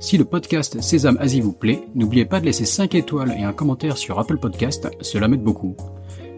[0.00, 3.52] Si le podcast Sésame Asie vous plaît, n'oubliez pas de laisser 5 étoiles et un
[3.52, 5.76] commentaire sur Apple Podcast, cela m'aide beaucoup.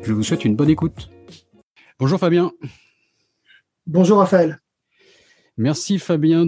[0.03, 1.11] Je vous souhaite une bonne écoute.
[1.99, 2.53] Bonjour Fabien.
[3.87, 4.61] Bonjour Raphaël.
[5.59, 6.47] Merci Fabien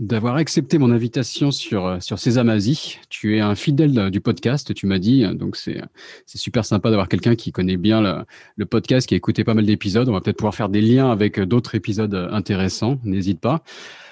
[0.00, 2.98] d'avoir accepté mon invitation sur, sur Sésame Asie.
[3.08, 5.80] Tu es un fidèle du podcast, tu m'as dit, donc c'est
[6.26, 8.24] super sympa d'avoir quelqu'un qui connaît bien le,
[8.56, 10.08] le, podcast, qui a écouté pas mal d'épisodes.
[10.08, 13.62] On va peut-être pouvoir faire des liens avec d'autres épisodes intéressants, n'hésite pas.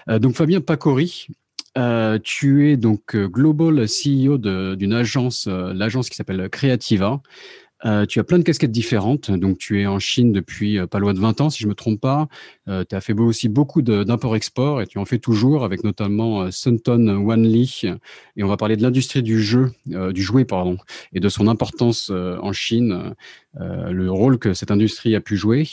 [0.09, 1.27] Euh, donc Fabien Pacori,
[1.77, 7.21] euh, tu es donc euh, global CEO d'une agence, euh, l'agence qui s'appelle Creativa.
[8.09, 9.31] tu as plein de casquettes différentes.
[9.31, 12.01] Donc, tu es en Chine depuis pas loin de 20 ans, si je me trompe
[12.01, 12.29] pas.
[12.67, 17.83] Tu as fait aussi beaucoup d'import-export et tu en fais toujours avec notamment Sunton Wanli.
[18.37, 20.77] Et on va parler de l'industrie du jeu, du jouet, pardon,
[21.13, 23.15] et de son importance en Chine.
[23.61, 25.67] Euh, le rôle que cette industrie a pu jouer.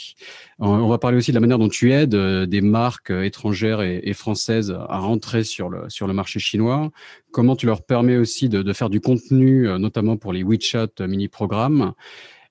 [0.58, 3.82] On va parler aussi de la manière dont tu aides euh, des marques euh, étrangères
[3.82, 6.90] et, françaises à rentrer sur le, sur le marché chinois.
[7.30, 11.92] Comment tu leur permets aussi de, de faire du contenu, notamment pour les WeChat mini-programmes.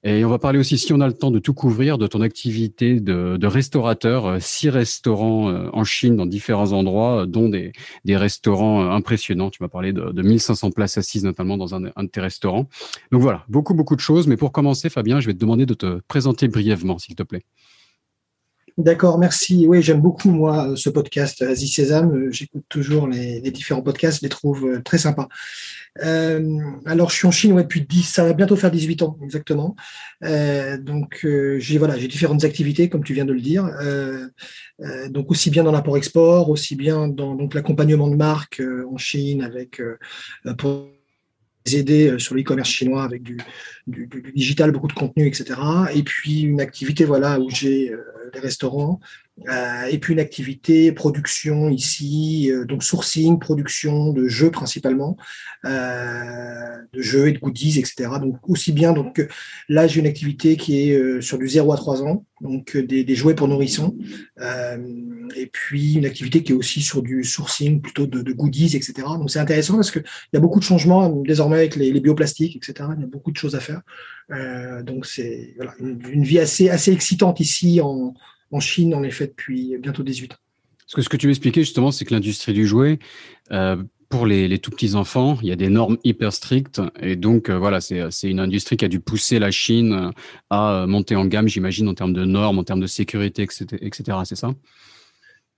[0.05, 2.19] Et on va parler aussi, si on a le temps de tout couvrir, de ton
[2.19, 7.47] activité de, de restaurateur, euh, six restaurants euh, en Chine dans différents endroits, euh, dont
[7.47, 7.71] des,
[8.03, 9.49] des restaurants impressionnants.
[9.49, 12.67] Tu m'as parlé de, de 1500 places assises, notamment dans un, un, de tes restaurants.
[13.13, 14.27] Donc voilà, beaucoup, beaucoup de choses.
[14.27, 17.43] Mais pour commencer, Fabien, je vais te demander de te présenter brièvement, s'il te plaît.
[18.77, 19.67] D'accord, merci.
[19.67, 22.31] Oui, j'aime beaucoup, moi, ce podcast Asie Sésame.
[22.31, 25.27] J'écoute toujours les, différents podcasts, je les trouve très sympas.
[26.03, 29.75] Euh, alors, je suis en Chine depuis 10, ça va bientôt faire 18 ans exactement.
[30.23, 33.65] Euh, donc, euh, j'ai voilà, j'ai différentes activités, comme tu viens de le dire.
[33.79, 34.27] Euh,
[34.81, 38.61] euh, donc, aussi bien dans l'import-export, aussi bien dans l'accompagnement de marques
[38.91, 39.81] en Chine avec
[41.65, 43.37] aider sur l'e-commerce chinois avec du,
[43.87, 45.59] du, digital, beaucoup de contenu, etc.
[45.93, 47.93] Et puis une activité voilà où j'ai
[48.33, 49.22] des restaurants euh,
[49.89, 55.17] et puis une activité production ici, euh, donc sourcing, production de jeux principalement,
[55.65, 58.11] euh, de jeux et de goodies, etc.
[58.21, 59.25] Donc aussi bien, donc
[59.69, 63.33] là j'ai une activité qui est sur du 0 à 3 ans, donc des, jouets
[63.33, 63.97] pour nourrissons,
[65.35, 68.93] et puis une activité qui est aussi sur du sourcing plutôt de, goodies, etc.
[69.17, 72.55] Donc c'est intéressant parce qu'il y a beaucoup de changements désormais avec les, les, bioplastiques,
[72.55, 72.89] etc.
[72.95, 73.81] Il y a beaucoup de choses à faire.
[74.83, 78.13] donc c'est voilà, une, une, vie assez, assez excitante ici en
[78.53, 80.37] en Chine, en effet, depuis bientôt 18 ans.
[80.85, 82.99] Ce que, ce que tu m'expliquais justement, c'est que l'industrie du jouet,
[83.51, 83.77] euh,
[84.09, 86.81] pour les, les, tout petits enfants, il y a des normes hyper strictes.
[87.01, 90.11] Et donc, euh, voilà, c'est une industrie qui a dû pousser la Chine
[90.51, 93.65] à monter en gamme, j'imagine, en termes de normes, en termes de sécurité, etc.
[93.81, 94.17] etc.
[94.25, 94.53] c'est ça?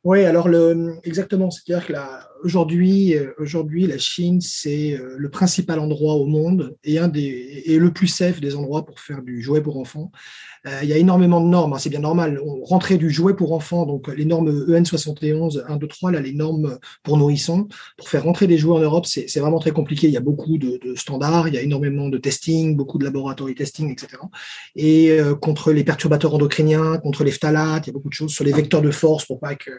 [0.06, 1.50] Oui, alors le, exactement.
[1.50, 1.94] C'est-à-dire que
[2.44, 7.80] aujourd'hui, aujourd'hui, la Chine, c'est euh, le principal endroit au monde et un des et
[7.80, 10.12] le plus safe des endroits pour faire du jouet pour enfants.
[10.68, 12.40] Euh, il y a énormément de normes, hein, c'est bien normal.
[12.44, 16.20] On, rentrer du jouet pour enfants, donc les normes EN 71, 1, 2, 3, là,
[16.20, 17.68] les normes pour nourrissons,
[17.98, 20.08] pour faire rentrer des jouets en Europe, c'est vraiment très compliqué.
[20.08, 23.50] Il y a beaucoup de, standards, il y a énormément de testing, beaucoup de laboratoires
[23.56, 24.22] testing, etc.
[24.76, 28.32] Et euh, contre les perturbateurs endocriniens, contre les phtalates, il y a beaucoup de choses
[28.32, 29.72] sur les vecteurs de force pour pas que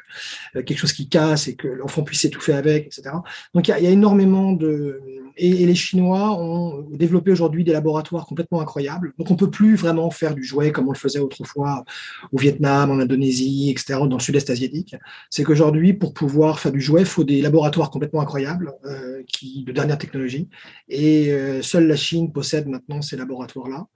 [0.55, 3.11] euh, quelque chose qui casse et que l'enfant puisse s'étouffer avec, etc.
[3.55, 5.01] Donc il y a énormément de
[5.37, 9.13] et, et, les Chinois ont développé aujourd'hui des laboratoires complètement incroyables.
[9.19, 11.85] Donc on peut plus vraiment faire du jouet comme on le faisait autrefois
[12.33, 14.97] au Vietnam, en Indonésie, etc., dans le sud-est asiatique.
[15.31, 19.65] C'est qu'aujourd'hui, pour pouvoir faire du jouet, il faut des laboratoires complètement incroyables, euh, qui,
[19.65, 20.49] de dernière technologie.
[20.89, 23.87] Et euh, seule la Chine possède maintenant ces laboratoires-là.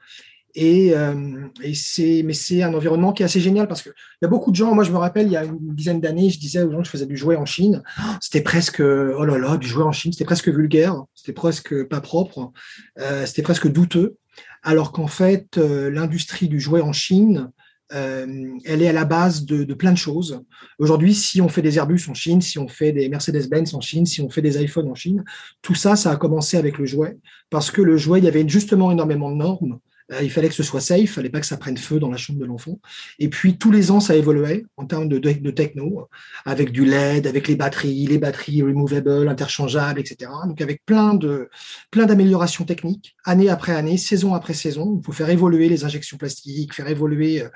[0.55, 4.25] Et, euh, et c'est, mais c'est un environnement qui est assez génial parce qu'il y
[4.25, 4.75] a beaucoup de gens.
[4.75, 6.87] Moi, je me rappelle, il y a une dizaine d'années, je disais aux gens que
[6.87, 7.83] je faisais du jouet en Chine.
[8.21, 12.01] C'était presque, oh là là, du jouet en Chine, c'était presque vulgaire, c'était presque pas
[12.01, 12.53] propre,
[12.98, 14.16] euh, c'était presque douteux
[14.63, 17.51] alors qu'en fait, euh, l'industrie du jouet en Chine,
[17.92, 20.42] euh, elle est à la base de, de plein de choses.
[20.78, 24.07] Aujourd'hui, si on fait des Airbus en Chine, si on fait des Mercedes-Benz en Chine,
[24.07, 25.25] si on fait des iPhones en Chine,
[25.63, 28.48] tout ça, ça a commencé avec le jouet, parce que le jouet, il y avait
[28.48, 29.78] justement énormément de normes
[30.22, 32.16] il fallait que ce soit safe, il fallait pas que ça prenne feu dans la
[32.16, 32.80] chambre de l'enfant.
[33.18, 36.09] Et puis tous les ans, ça évoluait en termes de, techno,
[36.45, 40.30] avec du LED, avec les batteries, les batteries removable, interchangeables, etc.
[40.47, 41.48] Donc avec plein de
[41.91, 45.01] plein d'améliorations techniques, année après année, saison après saison.
[45.04, 47.48] Faut faire évoluer les injections plastiques, faire évoluer euh,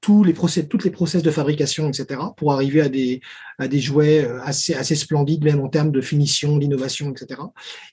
[0.00, 3.20] tous les procès, toutes les process de fabrication, etc., pour arriver à des,
[3.58, 7.40] à des jouets euh, assez, assez splendides, même en termes de finition, d'innovation, etc.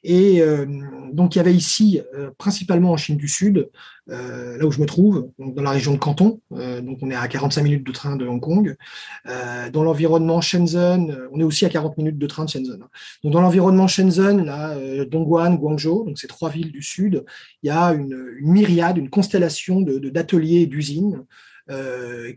[0.04, 0.66] Et euh,
[1.12, 3.70] donc, il y avait ici, euh, principalement en Chine du Sud,
[4.10, 7.28] là où je me trouve, donc dans la région de Canton, donc on est à
[7.28, 8.78] 45 minutes de train de Hong Kong,
[9.26, 12.84] dans l'environnement Shenzhen, on est aussi à 40 minutes de train de Shenzhen.
[12.84, 12.88] Hein.
[13.22, 17.26] Donc, dans l'environnement Shenzhen, là, Dongguan, Guangzhou, donc ces trois villes du Sud,
[17.64, 21.24] il y a une, une myriade, une constellation d'ateliers de, et d'usines euh,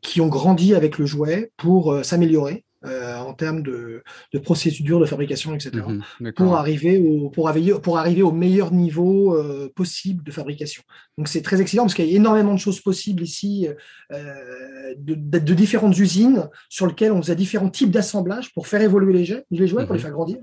[0.02, 2.64] qui ont grandi avec le jouet pour euh, s'améliorer.
[2.86, 7.74] Euh, en termes de, de, procédures de fabrication, etc., mhm, pour, arriver au, pour, arriver,
[7.74, 9.36] pour arriver au meilleur niveau
[9.76, 10.82] possible de fabrication.
[11.18, 13.68] Donc c'est très excellent parce qu'il y a énormément de choses possibles ici,
[14.10, 19.24] de, de, différentes usines sur lesquelles on faisait différents types d'assemblages pour faire évoluer les,
[19.26, 20.06] jeux, les jouets, pour les mhm.
[20.06, 20.38] faire grandir.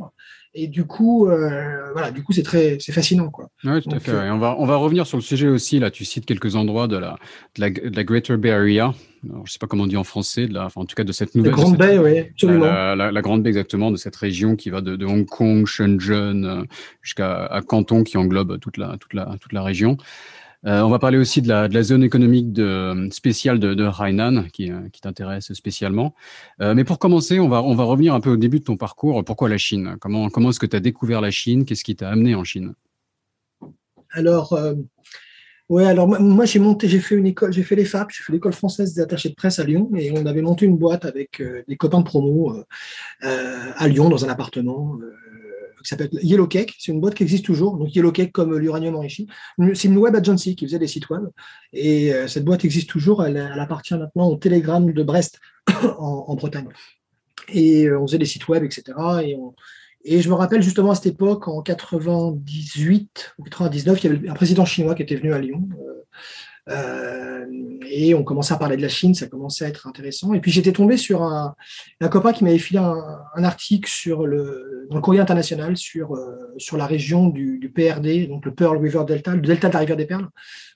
[0.53, 3.49] Et du coup, euh, voilà, du coup, c'est très, c'est fascinant, quoi.
[3.63, 4.11] Oui, tout à fait.
[4.11, 5.79] Euh, on va, on va revenir sur le sujet aussi.
[5.79, 7.17] Là, tu cites quelques endroits de la,
[7.55, 8.93] de la, de la Greater Bay Area.
[9.29, 11.03] Alors, je sais pas comment on dit en français, de la, enfin, en tout cas
[11.03, 11.51] de cette nouvelle.
[11.51, 12.65] La Grande Baie, oui, absolument.
[12.65, 16.45] La, la, Grande Baie, exactement, de cette région qui va de, de Hong Kong, Shenzhen,
[16.45, 16.63] euh,
[17.01, 19.97] jusqu'à Canton, qui englobe toute la, toute la, toute la région.
[20.65, 22.59] Euh, on va parler aussi de la, zone économique
[23.11, 26.15] spéciale de, Hainan, qui, euh, t'intéresse spécialement.
[26.61, 28.77] Euh, mais pour commencer, on va, on va revenir un peu au début de ton
[28.77, 29.23] parcours.
[29.23, 29.97] Pourquoi la Chine?
[29.99, 31.65] Comment, comment est-ce que tu as découvert la Chine?
[31.65, 32.73] Qu'est-ce qui t'a amené en Chine?
[34.11, 34.57] Alors,
[35.69, 38.31] ouais, alors moi j'ai monté, j'ai fait une école, j'ai fait les FAP, j'ai fait
[38.31, 41.43] l'école française des attachés de presse à Lyon, et on avait monté une boîte avec
[41.67, 42.55] des copains de promo
[43.21, 44.97] à Lyon dans un appartement
[45.83, 46.73] qui s'appelle Yellow Cake.
[46.79, 47.77] C'est une boîte qui existe toujours.
[47.77, 49.27] Donc Yellow Cake comme l'uranium enrichi.
[49.73, 51.23] C'est une web agency qui faisait des sites web.
[51.73, 53.23] Et euh, cette boîte existe toujours.
[53.25, 55.39] Elle, appartient maintenant au Telegram de Brest
[55.97, 56.69] en, Bretagne.
[57.49, 58.97] Et euh, on faisait des sites web, etc.
[60.03, 64.29] Et, je me rappelle justement à cette époque, en 98 ou 99, il y avait
[64.29, 65.67] un président chinois qui était venu à Lyon.
[65.81, 66.05] Euh,
[67.89, 70.33] et on commençait à parler de la Chine, ça commençait à être intéressant.
[70.33, 71.55] Et puis j'étais tombé sur un,
[72.01, 76.53] un copain qui m'avait filé un, article sur le, dans le courrier international sur, euh,
[76.57, 79.79] sur la région du, du, PRD, donc le Pearl River Delta, le delta de la
[79.79, 80.27] rivière des Perles.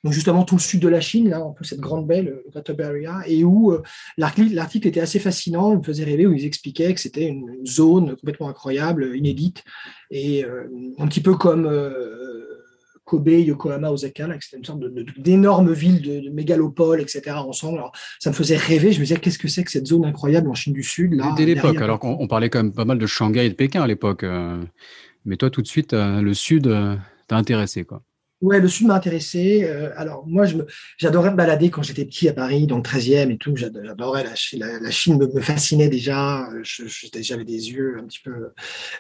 [0.03, 2.43] Donc justement tout le sud de la Chine, là, un peu cette grande baie, le
[2.49, 3.81] Greater et où euh,
[4.17, 8.15] l'article était assez fascinant, il me faisait rêver, où ils expliquaient que c'était une, zone
[8.15, 9.63] complètement incroyable, inédite,
[10.09, 10.63] et euh,
[10.97, 11.67] un petit peu comme
[13.06, 14.81] Kobe, Yokohama, Osaka, c'était une sorte
[15.18, 17.31] d'énorme ville de, de, mégalopole, etc.
[17.31, 17.80] ensemble.
[17.80, 18.92] Alors, ça me faisait rêver.
[18.92, 21.33] Je me disais, qu'est-ce que c'est que cette zone incroyable en Chine du Sud là,
[21.36, 23.88] Dès l'époque, alors qu'on parlait quand même pas mal de Shanghai et de Pékin à
[23.88, 24.24] l'époque.
[24.24, 24.62] Euh,
[25.25, 26.95] mais toi, tout de suite, euh, le Sud euh,
[27.27, 28.01] t'a intéressé, quoi.
[28.41, 29.63] Ouais, le sud m'a intéressé.
[29.65, 30.45] Euh, alors, moi,
[30.97, 33.55] j'adorais me balader quand j'étais petit à Paris, dans le 13e et tout.
[33.55, 36.49] J'adorais la, la, Chine, me, fascinait déjà.
[36.63, 38.31] J'avais des yeux un petit peu.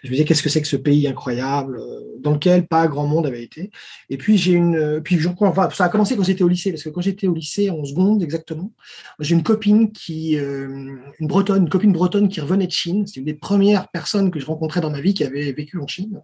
[0.03, 3.07] Je me disais, qu'est-ce que c'est que ce pays incroyable, euh, dans lequel pas grand
[3.07, 3.71] monde avait été.
[4.11, 5.01] Et puis, j'ai une.
[5.03, 7.71] Puis, enfin, ça a commencé quand j'étais au lycée, parce que quand j'étais au lycée,
[7.71, 8.71] en seconde exactement,
[9.19, 10.37] j'ai une copine qui.
[10.37, 13.07] Euh, une bretonne, une copine bretonne qui revenait de Chine.
[13.07, 15.87] C'est une des premières personnes que je rencontrais dans ma vie qui avait vécu en
[15.87, 16.21] Chine.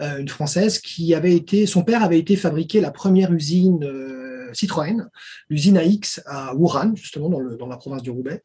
[0.00, 1.64] une française qui avait été.
[1.64, 2.36] Son père avait été
[2.80, 5.08] la première usine euh, Citroën,
[5.48, 8.42] l'usine AX à Wuhan, justement dans, le, dans, la province du Roubaix.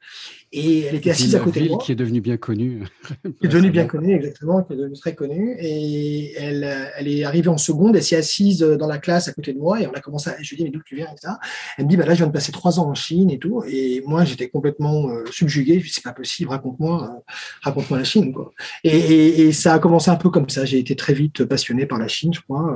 [0.52, 1.80] Et elle était assise à côté de moi.
[1.80, 2.84] qui est devenue bien connue.
[3.24, 5.56] qui est devenue bien connue, exactement, qui est devenue très connue.
[5.60, 9.54] Et elle, elle est arrivée en seconde, elle s'est assise dans la classe à côté
[9.54, 10.36] de moi et on a commencé à.
[10.42, 11.40] Je lui ai dit, mais d'où tu viens et ça.
[11.78, 13.64] Elle me dit, bah là, je viens de passer trois ans en Chine et tout.
[13.68, 15.74] Et moi, j'étais complètement euh, subjugué.
[15.74, 18.34] Je lui ai dit, c'est pas possible, raconte-moi euh, raconte-moi la Chine.
[18.34, 18.52] Quoi.
[18.84, 20.66] Et, et, ça a commencé un peu comme ça.
[20.66, 22.76] J'ai été très vite passionné par la Chine, je crois.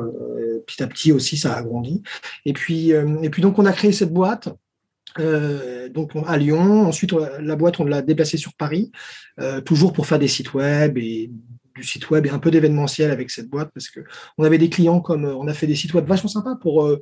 [0.66, 2.01] petit à petit aussi, ça a grandi.
[2.46, 4.50] Et puis, et puis donc, on a créé cette boîte.
[5.20, 6.86] Euh, donc à Lyon.
[6.86, 8.92] Ensuite, la boîte, on l'a déplacée sur Paris,
[9.40, 11.32] euh, toujours pour faire des sites web et
[11.76, 14.00] du site web et un peu d'événementiel avec cette boîte parce que
[14.38, 17.02] on avait des clients comme on a fait des sites web vachement sympas pour euh,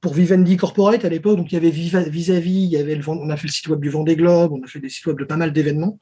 [0.00, 1.36] pour Vivendi Corporate à l'époque.
[1.38, 3.80] Donc il y avait vis-à-vis, il y avait le, on a fait le site web
[3.80, 5.98] du Vendée Globe, on a fait des sites web de pas mal d'événements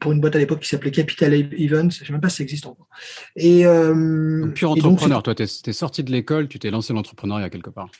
[0.00, 1.90] pour une boîte à l'époque qui s'appelait Capital Events.
[1.90, 2.88] Je sais même pas si ça existe encore.
[3.36, 7.90] Et entrepreneur, toi, tu es, sorti de l'école, tu t'es lancé l'entrepreneuriat quelque part.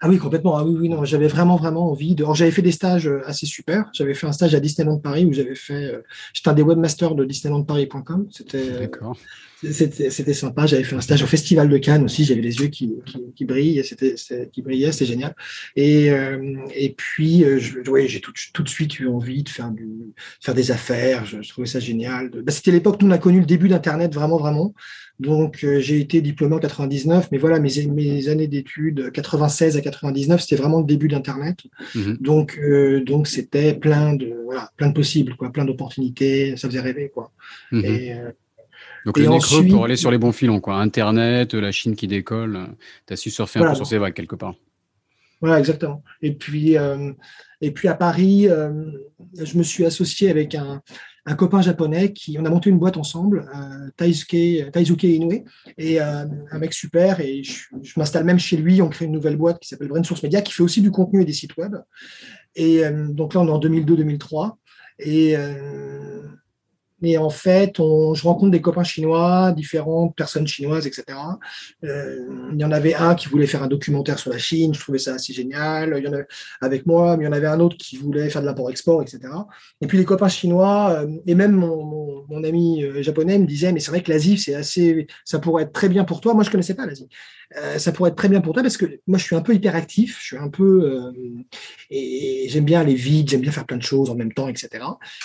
[0.00, 0.56] Ah oui, complètement.
[0.56, 2.22] Ah oui, oui, j'avais vraiment, vraiment envie de.
[2.22, 3.90] Alors, j'avais fait des stages euh, assez super.
[3.92, 5.92] J'avais fait un stage à Disneyland Paris où j'avais fait.
[5.92, 6.02] Euh,
[6.32, 8.28] j'étais un des webmasters de DisneylandParis.com.
[8.30, 8.70] C'était.
[8.70, 9.16] Euh, D'accord.
[9.62, 10.66] C'était sympa.
[10.66, 12.24] J'avais fait un stage au Festival de Cannes aussi.
[12.24, 13.82] J'avais les yeux qui, qui, qui brillent.
[13.84, 14.14] C'était
[14.52, 14.92] qui brillaient.
[14.92, 15.34] C'était génial.
[15.76, 16.10] Et
[16.74, 19.88] et puis, je, ouais, j'ai tout, tout de suite eu envie de faire du
[20.40, 21.24] faire des affaires.
[21.24, 22.30] Je, trouvais ça génial.
[22.30, 24.74] Bah, C'était l'époque où on a connu le début d'Internet vraiment, vraiment.
[25.20, 29.80] Donc, euh, j'ai été diplômé en 99, mais voilà, mes, mes années d'études, 96 à
[29.80, 31.58] 99, c'était vraiment le début d'Internet.
[31.94, 32.18] Mhm.
[32.20, 36.80] Donc, euh, donc c'était plein de, voilà, plein de possibles, quoi, plein d'opportunités, ça faisait
[36.80, 37.32] rêver, quoi.
[37.72, 37.84] Mhm.
[37.84, 38.14] Et,
[39.06, 40.76] euh, donc, le nez creux pour aller sur les bons filons, quoi.
[40.76, 42.68] Internet, la Chine qui décolle,
[43.06, 44.54] tu as su surfer un peu sur ces vagues quelque part.
[45.40, 46.02] Voilà, exactement.
[46.22, 46.76] Et puis,
[47.60, 48.48] Et puis à Paris,
[49.38, 50.82] je me suis associé avec un,
[51.28, 55.44] un copain japonais qui, on a monté une boîte ensemble, euh, Taisuke, Taisuke Inoue,
[55.76, 57.20] et euh, un mec super.
[57.20, 57.64] Et je,
[57.98, 58.80] m'installe même chez lui.
[58.80, 61.20] On crée une nouvelle boîte qui s'appelle Brain Source Media, qui fait aussi du contenu
[61.20, 61.76] et des sites web.
[62.56, 64.54] Et euh, donc là, on est en 2002-2003.
[65.00, 65.36] Et
[67.00, 71.04] mais en fait, je rencontre des copains chinois, différentes personnes chinoises, etc.
[71.84, 74.80] Euh, il y en avait un qui voulait faire un documentaire sur la Chine, je
[74.80, 75.94] trouvais ça assez génial.
[75.96, 76.26] Il y en avait
[76.60, 79.20] avec moi, mais il y en avait un autre qui voulait faire de l'import-export, etc.
[79.80, 83.72] Et puis les copains chinois, euh, et même mon, mon, ami euh, japonais me disait,
[83.72, 86.34] mais c'est vrai que l'Asie, c'est assez, ça pourrait être très bien pour toi.
[86.34, 87.08] Moi, je connaissais pas l'Asie.
[87.56, 89.54] Euh, ça pourrait être très bien pour toi parce que moi, je suis un peu
[89.54, 91.12] hyperactif, je suis un peu euh,
[91.90, 94.84] et, j'aime bien aller vite, j'aime bien faire plein de choses en même temps, etc.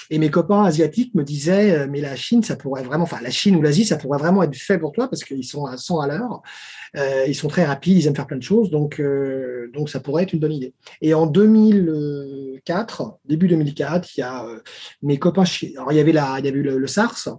[0.10, 3.30] Et mes copains asiatiques me disaient, euh, mais la Chine, ça pourrait vraiment, enfin la
[3.30, 6.00] Chine ou l'Asie, ça pourrait vraiment être fait pour toi parce qu'ils sont à 100
[6.00, 6.42] à l'heure,
[7.28, 9.02] ils sont très rapides, ils aiment faire plein de choses, donc
[9.74, 10.74] donc ça pourrait être une bonne idée.
[11.02, 14.46] Et en 2004, début 2004, il y a
[15.02, 15.44] mes copains,
[15.76, 17.30] alors il y avait la, il y avait eu le, SARS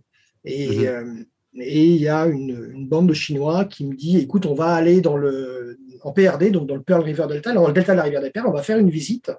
[0.44, 1.24] et mmh
[1.56, 5.00] et il y a une, bande de Chinois qui me dit écoute, on va aller
[5.00, 8.02] dans le, en PRD, donc dans le Pearl River Delta, dans le delta de la
[8.02, 9.30] rivière des Perles, on va faire une visite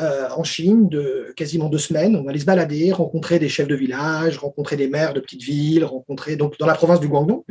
[0.00, 2.16] euh, en Chine de quasiment deux semaines.
[2.16, 5.42] On va aller se balader, rencontrer des chefs de village, rencontrer des maires de petites
[5.42, 7.44] villes, rencontrer donc dans la province du Guangdong.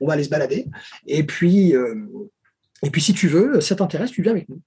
[0.00, 0.66] On va aller se balader.
[1.06, 1.94] Et puis, euh,
[2.82, 4.60] et puis si tu veux, ça t'intéresse, tu viens avec nous.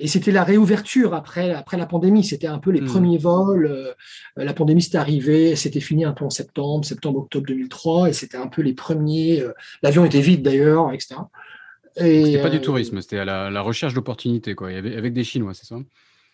[0.00, 2.24] Et c'était la réouverture après, après la pandémie.
[2.24, 2.86] C'était un peu les hmm.
[2.86, 3.66] premiers vols.
[3.66, 3.92] Euh,
[4.36, 8.48] la pandémie s'est arrivée, c'était fini un peu en septembre, septembre-octobre 2003, et c'était un
[8.48, 9.42] peu les premiers.
[9.42, 9.52] Euh,
[9.82, 11.16] l'avion était vide d'ailleurs, etc.
[11.96, 14.68] Et c'était pas du euh, tourisme, c'était à la, recherche d'opportunités, quoi.
[14.68, 15.76] avec des Chinois, c'est ça?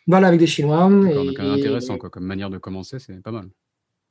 [0.06, 0.88] Voilà, avec des Chinois.
[1.10, 3.48] Et, intéressant, quoi, comme manière de commencer, c'est pas mal.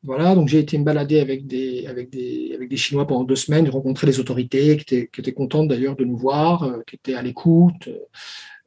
[0.03, 3.37] Voilà, donc j'ai été me balader avec des, avec, des, avec des Chinois pendant deux
[3.37, 7.15] semaines, rencontrer les autorités qui étaient, qui étaient contentes d'ailleurs de nous voir, qui étaient
[7.15, 7.89] à l'écoute.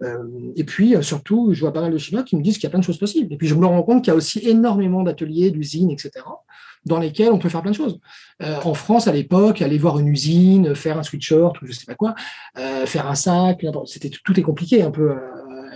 [0.02, 2.64] Euh, et puis, euh, surtout, je vois pas mal de Chinois qui me disent qu'il
[2.64, 3.32] y a plein de choses possibles.
[3.32, 6.10] Et puis, je me rends compte qu'il y a aussi énormément d'ateliers, d'usines, etc.,
[6.84, 7.98] dans lesquels on peut faire plein de choses.
[8.42, 11.84] Euh, en France, à l'époque, aller voir une usine, faire un sweatshirt ou je sais
[11.84, 12.14] pas quoi,
[12.86, 15.16] faire un sac, c'était tout est compliqué un peu.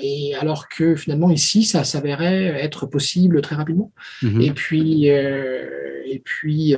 [0.00, 3.92] et alors que finalement ici, ça s'avérait être possible très rapidement.
[4.22, 6.76] Mmh et puis, et puis.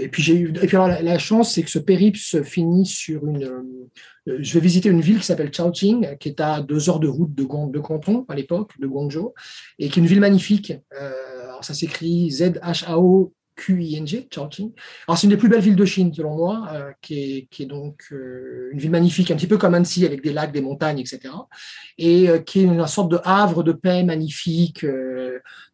[0.00, 2.86] Et puis j'ai eu et puis alors la, chance c'est que ce périple se finit
[2.86, 3.44] sur une
[4.28, 7.08] euh, je vais visiter une ville qui s'appelle Chongqing, qui est à deux heures de
[7.08, 9.32] route de, de Canton à l'époque, de Guangzhou,
[9.78, 10.72] et qui est une ville magnifique.
[11.00, 14.72] Euh, alors ça s'écrit Z-H-A-O QING, Chongqing.
[15.06, 18.10] Alors, c'est une des plus belles villes de Chine, selon moi, euh, qui, est, donc
[18.10, 21.34] une ville magnifique, un petit peu comme Annecy, avec des lacs, des montagnes, etc.
[21.98, 24.86] Et qui est une, sorte de havre de paix magnifique,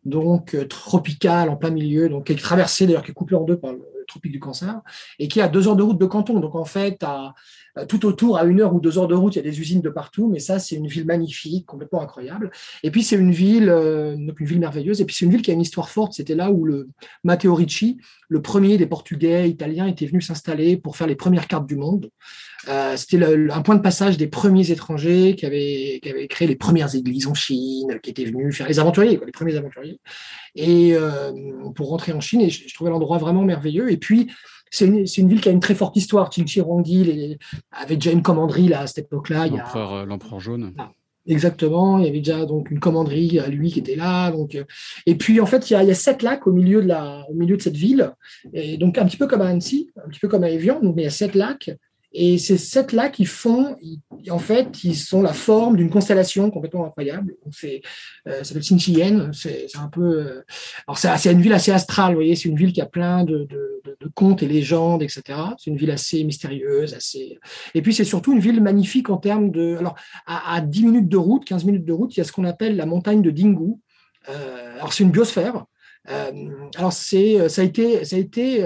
[0.05, 3.59] donc tropical, en plein milieu, donc qui est traversé, d'ailleurs, qui est coupé en deux
[3.59, 3.73] par
[4.07, 4.81] tropique du Cancer,
[5.19, 6.41] et qui est à deux heures de route de Canton.
[6.41, 9.39] Donc, en fait, euh, tout autour, à une heure ou deux heures de route, il
[9.39, 12.51] y a des usines de partout, mais ça, c'est une ville magnifique, complètement incroyable.
[12.83, 15.01] Et puis, c'est une ville, euh, donc une ville merveilleuse.
[15.01, 16.15] Et puis, c'est une ville qui a une histoire forte.
[16.15, 16.89] C'était là où le
[17.25, 17.99] Matteo Ricci,
[18.29, 22.11] le premier des Portugais italiens, était venu s'installer pour faire les premières cartes du monde.
[22.69, 26.57] Euh, c'était un point de passage des premiers étrangers qui avaient, qui avaient, créé les
[26.57, 30.01] premières églises en Chine, qui étaient venus faire les aventuriers, quoi, les premiers aventuriers,
[30.55, 30.97] et
[31.75, 32.41] pour rentrer en Chine.
[32.41, 33.91] Et je, je trouvais l'endroit vraiment merveilleux.
[33.93, 34.29] Et puis,
[34.71, 36.31] c'est une, ville qui a une très forte histoire.
[36.33, 37.39] Chilchirongi
[37.71, 39.45] avait déjà une commanderie là, à cette époque-là.
[39.45, 40.75] Euh, l'empereur jaune.
[40.77, 40.93] Ah,
[41.27, 44.31] exactement, il y avait déjà donc une commanderie à lui qui était là.
[44.31, 44.65] Donc, euh,
[45.07, 47.57] et puis en fait, il y, a, sept lacs au milieu de la, au milieu
[47.57, 48.13] de cette ville,
[48.53, 50.81] et donc un petit peu comme à Annecy, un petit peu comme à Evian.
[50.81, 51.71] Donc, il y a sept lacs.
[52.19, 53.77] Et ces sept là qui font,
[54.31, 57.35] en fait, ils sont la forme d'une constellation complètement incroyable.
[57.45, 57.79] Euh,
[58.25, 59.33] ça s'appelle Xinjiang.
[59.35, 60.45] C'est, un peu, euh,
[60.89, 62.35] alors c'est, une ville assez astrale, vous voyez.
[62.35, 63.47] C'est une ville qui a plein de,
[64.15, 65.23] contes et légendes, etc.
[65.59, 67.39] C'est une ville assez mystérieuse, assez.
[67.75, 69.95] Et puis c'est surtout une ville magnifique en termes de, alors
[70.25, 72.45] à, à 10 minutes de route, 15 minutes de route, il y a ce qu'on
[72.45, 73.75] appelle la montagne de Dingu.
[74.31, 75.67] Euh, alors c'est une biosphère.
[76.09, 76.31] Euh,
[76.77, 78.65] alors ça a été, ça a été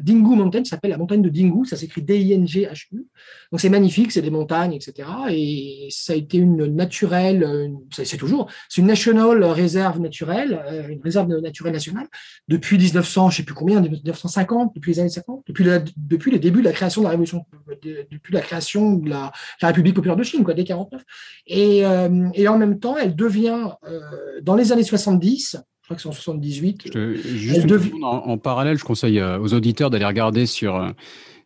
[0.00, 3.06] Dingu Mountain, s'appelle la montagne de Dingu, ça s'écrit D-I-N-G-H-U.
[3.52, 5.08] Donc c'est magnifique, c'est des montagnes, etc.
[5.30, 11.00] Et ça a été une naturelle, c'est toujours, c'est une national réserve naturelle, euh, une
[11.02, 12.06] réserve naturelle nationale,
[12.48, 15.64] depuis 1900, je sais plus combien, 1950, depuis les années 50, depuis,
[15.96, 17.44] depuis les débuts de la création de la révolution,
[17.82, 19.32] depuis la création de la,
[19.62, 21.02] République populaire de Chine, quoi, dès 49.
[21.46, 24.00] Et, euh, et en même temps, elle devient, euh,
[24.42, 25.56] dans les années 70,
[25.90, 26.96] crois que c'est en 78.
[27.36, 27.66] juste
[28.02, 30.90] en, parallèle, je conseille euh, aux auditeurs d'aller regarder sur, euh,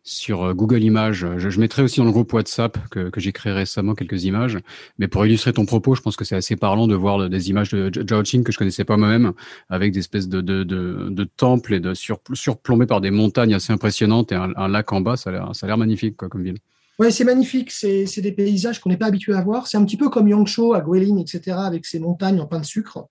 [0.03, 1.25] sur euh, Google Images.
[1.37, 4.59] Je, mettrai aussi dans le groupe WhatsApp que, que j'ai créé récemment quelques images.
[4.99, 7.69] Mais pour illustrer ton propos, je pense que c'est assez parlant de voir des images
[7.71, 9.33] de Zhao Qing que je connaissais pas moi-même,
[9.69, 13.73] avec des espèces de, de, de, temples et de sur, surplombés par des montagnes assez
[13.73, 15.17] impressionnantes et un, lac en bas.
[15.17, 16.59] Ça a l'air magnifique quoi, comme ville.
[16.97, 17.71] Oui, c'est magnifique.
[17.71, 19.67] C'est des paysages qu'on n'est pas habitué à voir.
[19.67, 22.65] C'est un petit peu comme Yangshuo à Guilin, etc., avec ses montagnes en pain de
[22.65, 23.07] sucre.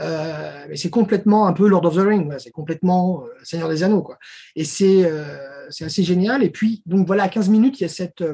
[0.00, 2.32] Euh, mais c'est complètement un peu Lord of the Rings.
[2.38, 4.02] C'est complètement euh, Seigneur des Anneaux.
[4.02, 4.18] Quoi.
[4.56, 6.42] Et c'est euh, assez génial.
[6.42, 8.24] Et puis, donc voilà, à 15 minutes, il y a cette.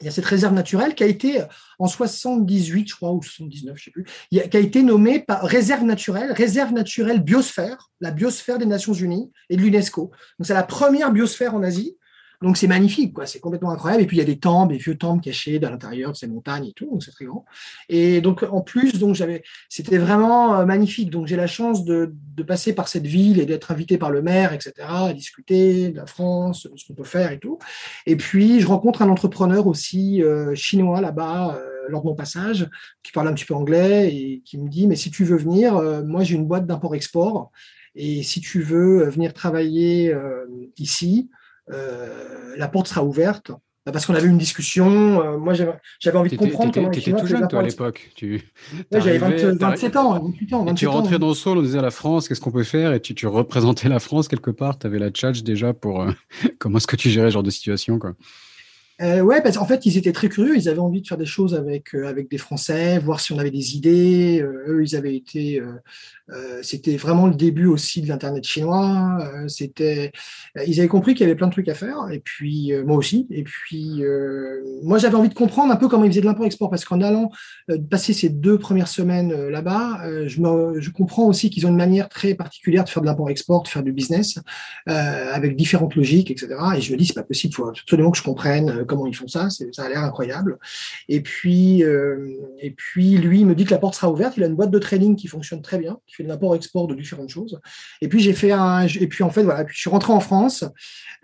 [0.00, 1.42] il y a cette réserve naturelle qui a été
[1.80, 5.82] en 78, je crois, ou 79, je sais plus, qui a été nommée par réserve
[5.82, 10.12] naturelle, réserve naturelle biosphère, la biosphère des Nations Unies et de l'UNESCO.
[10.38, 11.96] Donc c'est la première biosphère en Asie.
[12.42, 13.26] Donc c'est magnifique, quoi.
[13.26, 14.02] C'est complètement incroyable.
[14.02, 16.26] Et puis il y a des temples, des vieux temples cachés à l'intérieur de ces
[16.26, 16.86] montagnes et tout.
[16.86, 17.44] Donc c'est très grand.
[17.90, 21.10] Et donc en plus, donc j'avais, c'était vraiment euh, magnifique.
[21.10, 24.22] Donc j'ai la chance de, de, passer par cette ville et d'être invité par le
[24.22, 27.58] maire, etc., à discuter de la France, de ce qu'on peut faire et tout.
[28.06, 31.56] Et puis je rencontre un entrepreneur aussi euh, chinois là-bas.
[31.56, 32.68] Euh, lors de mon passage,
[33.02, 35.74] qui parle un petit peu anglais et qui me dit mais si tu veux venir,
[36.04, 37.50] moi j'ai une boîte d'import-export
[37.96, 40.14] et si tu veux venir travailler
[40.78, 41.39] ici, euh,
[42.56, 43.52] la porte sera ouverte
[43.86, 45.22] bah, parce qu'on avait une discussion.
[45.22, 48.10] Euh, moi, j'avais envie de comprendre comment Tu étais tout jeune, toi, à l'époque.
[48.14, 48.42] Tu...
[48.92, 50.74] j'avais 27 ans, 28 ans.
[50.74, 52.92] tu rentrais dans le sol, on disait la France, qu'est-ce qu'on peut faire?
[52.92, 54.78] Et tu, tu, représentais la France quelque part.
[54.78, 56.10] Tu avais la tchatch déjà pour euh,
[56.58, 58.12] comment est-ce que tu gérais ce genre de situation quoi.
[59.02, 60.56] Euh, ouais, parce qu'en fait, ils étaient très curieux.
[60.56, 63.38] Ils avaient envie de faire des choses avec euh, avec des Français, voir si on
[63.38, 64.40] avait des idées.
[64.42, 65.60] Euh, eux, ils avaient été.
[65.60, 69.18] Euh, c'était vraiment le début aussi de l'internet chinois.
[69.48, 70.12] c'était.
[70.66, 72.08] Ils avaient compris qu'il y avait plein de trucs à faire.
[72.12, 73.26] Et puis moi aussi.
[73.30, 74.02] Et puis
[74.84, 77.30] moi, j'avais envie de comprendre un peu comment ils faisaient de l'import-export, parce qu'en allant
[77.90, 82.34] passer ces deux premières semaines là-bas, je, je comprends aussi qu'ils ont une manière très
[82.34, 84.38] particulière de faire de l'import-export, de faire du business,
[84.86, 86.54] avec différentes logiques, etc.
[86.76, 87.52] Et je me dis, c'est pas possible.
[87.52, 90.58] Il faut absolument que je comprenne comment ils font ça, ça a l'air incroyable.
[91.08, 94.36] Et puis, euh, et puis, lui, il me dit que la porte sera ouverte.
[94.36, 96.94] Il a une boîte de trading qui fonctionne très bien, qui fait de l'import-export de
[96.94, 97.60] différentes choses.
[98.02, 100.20] Et puis, j'ai fait un, et puis en fait, voilà, puis je suis rentré en
[100.20, 100.64] France.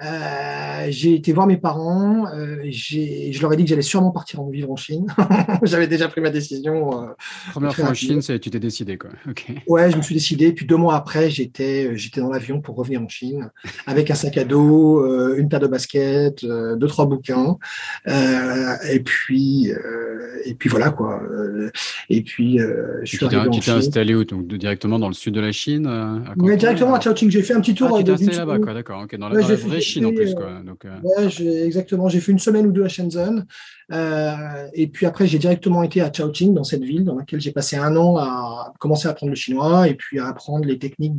[0.03, 2.27] Euh, j'ai été voir mes parents.
[2.35, 5.07] Euh, je leur ai dit que j'allais sûrement partir en vivre en Chine.
[5.63, 7.03] J'avais déjà pris ma décision.
[7.03, 7.07] Euh,
[7.53, 9.11] Première fois en Chine, tu t'es décidé, quoi.
[9.67, 10.53] Ouais, je me suis décidé.
[10.53, 13.51] Puis deux mois après, j'étais, j'étais dans l'avion pour revenir en Chine
[13.87, 17.56] avec un sac à dos, une paire de baskets, deux trois bouquins.
[18.09, 21.23] Euh, et puis, euh, et puis voilà quoi.
[21.23, 21.71] Euh,
[22.09, 25.41] et puis, je suis arrivé Tu t'es installé où donc directement dans le sud de
[25.41, 25.89] la Chine
[26.37, 27.31] directement à Chongqing.
[27.31, 27.89] J'ai fait un petit tour.
[27.93, 28.75] Ah, tu t'es là-bas, quoi.
[28.75, 29.07] D'accord.
[29.19, 30.61] Dans, la, vraie Chine en plus, quoi.
[30.65, 32.09] Donc, ouais, exactement.
[32.09, 33.47] J'ai fait une semaine ou deux à Shenzhen.
[33.91, 37.77] et puis après, j'ai directement été à Chongqing, dans cette ville, dans laquelle j'ai passé
[37.77, 41.15] un an à commencer à apprendre le chinois et puis à apprendre les techniques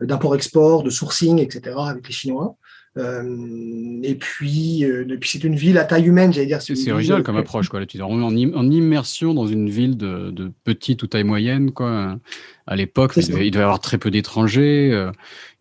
[0.00, 1.76] d'import-export, de sourcing, etc.
[1.78, 2.56] avec les Chinois.
[2.96, 6.62] Euh, et puis, euh, puis c'est une ville à taille humaine, j'allais dire.
[6.62, 7.80] C'est original comme approche, quoi.
[7.80, 11.72] Là, tu es en, en, immersion dans une ville de, de, petite ou taille moyenne,
[11.72, 12.18] quoi.
[12.66, 14.90] À l'époque, il, devait y avoir très peu d'étrangers.
[14.92, 15.12] Euh,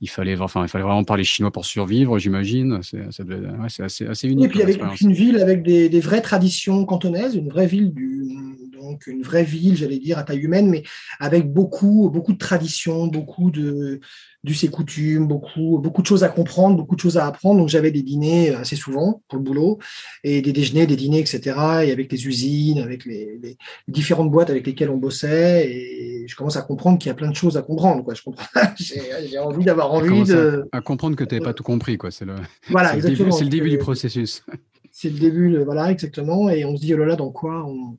[0.01, 2.79] il fallait, enfin, il fallait vraiment parler chinois pour survivre, j'imagine.
[2.81, 4.45] C'est ouais, assez, assez unique.
[4.45, 8.27] Et puis avec une ville avec des, des, vraies traditions cantonaises, une vraie ville du,
[8.85, 10.83] donc une vraie ville, j'allais dire à taille humaine, mais
[11.19, 13.99] avec beaucoup, beaucoup de traditions, beaucoup de
[14.45, 17.59] du et coutumes, beaucoup, beaucoup de choses à comprendre, beaucoup de choses à apprendre.
[17.59, 19.79] Donc j'avais des dîners assez souvent pour le boulot,
[20.23, 21.41] et des déjeuners, des dîners, etc.
[21.83, 26.35] Et avec les usines, avec les, les différentes boîtes avec lesquelles on bossait, et je
[26.35, 28.03] commence à comprendre qu'il y a plein de choses à comprendre.
[28.03, 28.13] Quoi.
[28.13, 28.45] Je comprends.
[28.77, 31.97] j'ai envie d'avoir envie de à, comprendre que tu n'avais pas tout compris.
[31.97, 32.11] Quoi.
[32.11, 32.35] C'est le,
[32.69, 34.43] voilà, c'est le début, du processus.
[34.97, 36.49] C'est le début, voilà, exactement.
[36.49, 37.97] Et on se dit, oh là là, dans quoi on...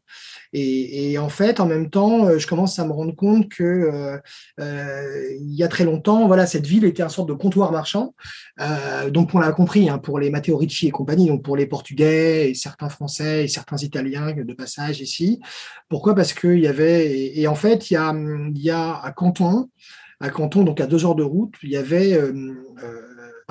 [0.54, 4.16] Et, en fait, en même temps, euh, je commence à me rendre compte que euh,
[4.60, 8.14] euh, il y a très longtemps, voilà, cette ville était un sorte de comptoir marchand.
[9.10, 12.48] donc, on l'a compris, hein, pour les Matteo Ricci et compagnie, donc pour les Portugais
[12.48, 15.42] et certains Français et certains Italiens de passage ici.
[15.90, 16.14] Pourquoi?
[16.14, 19.68] Parce qu'il y avait, et, en fait, il y a, il y a à Canton,
[20.18, 22.18] à Canton, donc à deux heures de route, il y avait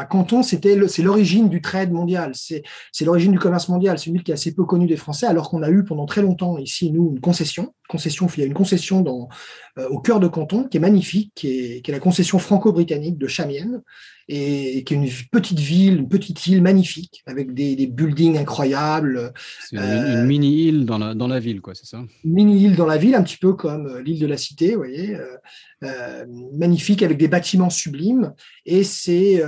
[0.03, 2.63] Canton, c'était c'est l'origine du trade mondial, c'est
[3.05, 3.97] l'origine du commerce mondial.
[3.97, 6.05] C'est une ville qui est assez peu connue des Français, alors qu'on a eu pendant
[6.05, 9.29] très longtemps ici nous une concession, concession il y a une concession dans
[9.77, 13.17] euh, au cœur de Canton qui est magnifique, qui est, qui est la concession franco-britannique
[13.17, 13.81] de Chamienne,
[14.27, 19.33] et, qui est une petite ville, une petite île magnifique, avec des, des buildings incroyables.
[19.59, 22.03] C'est une, euh, mini-île dans la, dans la ville, quoi, c'est ça?
[22.23, 24.77] Une mini-île dans la ville, un petit peu comme euh, l'île de la Cité, vous
[24.77, 25.15] voyez,
[25.83, 28.33] euh, magnifique, avec des bâtiments sublimes.
[28.65, 29.43] Et c'est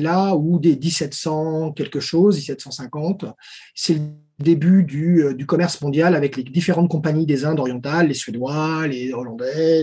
[0.00, 3.26] là où, des 1700 quelque chose, 1750,
[3.74, 4.00] c'est
[4.40, 9.12] début du, du, commerce mondial avec les différentes compagnies des Indes orientales, les Suédois, les
[9.12, 9.82] Hollandais,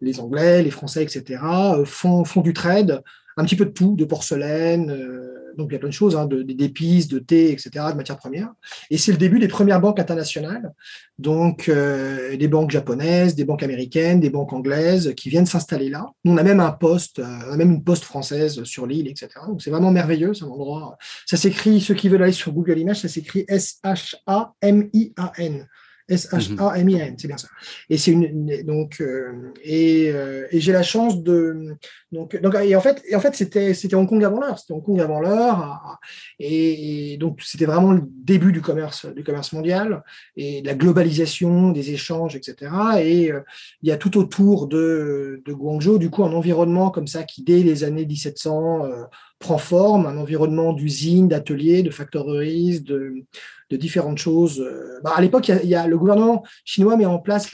[0.00, 1.40] les, Anglais, les Français, etc.,
[1.84, 3.02] font, font du trade
[3.36, 6.16] un petit peu de tout, de porcelaine, euh, donc il y a plein de choses,
[6.16, 8.50] hein, d'épices, de, thé, etc., de matières premières.
[8.90, 10.72] Et c'est le début des premières banques internationales,
[11.18, 16.06] donc euh, des banques japonaises, des banques américaines, des banques anglaises qui viennent s'installer là.
[16.24, 19.28] on a même un poste, on a même une poste française sur l'île, etc.
[19.46, 20.96] Donc c'est vraiment merveilleux, c'est un endroit.
[21.26, 24.06] Ça s'écrit, ceux qui veulent aller sur Google Images, ça s'écrit S-H-A-M-I-A-N.
[26.08, 27.48] S-H-A-M-I-N, c'est bien ça.
[27.88, 31.76] Et c'est une, donc, euh, et, euh, et j'ai la chance de,
[32.10, 34.72] donc, donc, et en fait, et en fait, c'était, c'était Hong Kong avant l'heure, c'était
[34.72, 35.98] Hong Kong avant l'heure,
[36.38, 40.02] et, donc c'était vraiment le début du commerce, du commerce mondial
[40.36, 42.72] et de la globalisation des échanges, etc.
[43.00, 43.40] Et euh,
[43.82, 47.42] il y a tout autour de, de Guangzhou, du coup, un environnement comme ça qui
[47.42, 48.88] dès les années 1700
[49.42, 53.24] prend forme, un environnement d'usines, d'ateliers, de factories, de,
[53.70, 54.64] de différentes choses.
[55.04, 57.50] Bah, à l'époque, il y, a, le gouvernement chinois met en place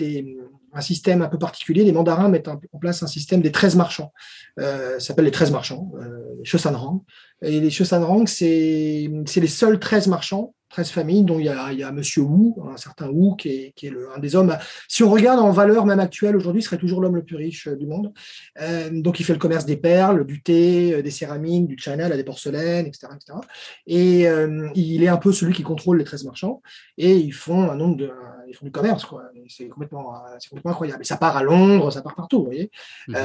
[0.72, 1.84] un système un peu particulier.
[1.84, 4.12] Les mandarins mettent en place un système des 13 marchands.
[4.60, 7.04] Euh, ça s'appelle les 13 marchands, euh, les Shosanrang.
[7.42, 11.78] Et les Shosanrang, c'est les seuls 13 marchands 13 familles, dont il y a, il
[11.78, 14.56] y a Monsieur Wu, un certain Wu, qui est, qui est le, un des hommes.
[14.86, 17.76] Si on regarde en valeur même actuelle, aujourd'hui, serait toujours l'homme le plus riche euh,
[17.76, 18.12] du monde.
[18.60, 22.08] Euh, donc, il fait le commerce des perles, du thé, euh, des céramiques, du china,
[22.10, 23.08] des porcelaines, etc.
[23.14, 23.38] etc.
[23.86, 24.26] Et
[24.74, 26.60] il est un peu celui qui contrôle les 13 marchands.
[26.98, 28.10] Et ils font un nombre de.
[28.48, 29.24] Ils font du commerce, quoi.
[29.48, 30.14] C'est complètement,
[30.48, 31.02] complètement, incroyable.
[31.02, 32.70] Et ça part à Londres, ça part partout, vous voyez.
[33.08, 33.16] Mhm.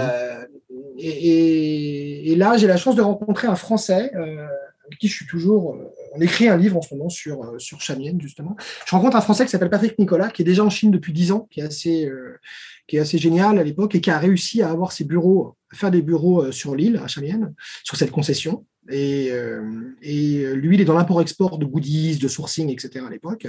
[0.97, 5.77] et, et, là, j'ai la chance de rencontrer un Français avec qui je suis toujours.
[6.13, 8.55] Euh, on écrit un livre en ce moment sur, euh, sur Chamienne, justement.
[8.85, 11.31] Je rencontre un Français qui s'appelle Patrick Nicolas, qui est déjà en Chine depuis 10
[11.31, 12.39] ans, qui est assez, euh,
[12.87, 15.75] qui est assez génial à l'époque et qui a réussi à avoir ses bureaux, à
[15.75, 18.65] faire des bureaux sur l'île, à Chamienne, sur cette concession.
[18.89, 19.31] Et,
[20.01, 23.05] et lui, il est dans l'import-export de goodies, de sourcing, etc.
[23.07, 23.47] à l'époque.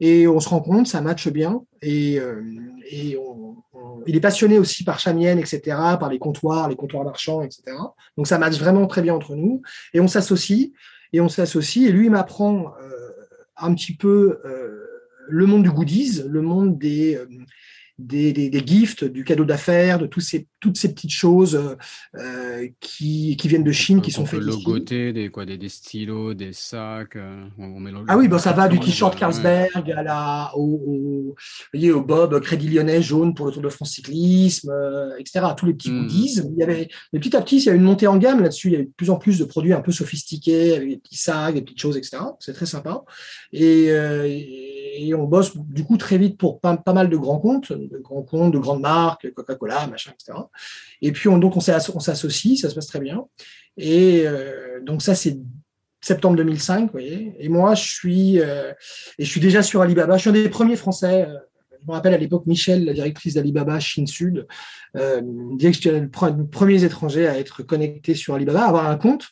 [0.00, 1.62] Et on se rend compte, ça matche bien.
[1.82, 2.18] Et,
[2.90, 3.16] et
[4.06, 5.60] il est passionné aussi par Chamienne, etc.,
[6.00, 7.62] par les comptoirs, les comptoirs marchands, etc.
[8.16, 9.62] Donc ça matche vraiment très bien entre nous.
[9.94, 10.72] Et on s'associe
[11.12, 11.88] et on s'associe.
[11.88, 13.10] Et lui, il m'apprend euh,
[13.56, 14.86] un petit peu euh,
[15.28, 17.26] le monde du goodies, le monde des, euh,
[17.98, 21.76] des, des, gifts, du cadeau d'affaires, de tous ces, toutes ces petites choses
[22.16, 26.34] euh, qui, qui, viennent de Chine, qui sont faites logoter, des, quoi, des, des, stylos,
[26.34, 27.16] des sacs.
[27.16, 27.44] Euh,
[28.08, 31.34] ah oui, bah, ça va du t-shirt Carlsberg à la, au,
[31.74, 35.46] au, au, Bob Crédit Lyonnais jaune pour le Tour de France cyclisme, euh, etc.
[35.56, 36.02] Tous les petits hmm.
[36.02, 36.40] goodies.
[36.52, 38.68] Il y avait, mais petit à petit, il y a une montée en gamme là-dessus.
[38.68, 41.16] Il y a de plus en plus de produits un peu sophistiqués, avec des petits
[41.16, 42.18] sacs, des petites choses, etc.
[42.38, 43.02] C'est très sympa.
[43.52, 47.72] Et, et, on bosse du coup très vite pour pas, pas mal de grands comptes
[47.72, 50.38] de grands comptes, de grandes marques, Coca-Cola, machin, etc.
[51.00, 53.24] Et puis, on, donc, on s'associe, ça se passe très bien.
[53.76, 55.38] Et euh, donc, ça, c'est
[56.00, 57.34] septembre 2005, vous voyez.
[57.38, 58.72] Et moi, je suis, euh,
[59.18, 60.16] et je suis déjà sur Alibaba.
[60.16, 61.26] Je suis un des premiers Français.
[61.28, 61.38] Euh,
[61.80, 64.46] je me rappelle à l'époque, Michel, la directrice d'Alibaba Chine Sud,
[64.94, 69.30] disait que j'étais le premier étranger à être connecté sur Alibaba, à avoir un compte.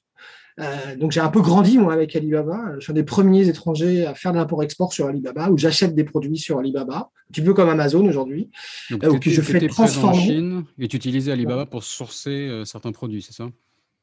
[0.60, 2.74] Euh, donc j'ai un peu grandi moi avec Alibaba.
[2.76, 6.04] Je suis un des premiers étrangers à faire de l'import-export sur Alibaba, où j'achète des
[6.04, 8.50] produits sur Alibaba, un petit peu comme Amazon aujourd'hui.
[8.90, 10.18] Donc euh, je fais transformer.
[10.18, 13.48] En Chine et tu utilisais Alibaba pour sourcer euh, certains produits, c'est ça?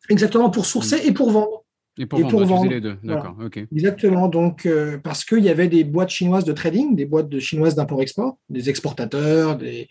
[0.09, 1.63] Exactement, pour sourcer et pour vendre.
[1.99, 3.57] Et pour, vendre, les deux, d'accord, ok.
[3.71, 4.69] Exactement, donc
[5.01, 8.69] parce qu'il y avait des boîtes chinoises de trading, des boîtes de chinoises d'import-export, des
[8.69, 9.89] exportateurs, des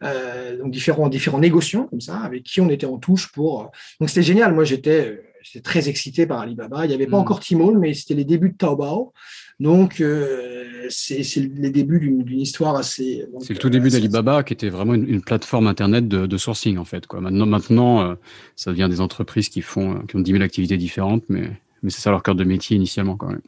[0.00, 3.72] donc différents différents négociants comme ça, avec qui on était en touche pour.
[3.98, 4.54] Donc c'était génial.
[4.54, 6.84] Moi j'étais j'étais très excité par Alibaba.
[6.84, 7.20] Il n'y avait pas hmm.
[7.20, 9.12] encore Tmall, mais c'était les débuts de Taobao.
[9.60, 13.26] Donc, euh, c'est les débuts d'une histoire assez.
[13.40, 17.06] C'est le tout début d'Alibaba qui était vraiment une, plateforme Internet de, sourcing, en fait.
[17.06, 17.20] Quoi.
[17.20, 18.14] Maintenant, maintenant euh,
[18.54, 21.50] ça devient des entreprises qui, font, qui ont 10 000 activités différentes, mais,
[21.82, 23.42] mais c'est ça leur cœur de métier initialement, quand même.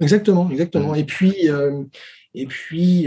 [0.00, 0.92] Exactement, exactement.
[0.92, 0.96] Hmm.
[0.96, 1.82] Et puis, euh,
[2.34, 3.06] et puis,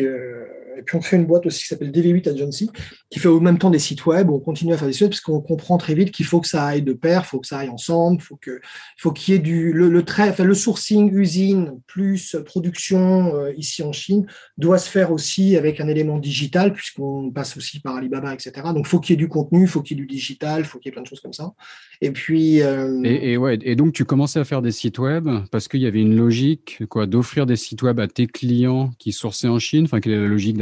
[0.77, 2.69] et puis on fait une boîte aussi qui s'appelle DV8 Agency,
[3.09, 4.29] qui fait au même temps des sites web.
[4.29, 6.47] On continue à faire des sites web parce qu'on comprend très vite qu'il faut que
[6.47, 8.59] ça aille de pair, il faut que ça aille ensemble, faut que,
[8.97, 14.25] faut qu'il y ait du le, sourcing usine plus production euh, ici en Chine
[14.57, 18.51] doit se faire aussi avec un élément digital puisqu'on passe aussi par Alibaba, etc.
[18.73, 20.89] Donc faut qu'il y ait du contenu, faut qu'il y ait du digital, faut qu'il
[20.89, 21.53] y ait plein de choses comme ça.
[22.01, 25.67] Et puis euh, et, ouais, et donc tu commençais à faire des sites web parce
[25.67, 29.47] qu'il y avait une logique quoi d'offrir des sites web à tes clients qui sourçaient
[29.47, 29.85] en Chine.
[29.85, 30.57] Enfin, quelle est la logique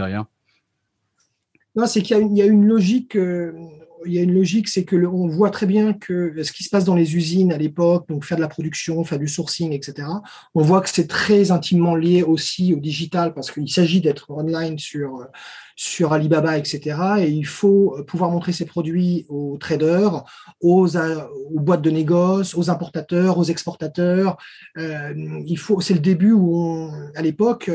[1.75, 3.15] non, c'est qu'il y, a une logique.
[3.15, 3.53] Euh,
[4.05, 6.69] il y a une logique, c'est que on voit très bien que ce qui se
[6.69, 10.07] passe dans les usines à l'époque, donc faire de la production, faire du sourcing, etc.
[10.55, 14.79] On voit que c'est très intimement lié aussi au digital parce qu'il s'agit d'être online
[14.79, 15.27] sur
[15.75, 16.99] sur Alibaba, etc.
[17.19, 20.23] Et il faut pouvoir montrer ses produits aux traders,
[20.62, 24.38] aux, aux boîtes de négoce, aux importateurs, aux exportateurs.
[24.77, 25.13] Euh,
[25.45, 27.69] il faut, c'est le début où, à l'époque,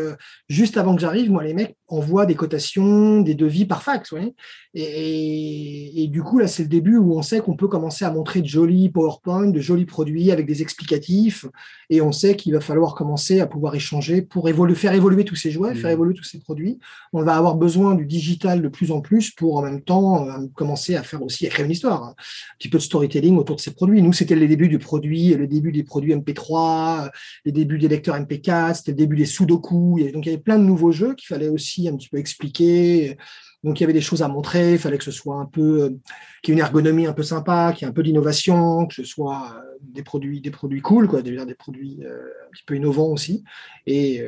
[0.49, 4.13] juste avant que j'arrive, moi, les mecs envoie des cotations, des devis par fax.
[4.75, 8.43] Et, du coup, là, c'est le début où on sait qu'on peut commencer à montrer
[8.43, 11.47] de jolis PowerPoint, de jolis produits avec des explicatifs.
[11.91, 15.51] Et on sait qu'il va falloir commencer à pouvoir échanger pour faire évoluer tous ces
[15.51, 15.95] jouets, faire mmh.
[15.95, 16.79] évoluer tous ces produits.
[17.13, 20.47] On va avoir besoin du digital de plus en plus pour en même temps euh,
[20.55, 22.15] commencer à faire aussi, à créer une histoire, hein.
[22.19, 24.03] un petit peu de storytelling autour de ces produits.
[24.03, 27.11] Nous, c'était les débuts du produit, le début des produits MP3,
[27.45, 30.01] les débuts des lecteurs MP4, c'était le début des Sudoku.
[30.13, 33.17] Donc, il y avait plein de nouveaux jeux qu'il fallait aussi un petit peu expliquer.
[33.67, 35.83] Donc il y avait des choses à montrer, il fallait que ce soit un peu,
[35.83, 35.91] euh,
[36.41, 38.95] qu'il y ait une ergonomie un peu sympa, qu'il y ait un peu d'innovation, que
[38.95, 42.63] ce soit euh, des produits, des produits cool, quoi, des, des produits euh, un petit
[42.65, 43.43] peu innovants aussi.
[43.87, 44.23] Et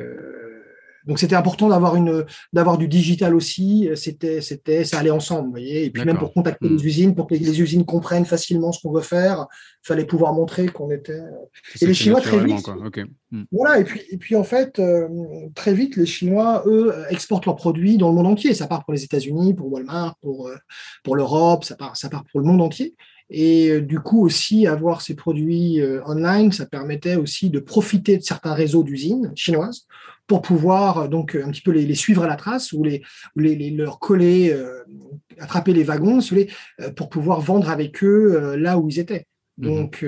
[1.05, 3.89] donc c'était important d'avoir une d'avoir du digital aussi.
[3.95, 5.85] C'était c'était ça allait ensemble, vous voyez.
[5.85, 6.77] Et puis même pour contacter hmm.
[6.77, 9.47] les usines, pour que les usines comprennent facilement ce qu'on veut faire,
[9.83, 11.21] il fallait pouvoir montrer qu'on était.
[11.81, 12.67] Et les Chinois très vite.
[13.31, 13.43] Hmm.
[13.51, 13.79] Voilà.
[13.79, 15.07] Et puis et puis en fait euh,
[15.55, 18.53] très vite les Chinois eux exportent leurs produits dans le monde entier.
[18.53, 20.55] Ça part pour les États-Unis, pour Walmart, pour euh,
[21.03, 22.95] pour l'Europe, ça part ça part pour le monde entier.
[23.29, 28.23] Et euh, du coup aussi avoir ces produits online, ça permettait aussi de profiter de
[28.23, 29.85] certains réseaux d'usines chinoises
[30.29, 33.01] pour pouvoir euh, donc un petit peu les, suivre à la trace ou les,
[33.35, 34.83] les, leur coller, euh,
[35.39, 39.25] attraper les wagons, euh, pour pouvoir vendre avec eux là où ils étaient.
[39.59, 40.03] Mmh donc,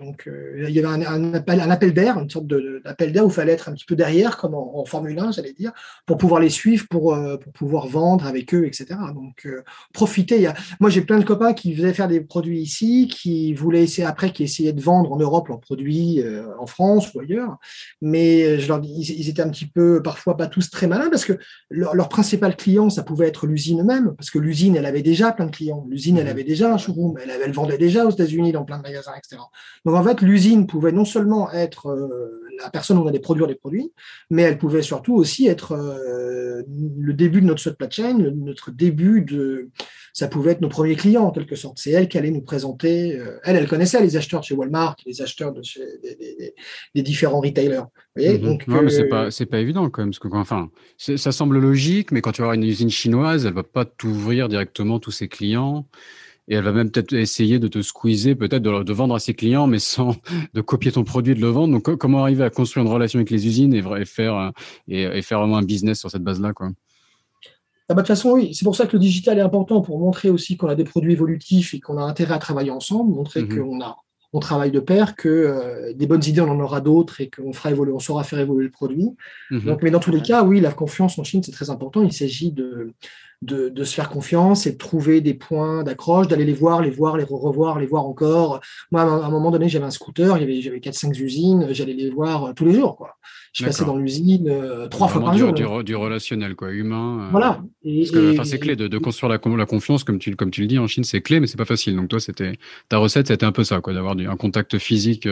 [0.00, 3.28] donc, euh, il y avait un, appel, un appel d'air, une sorte d'appel d'air où
[3.28, 5.72] il fallait être un petit peu derrière, comme en, Formule 1, j'allais dire,
[6.06, 8.86] pour pouvoir les suivre, pour, euh, pour pouvoir vendre avec eux, etc.
[9.14, 10.50] Donc, euh, profiter.
[10.80, 14.32] Moi, j'ai plein de copains qui faisaient faire des produits ici, qui voulaient essayer après,
[14.32, 16.22] qui essayaient de vendre en Europe leurs produits
[16.58, 17.58] en France ou ailleurs.
[18.00, 21.24] Mais je leur dis, ils, étaient un petit peu, parfois pas tous très malins, parce
[21.24, 21.34] que
[21.68, 25.46] leur, principal client, ça pouvait être l'usine même, parce que l'usine, elle avait déjà plein
[25.46, 25.86] de clients.
[25.88, 26.30] L'usine, elle mmh.
[26.30, 29.40] avait déjà un showroom, elle, elle vendait déjà aux États-Unis dans plein de magasins, etc.
[29.84, 33.46] Donc en fait, l'usine pouvait non seulement être euh, la personne où on allait produire
[33.46, 33.92] des produits,
[34.28, 39.22] mais elle pouvait surtout aussi être euh, le début de notre supply chain, notre début
[39.22, 39.70] de,
[40.12, 41.78] ça pouvait être nos premiers clients en quelque sorte.
[41.78, 43.18] C'est elle qui allait nous présenter.
[43.18, 45.80] Euh, elle, elle connaissait les acheteurs de chez Walmart, les acheteurs de chez
[46.94, 47.84] des, différents retailers.
[48.16, 48.38] Mhm.
[48.38, 52.20] Donc, mais c'est pas pas évident quand même, parce que enfin, ça semble logique, mais
[52.20, 55.86] quand tu vas une usine chinoise, elle va pas t'ouvrir directement tous ses clients.
[56.50, 59.66] Et elle va même peut-être essayer de te squeezer, peut-être de, vendre à ses clients,
[59.66, 60.16] mais sans
[60.54, 61.72] de copier ton produit et de le vendre.
[61.72, 64.50] Donc, comment arriver à construire une relation avec les usines et, faire, euh,
[64.88, 66.68] et, faire vraiment un business sur cette base-là quoi?
[67.88, 69.98] Ah bah, de toute façon, oui, c'est pour ça que le digital est important pour
[69.98, 73.42] montrer aussi qu'on a des produits évolutifs et qu'on a intérêt à travailler ensemble, montrer
[73.42, 73.96] mmh qu'on a
[74.32, 77.52] on travaille de pair, que euh, des bonnes idées, on en aura d'autres et qu'on
[77.52, 79.10] fera évoluer, on saura faire évoluer le produit.
[79.50, 82.02] Mmh Donc, mais dans tous les cas, oui, la confiance en Chine, c'est très important.
[82.02, 82.92] Il s'agit de,
[83.42, 87.16] de, se faire confiance et de trouver des points d'accroche, d'aller les voir, les voir,
[87.16, 88.60] les revoir, les voir encore.
[88.90, 92.52] Moi, à un moment donné, j'avais un scooter, j'avais 4-5 usines, j'allais les voir euh,
[92.52, 92.96] tous les jours.
[92.96, 93.16] Quoi.
[93.52, 95.52] Je passais dans l'usine euh, trois fois par jour.
[95.52, 97.26] Du, relationnel, quoi, humain.
[97.26, 97.62] Euh, voilà.
[98.44, 101.04] c'est clé de, construire la, la, confiance, comme tu, comme tu le dis en Chine,
[101.04, 101.96] c'est clé, mais c'est pas facile.
[101.96, 102.58] Donc toi, c'était
[102.88, 105.28] ta recette, c'était un peu ça, quoi, d'avoir un contact physique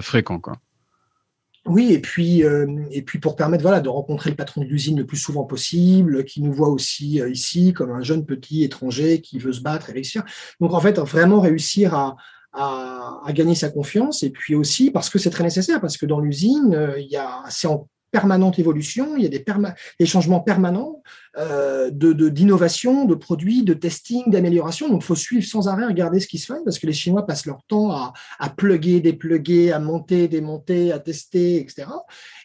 [0.00, 0.58] fréquent, quoi.
[1.66, 4.96] Oui, et puis, euh, et puis pour permettre voilà, de rencontrer le patron de l'usine
[4.96, 9.20] le plus souvent possible, qui nous voit aussi euh, ici comme un jeune petit étranger
[9.20, 10.22] qui veut se battre et réussir.
[10.60, 12.16] Donc en fait, vraiment réussir à,
[12.56, 16.06] à, à gagner sa confiance, et puis aussi parce que c'est très nécessaire, parce que
[16.06, 19.44] dans l'usine, euh, il y a, c'est en permanente évolution, il y a des,
[20.00, 21.02] des changements permanents
[21.36, 24.88] euh, d'innovation, de, produits, de testing, d'amélioration.
[24.88, 27.26] Donc, il faut suivre sans arrêt, regarder ce qui se fait, parce que les Chinois
[27.26, 31.88] passent leur temps à, à plugger, dépluguer, à monter, démonter, à tester, etc.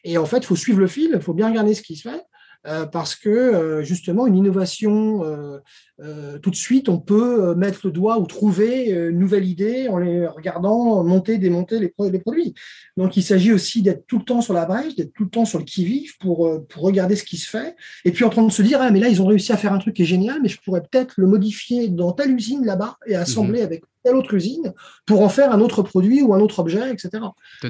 [0.04, 2.10] Et en fait, il faut suivre le fil, il faut bien regarder ce qui se
[2.10, 2.22] fait.
[2.68, 7.92] Euh, parce que euh, justement une innovation euh, tout de suite on peut mettre le
[7.92, 12.54] doigt ou trouver une nouvelle idée en les regardant monter démonter les, les produits
[12.98, 15.46] donc il s'agit aussi d'être tout le temps sur la brèche d'être tout le temps
[15.46, 18.44] sur le qui vive pour, pour regarder ce qui se fait et puis en train
[18.44, 20.06] de se dire ah mais là ils ont réussi à faire un truc qui est
[20.06, 23.66] génial mais je pourrais peut-être le modifier dans telle usine là-bas et assembler mhm.
[23.66, 24.74] avec telle autre usine
[25.06, 27.24] pour en faire un autre produit ou un autre objet, etc.
[27.62, 27.68] Tu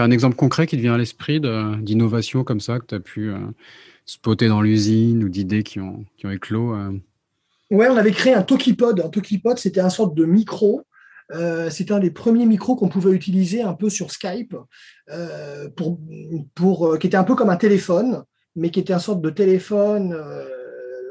[0.00, 3.00] as, un exemple concret qui te vient à l'esprit d'innovation comme ça que tu as
[3.00, 3.32] pu
[4.08, 6.98] spotés dans l'usine ou d'idées qui ont, qui ont éclos euh.
[7.70, 9.00] Ouais, on avait créé un Tokipod.
[9.00, 10.82] Un Tokipod, c'était un sorte de micro.
[11.32, 14.56] Euh, c'était un des premiers micros qu'on pouvait utiliser un peu sur Skype,
[15.10, 16.00] euh, pour,
[16.54, 18.24] pour, qui était un peu comme un téléphone,
[18.56, 20.18] mais qui était un sorte de téléphone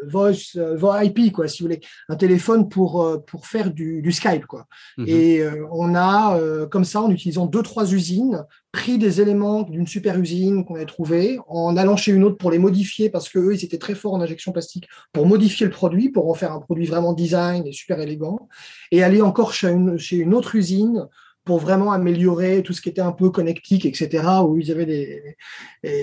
[0.05, 4.11] voice, euh, IP, quoi, si vous voulez, un téléphone pour, euh, pour faire du, du
[4.11, 4.65] Skype, quoi.
[4.97, 5.05] Mhm.
[5.07, 9.87] Et euh, on a, comme ça, en utilisant deux, trois usines, pris des éléments d'une
[9.87, 13.39] super usine qu'on avait trouvé, en allant chez une autre pour les modifier, parce que
[13.39, 16.51] eux, ils étaient très forts en injection plastique, pour modifier le produit, pour en faire
[16.51, 18.47] un produit vraiment design et super élégant,
[18.91, 21.07] et aller encore chez une, chez une autre usine
[21.47, 25.37] pour vraiment améliorer tout ce qui était un peu connectique, etc., où ils avaient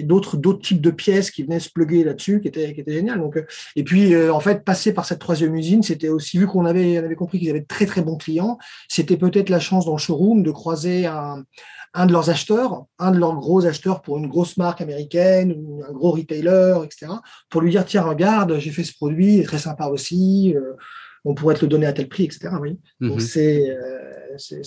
[0.03, 3.21] d'autres, types de pièces qui venaient se plugger là-dessus, qui étaient génial.
[3.21, 6.47] Donc, euh, et puis, euh, en fait, passer par cette troisième usine, c'était aussi, vu
[6.47, 9.93] qu'on avait, compris qu'ils avaient de très, très bons clients, c'était peut-être la chance dans
[9.93, 11.45] le showroom de croiser un,
[11.93, 15.55] un de leurs acheteurs, un de leurs gros acheteurs pour une grosse marque américaine,
[15.87, 17.13] un gros retailer, etc.,
[17.51, 20.73] pour lui dire, tiens, regarde, j'ai fait ce produit, il est très sympa aussi, euh,
[21.25, 22.51] on pourrait te le donner à tel prix, etc.
[22.61, 22.79] Oui.
[23.01, 23.21] Donc, mhm.
[23.21, 24.63] c'est, euh, c'est,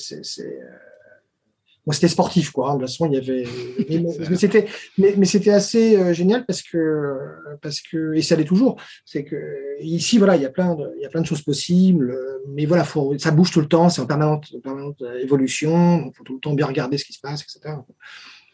[1.89, 2.73] c'était sportif, quoi.
[2.73, 3.45] De toute façon, il y avait.
[4.29, 4.67] mais, c'était,
[4.97, 7.15] mais, c'était assez euh, génial parce que,
[7.61, 8.79] parce que, et ça l'est toujours.
[9.05, 9.35] C'est que
[9.81, 12.17] ici, voilà, il y a plein de, il y a plein de choses possibles.
[12.49, 15.99] Mais voilà, faut, ça bouge tout le temps, c'est en permanente, permanente évolution.
[15.99, 17.75] Donc, faut tout le temps bien regarder ce qui se passe, etc.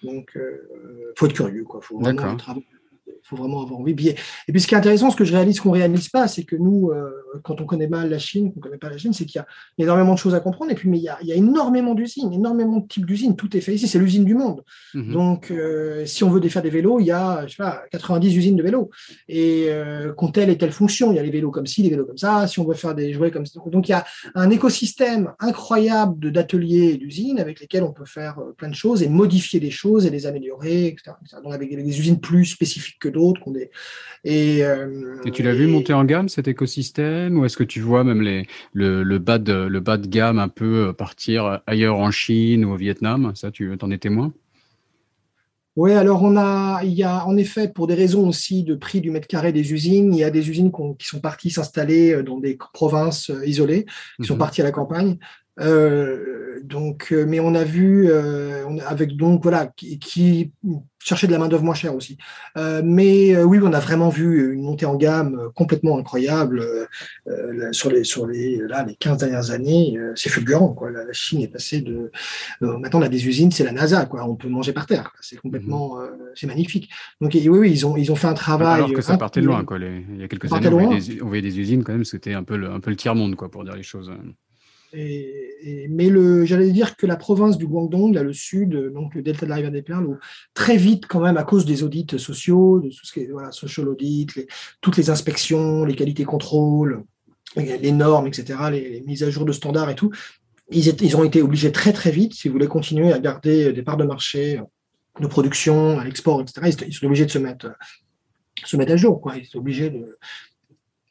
[0.03, 1.81] Donc, euh, faut être curieux, quoi.
[1.81, 2.37] Faut vraiment
[3.23, 3.91] faut vraiment avoir envie.
[3.91, 3.95] Et
[4.51, 6.55] puis, ce qui est intéressant, ce que je réalise qu'on ne réalise pas, c'est que
[6.55, 7.09] nous, euh,
[7.43, 9.81] quand on connaît mal la Chine, qu'on ne connaît pas la Chine, c'est qu'il y,
[9.81, 10.71] a énormément de choses à comprendre.
[10.71, 13.35] Et puis, mais il y a, il y a énormément d'usines, énormément de types d'usines.
[13.35, 13.87] Tout est fait ici.
[13.87, 14.63] C'est l'usine du monde.
[14.93, 15.13] Mhm.
[15.13, 18.35] Donc, euh, si on veut défaire des vélos, il y a, je sais pas, 90
[18.35, 18.89] usines de vélos.
[19.27, 21.11] Et euh, qui ont telle et telle fonction.
[21.11, 22.47] Il y a les vélos comme ci, les vélos comme ça.
[22.47, 23.59] Si on veut faire des jouets comme ça.
[23.65, 24.05] Donc, il y a
[24.35, 29.09] un écosystème incroyable d'ateliers et d'usines avec lesquels on peut faire plein de choses et
[29.09, 31.11] modifier les choses et les améliorer, etc.
[31.43, 33.41] Donc, avec des usines plus spécifiques que d'autres.
[34.25, 37.79] Et, euh, et, tu l'as vu monter en gamme cet écosystème ou est-ce que tu
[37.79, 41.61] vois même les, le, le, bas de, le bas de gamme un peu euh, partir
[41.67, 43.31] ailleurs en Chine ou au Vietnam?
[43.35, 44.33] Ça, tu en es témoin?
[45.75, 49.01] Oui, alors on a, il y a en effet, pour des raisons aussi de prix
[49.01, 52.23] du mètre carré des usines, il y a des usines qui sont parties s'installer euh,
[52.23, 53.85] dans des provinces isolées,
[54.21, 54.39] qui sont mhm.
[54.39, 55.17] parties à la campagne.
[55.59, 60.51] Euh, donc, euh, mais on a vu euh, avec donc voilà qui, qui
[60.97, 62.17] cherchait de la main d'œuvre moins chère aussi.
[62.55, 66.65] mais oui, on a vraiment vu une montée en gamme complètement incroyable
[67.71, 69.99] sur les sur les là les 15 dernières années.
[70.15, 70.91] c'est fulgurant quoi.
[70.91, 72.09] La, Chine est passée de
[72.61, 74.23] maintenant on a des usines, c'est la NASA quoi.
[74.23, 75.11] On peut manger par terre.
[75.19, 76.09] C'est complètement mhm.
[76.35, 76.89] c'est magnifique.
[77.19, 78.75] Donc oui, oui, ils ont ils ont fait un travail.
[78.75, 79.77] Alors que ça partait de loin quoi.
[79.77, 80.69] il y a quelques années,
[81.21, 82.05] on voyait, des, usines quand même.
[82.05, 84.09] C'était un peu le un peu le tiers monde quoi pour dire les choses.
[84.93, 86.09] Mais
[86.45, 89.55] j'allais dire que la province du Guangdong, là, le sud, donc le delta de la
[89.55, 90.19] rivière des Perles,
[90.53, 93.51] très vite, quand même, à cause des audits sociaux, de tout ce qui est voilà,
[93.51, 94.29] social audit,
[94.81, 97.03] toutes les inspections, les qualités contrôles,
[97.55, 100.11] les normes, etc., les, mises à jour de standards et tout,
[100.71, 103.97] ils, ont été obligés très très vite, si vous voulez continuer à garder des parts
[103.97, 104.61] de marché
[105.19, 109.21] de production, à l'export, etc., ils, sont obligés de se mettre, à jour.
[109.35, 110.17] Ils sont obligés de.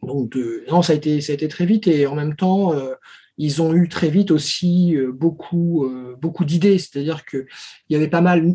[0.02, 0.36] Donc,
[0.68, 2.94] non, ça a, été, très vite et en même temps, euh,
[3.38, 6.78] ils ont eu très vite aussi euh, beaucoup, euh, beaucoup d'idées.
[6.78, 7.46] C'est-à-dire qu'il
[7.90, 8.54] y avait pas mal,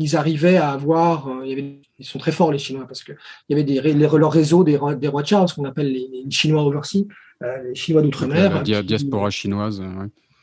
[0.00, 3.16] ils arrivaient à avoir, euh, ils sont très forts les Chinois parce qu'il
[3.50, 7.04] y avait des, leur réseau des, des rois Charles, ce qu'on appelle les, Chinois overseas,
[7.40, 8.64] les Chinois d'outre-mer.
[8.66, 9.82] La diaspora chinoise.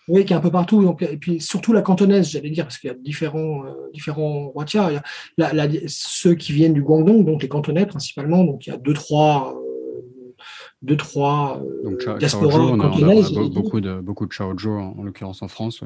[0.07, 0.83] Oui, qui est un peu partout.
[0.83, 3.63] Donc, et puis surtout la cantonaise, j'allais dire, parce qu'il y a différents,
[3.93, 5.01] différents rois Il
[5.47, 8.43] y a ceux qui viennent du Guangdong, donc les cantonais principalement.
[8.43, 9.55] Donc il y a deux, trois
[10.81, 15.41] deux, trois euh, Donc, diasporas on a, beaucoup de, beaucoup de Chaojo, en, en l'occurrence
[15.41, 15.83] en France.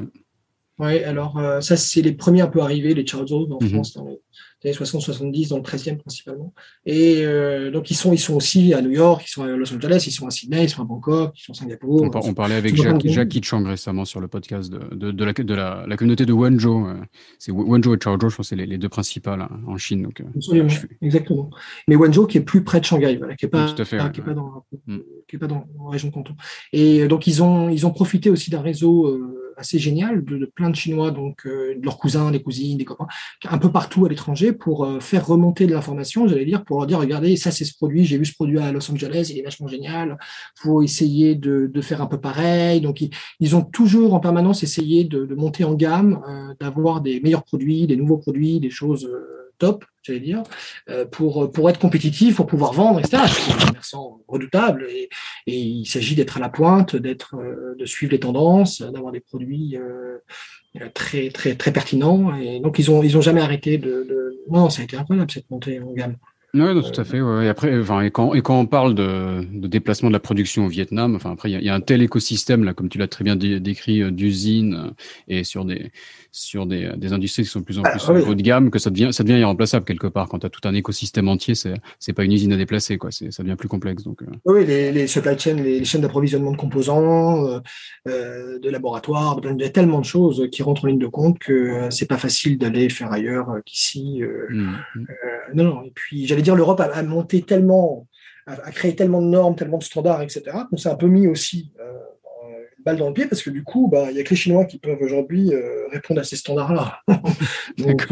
[0.77, 3.69] Oui, alors euh, ça, c'est les premiers un peu arrivés, les Chaojo en mhm.
[3.69, 4.19] France, dans les,
[4.63, 6.54] années 60-70, dans le 13e principalement.
[6.86, 9.74] Et euh, donc, ils sont, ils sont aussi à New York, ils sont à Los
[9.74, 12.10] Angeles, ils sont à Sydney, ils sont à Bangkok, ils sont à Singapour.
[12.13, 15.86] On, parlait avec Jacques, Jackie Chang récemment sur le podcast de, de, la, de la,
[15.88, 16.88] la, communauté de Wenzhou.
[16.88, 16.96] Euh,
[17.39, 20.04] c'est Wenzhou et Chaozhou, je pense c'est les, les, deux principales hein, en Chine.
[20.04, 20.68] Donc, euh,
[21.02, 21.50] exactement.
[21.88, 24.34] Mais Wenzhou qui est plus près de Shanghai, voilà, qui n'est pas, qui est pas,
[24.34, 24.98] dans, mm.
[25.28, 26.36] qui est pas dans la région de Canton.
[26.74, 30.76] Et donc, ils ont, ils ont profité aussi d'un réseau assez génial de, plein de
[30.76, 33.08] Chinois, donc de leurs cousins, des cousines, des copains,
[33.50, 36.88] un peu partout à l'étranger pour euh, faire remonter de l'information, j'allais dire, pour leur
[36.88, 39.44] dire, regardez, ça c'est ce produit, j'ai vu ce produit à Los Angeles, il est
[39.44, 40.18] vachement génial,
[40.56, 42.82] faut essayer de, faire un peu pareil.
[42.82, 43.04] Donc
[43.39, 47.88] ils, ont toujours en permanence essayé de, monter en gamme, euh, d'avoir des meilleurs produits,
[47.88, 50.44] des nouveaux produits, des choses euh, top, j'allais dire,
[51.12, 53.24] pour, pour être compétitif, pour pouvoir vendre, etc.
[53.28, 55.10] C'est un commerçant redoutable et,
[55.48, 57.36] il s'agit d'être à la pointe, d'être,
[57.78, 59.78] de suivre les tendances, d'avoir des produits
[60.94, 64.44] très très très pertinent et donc ils ont ils ont jamais arrêté de, de...
[64.50, 66.18] non ça a été incroyable cette montée en gamme
[66.63, 67.22] oui, tout à fait.
[67.22, 67.46] Ouais.
[67.46, 70.65] Et après, enfin, et quand, et quand on parle de, de, déplacement de la production
[70.65, 73.08] au Vietnam, enfin après, il y, y, a un tel écosystème là, comme tu l'as
[73.08, 74.91] très bien décrit, euh, d'usines euh,
[75.28, 75.91] et sur des
[76.36, 78.78] sur des, des, industries qui sont de plus en bah, plus haut de gamme que
[78.78, 80.28] ça devient ça devient irremplaçable quelque part.
[80.28, 83.10] Quand tu as tout un écosystème entier, c'est c'est pas une usine à déplacer, quoi.
[83.12, 84.04] Ça devient plus complexe.
[84.04, 84.22] Donc.
[84.22, 84.26] Euh.
[84.44, 87.62] Oui, les, les supply chains, les, chaînes d'approvisionnement de composants,
[88.08, 91.39] euh, de laboratoires, il y a tellement de choses qui rentrent en ligne de compte
[91.39, 94.22] que c'est pas facile d'aller faire ailleurs qu'ici.
[94.50, 95.06] Mmh, mmh.
[95.54, 95.84] non, non.
[95.84, 98.07] Et puis j'allais dire, l'Europe a, monté tellement,
[98.47, 100.43] a, créé tellement de normes, tellement de standards, etc.
[100.78, 101.93] Ça a un peu mis aussi euh,
[102.86, 104.65] balle dans le pied parce que du coup, bah, il n'y a que les Chinois
[104.65, 105.51] qui peuvent aujourd'hui
[105.91, 107.01] répondre à ces standards-là.
[107.78, 108.07] donc,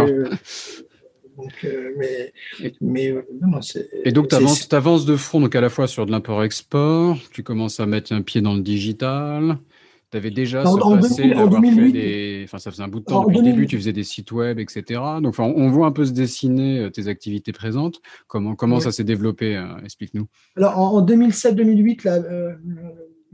[1.97, 2.33] mais,
[2.81, 3.15] mais
[4.05, 7.79] et donc, tu avances, de front donc à la fois sur de l'import-export, tu commences
[7.79, 9.57] à mettre un pied dans le digital.
[10.13, 12.41] Tu avais déjà en, ce passé d'avoir fait des.
[12.43, 14.59] Enfin, ça faisait un bout de temps depuis le début, tu faisais des sites web,
[14.59, 15.01] etc.
[15.23, 17.99] Donc, enfin, on voit un peu se dessiner tes activités présentes.
[18.27, 20.27] Comment, comment ça s'est développé Explique-nous.
[20.55, 22.55] Alors, en, 2007-2008, là,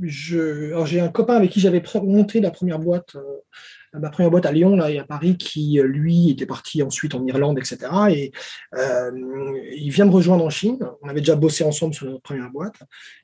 [0.03, 3.17] j'ai un copain avec qui j'avais monté la première boîte
[3.93, 7.15] ma première boîte à Lyon là, et à Paris qui, euh, lui, était parti ensuite
[7.15, 7.91] en Irlande, etc.
[8.09, 8.31] Et
[8.75, 9.11] euh,
[9.75, 10.79] il vient me rejoindre en Chine.
[11.01, 12.75] On avait déjà bossé ensemble sur notre première boîte.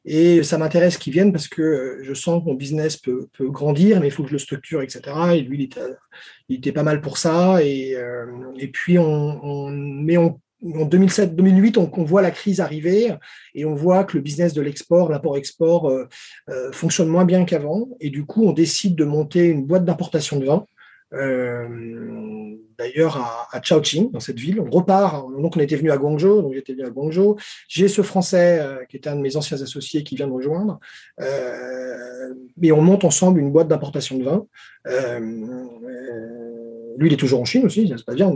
[0.06, 4.00] Et ça m'intéresse qu'il vienne parce que euh, je sens que mon business peut, grandir,
[4.00, 5.02] mais il faut que je le structure, etc.
[5.34, 5.70] Et lui,
[6.50, 7.64] il était, pas mal pour ça.
[7.64, 7.96] Et,
[8.58, 10.40] et puis, on, on, mais on
[10.74, 13.14] en 2007-2008, on, voit la crise arriver
[13.54, 16.08] et on voit que le business de l'export, l'import-export euh,
[16.50, 17.90] euh, fonctionne moins bien qu'avant.
[18.00, 20.66] Et du coup, on décide de monter une boîte d'importation de vin.
[21.14, 21.68] Euh,
[22.80, 24.60] d'ailleurs à, à Chongqing, dans cette ville.
[24.60, 25.28] On repart.
[25.40, 26.42] Donc, on était venu à Guangzhou.
[26.42, 27.36] Donc, j'étais venu à Guangzhou.
[27.68, 30.80] J'ai ce Français qui était un de mes anciens associés qui vient de rejoindre.
[32.58, 34.46] mais on monte ensemble une boîte d'importation de vin.
[36.98, 37.88] lui, il est toujours en Chine aussi.
[37.88, 38.34] Ça se passe bien.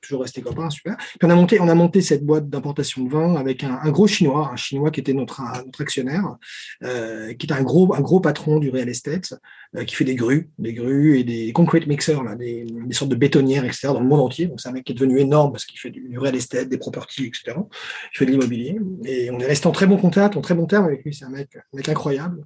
[0.00, 0.96] Toujours resté copains, super.
[0.96, 4.06] Puis on a monté, on a monté cette boîte d'importation de vin avec un, gros
[4.06, 6.36] chinois, un chinois qui était notre, notre actionnaire,
[6.84, 9.34] euh, qui est un gros, un gros patron du real estate,
[9.76, 13.16] euh, qui fait des grues, des grues et des concrete mixers, des, des, sortes de
[13.16, 13.88] bétonnières, etc.
[13.88, 14.46] dans le monde entier.
[14.46, 16.78] Donc c'est un mec qui est devenu énorme parce qu'il fait du, real estate, des
[16.78, 17.56] properties, etc.
[18.14, 18.78] Il fait de l'immobilier.
[19.04, 21.14] Et on est resté en très bon contact, en très bon terme avec lui.
[21.14, 22.44] C'est un mec, un mec incroyable.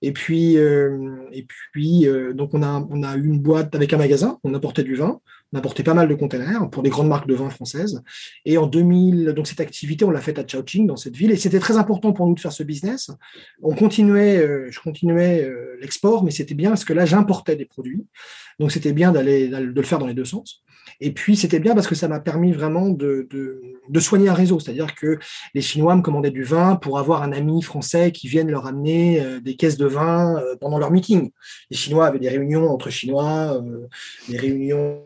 [0.00, 3.98] Et puis, euh, et puis donc on a, on a eu une boîte avec un
[3.98, 4.38] magasin.
[4.44, 5.20] On apportait du vin.
[5.54, 8.02] On pas mal de containers pour des grandes marques de vin françaises.
[8.46, 11.30] Et en 2000, donc cette activité, on l'a faite à Chongqing, dans cette ville.
[11.30, 13.10] Et c'était très important pour nous de faire ce business.
[13.62, 17.66] On continuait, euh, je continuais euh, l'export, mais c'était bien parce que là, j'importais des
[17.66, 18.06] produits.
[18.58, 20.62] Donc c'était bien d'aller de le faire dans les deux sens.
[21.00, 24.58] Et puis c'était bien parce que ça m'a permis vraiment de, de, soigner un réseau.
[24.58, 25.18] C'est-à-dire que
[25.54, 29.20] les Chinois me commandaient du vin pour avoir un ami français qui vienne leur amener
[29.20, 31.30] euh, des caisses de vin pendant leur meeting.
[31.70, 33.60] Les Chinois avaient des réunions entre Chinois,
[34.28, 35.02] des réunions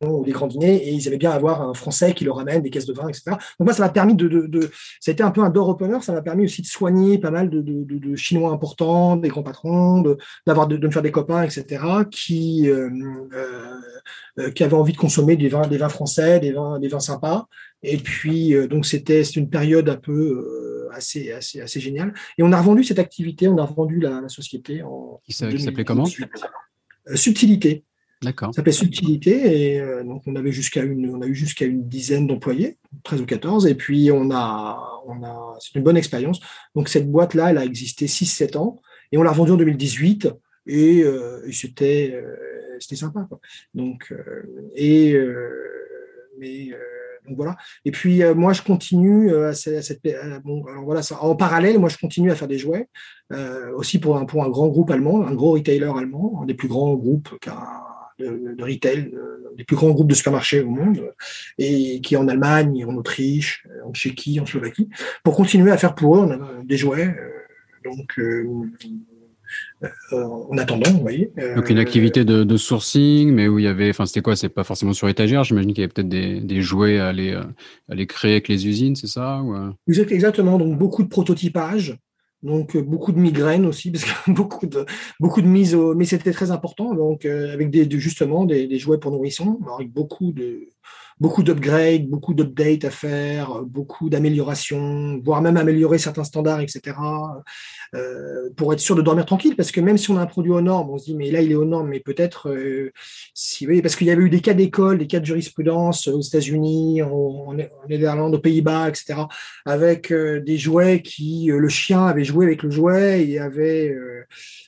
[0.00, 2.70] ou des grands dîners, et ils aimaient bien avoir un Français qui leur amène des
[2.70, 3.22] caisses de vin, etc.
[3.26, 6.00] Donc moi, ça m'a permis de, de, ça a été un peu un door opener,
[6.00, 10.02] ça m'a permis aussi de soigner pas mal de, de Chinois importants, des grands patrons,
[10.46, 11.84] d'avoir de, me faire des copains, etc.
[12.10, 12.90] qui euh,
[14.38, 17.00] euh, qui avaient envie de consommer des vins, des vins français, des vins, des vins
[17.00, 17.46] sympas.
[17.82, 22.14] Et puis euh, donc c'était une période un peu assez assez assez géniale.
[22.38, 25.20] Et on a revendu cette activité, on a revendu la, société en.
[25.24, 26.06] Qui s'appelait comment?
[27.14, 27.84] Subtilité.
[28.22, 28.52] D'accord.
[28.52, 31.88] Ça s'appelait Subtilité et euh, donc on avait jusqu'à une, on a eu jusqu'à une
[31.88, 36.38] dizaine d'employés, 13 ou 14, et puis on a, on a, c'est une bonne expérience.
[36.74, 40.28] Donc cette boîte là, elle a existé 6-7 ans et on l'a revendue en 2018
[40.66, 42.36] et, euh, c'était, euh,
[42.78, 43.24] c'était sympa.
[43.26, 43.40] Quoi.
[43.72, 44.12] Donc
[44.74, 45.18] et
[46.38, 46.70] mais
[47.26, 47.56] donc voilà.
[47.86, 50.02] Et puis moi, je continue à cette,
[50.44, 52.88] bon, alors voilà, ça, en parallèle, moi, je continue à faire des jouets
[53.74, 56.68] aussi pour un, pour un grand groupe allemand, un gros retailer allemand, un des plus
[56.68, 61.12] grands groupes qu'a de, retail, euh, des plus grands groupes de supermarchés au monde,
[61.58, 64.88] et qui est en Allemagne, en Autriche, en Tchéquie, en Slovaquie,
[65.24, 67.08] pour continuer à faire pour eux des jouets.
[67.08, 68.44] Euh, donc, euh,
[70.12, 71.32] en attendant, vous voyez.
[71.56, 74.36] Donc une activité de, sourcing, mais où il y avait, enfin c'était quoi?
[74.36, 75.42] C'est pas forcément sur étagère.
[75.44, 77.48] J'imagine qu'il y avait peut-être des, jouets à aller, à
[77.88, 79.54] aller créer avec les usines, c'est ça ou...
[79.88, 80.58] Exactement.
[80.58, 81.98] Donc beaucoup de prototypage,
[82.42, 84.86] donc euh, beaucoup de migraines aussi, parce que beaucoup de
[85.18, 86.94] beaucoup de mises au, mais c'était très important.
[86.94, 90.68] Donc euh, avec des justement des, des, jouets pour nourrissons, avec beaucoup de
[91.20, 96.96] beaucoup d'upgrades, beaucoup d'updates à faire, beaucoup d'améliorations, voire même améliorer certains standards, etc.
[97.94, 100.52] Euh, pour être sûr de dormir tranquille, parce que même si on a un produit
[100.52, 102.90] aux normes, on se dit mais là il est aux normes, mais peut-être euh,
[103.34, 106.22] si oui, parce qu'il y avait eu des cas d'école, des cas de jurisprudence aux
[106.22, 109.20] États-Unis, en, en, aux Pays-Bas, etc.
[109.66, 113.94] Avec euh, des jouets qui le chien avait joué avec le jouet et avait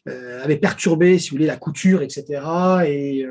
[0.07, 2.41] avait perturbé, si vous voulez, la couture, etc.
[2.87, 3.27] Et,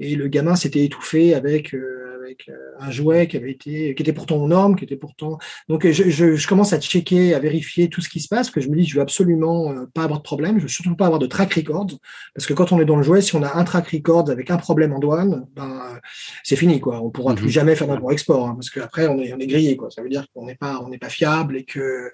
[0.00, 1.74] et le gamin s'était étouffé avec
[2.22, 2.50] avec
[2.80, 5.38] un jouet qui avait été qui était pourtant aux normes, qui était pourtant
[5.68, 8.60] donc je, je, je commence à checker, à vérifier tout ce qui se passe, que
[8.60, 10.58] je me dis je veux absolument euh, pas avoir de problème.
[10.58, 11.86] Je veux surtout pas avoir de track record.
[12.34, 14.50] Parce que quand on est dans le jouet, si on a un track record avec
[14.50, 16.00] un problème en douane, ben,
[16.42, 17.00] c'est fini, quoi.
[17.00, 17.50] On pourra plus mhm.
[17.50, 19.90] jamais faire d'import-export, hein, parce qu'après, on est, on est grillé, quoi.
[19.90, 22.12] Ça veut dire qu'on n'est pas, on n'est pas fiable et que,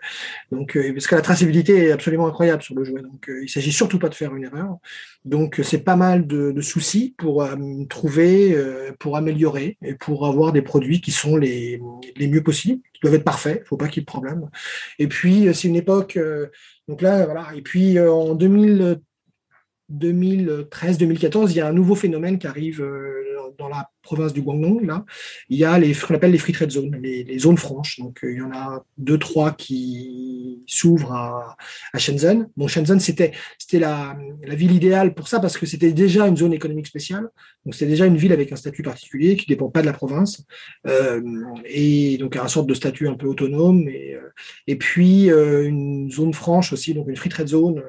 [0.52, 3.02] donc, euh, parce que la traçabilité est absolument incroyable sur le jouet.
[3.02, 4.78] Donc, euh, il s'agit surtout pas de faire une erreur.
[5.24, 7.46] Donc, c'est pas mal de, soucis pour
[7.88, 8.56] trouver,
[8.98, 11.80] pour améliorer et pour avoir des produits qui sont les,
[12.16, 13.62] les mieux possibles, qui doivent être parfaits.
[13.66, 14.48] Faut pas qu'il y ait de problème.
[14.98, 16.18] Et puis, c'est une époque,
[16.90, 17.46] donc là, voilà.
[17.54, 19.00] Et puis euh, en 2000,
[19.92, 22.82] 2013-2014, il y a un nouveau phénomène qui arrive
[23.58, 25.04] dans la province du Guangdong, là,
[25.48, 28.00] il y a ce qu'on appelle les free trade zones, les, zones franches.
[28.00, 31.56] Donc, il y en a deux, trois qui s'ouvrent à,
[31.98, 32.48] Shenzhen.
[32.56, 33.32] Bon, Shenzhen, c'était,
[33.74, 37.28] la, la, ville idéale pour ça parce que c'était déjà une zone économique spéciale.
[37.64, 39.92] Donc, c'était déjà une ville avec un statut particulier qui ne dépend pas de la
[39.92, 40.44] province.
[41.66, 43.88] et donc, une sorte de statut un peu autonome.
[43.88, 44.16] Et,
[44.66, 47.82] et puis, une zone franche aussi, donc une free trade zone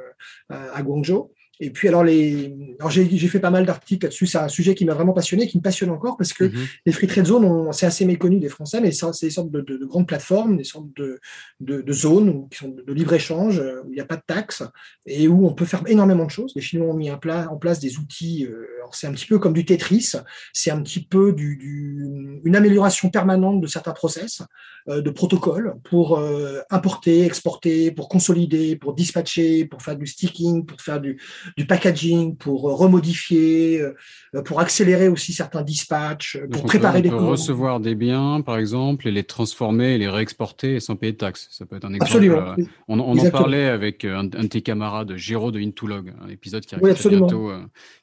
[0.50, 1.32] à Guangzhou.
[1.62, 2.58] Et puis, alors, les...
[2.80, 4.26] alors j'ai, fait pas mal d'articles là-dessus.
[4.26, 6.66] C'est un sujet qui m'a vraiment passionné, qui me passionne encore, parce que mhm.
[6.88, 10.08] les free trade zones, c'est assez méconnu des Français, mais c'est des sortes de, grandes
[10.08, 11.20] plateformes, des sortes de,
[11.60, 14.64] de zones qui sont de, libre-échange, euh, où il n'y a pas de taxes,
[15.06, 16.52] et où on peut faire énormément de choses.
[16.56, 19.54] Les Chinois ont mis en, en place des outils, euh, c'est un petit peu comme
[19.54, 20.14] du Tetris,
[20.54, 24.42] c'est un petit peu du, une amélioration permanente de certains process,
[24.88, 26.22] de protocoles, pour
[26.70, 31.20] importer, exporter, pour consolider, pour dispatcher, pour faire du sticking, pour faire du
[31.58, 37.30] du packaging, pour euh, remodifier, euh, pour accélérer aussi certains dispatchs, pour préparer des commandes.
[37.30, 41.48] recevoir des biens, par exemple, et les transformer et les réexporter sans payer de taxes.
[41.52, 42.12] Ça peut être un exemple.
[42.12, 42.56] Absolument.
[42.58, 46.76] Euh, on, en parlait avec un, de tes camarades, Giro de Intulog, un épisode qui
[46.76, 47.52] arrive bientôt,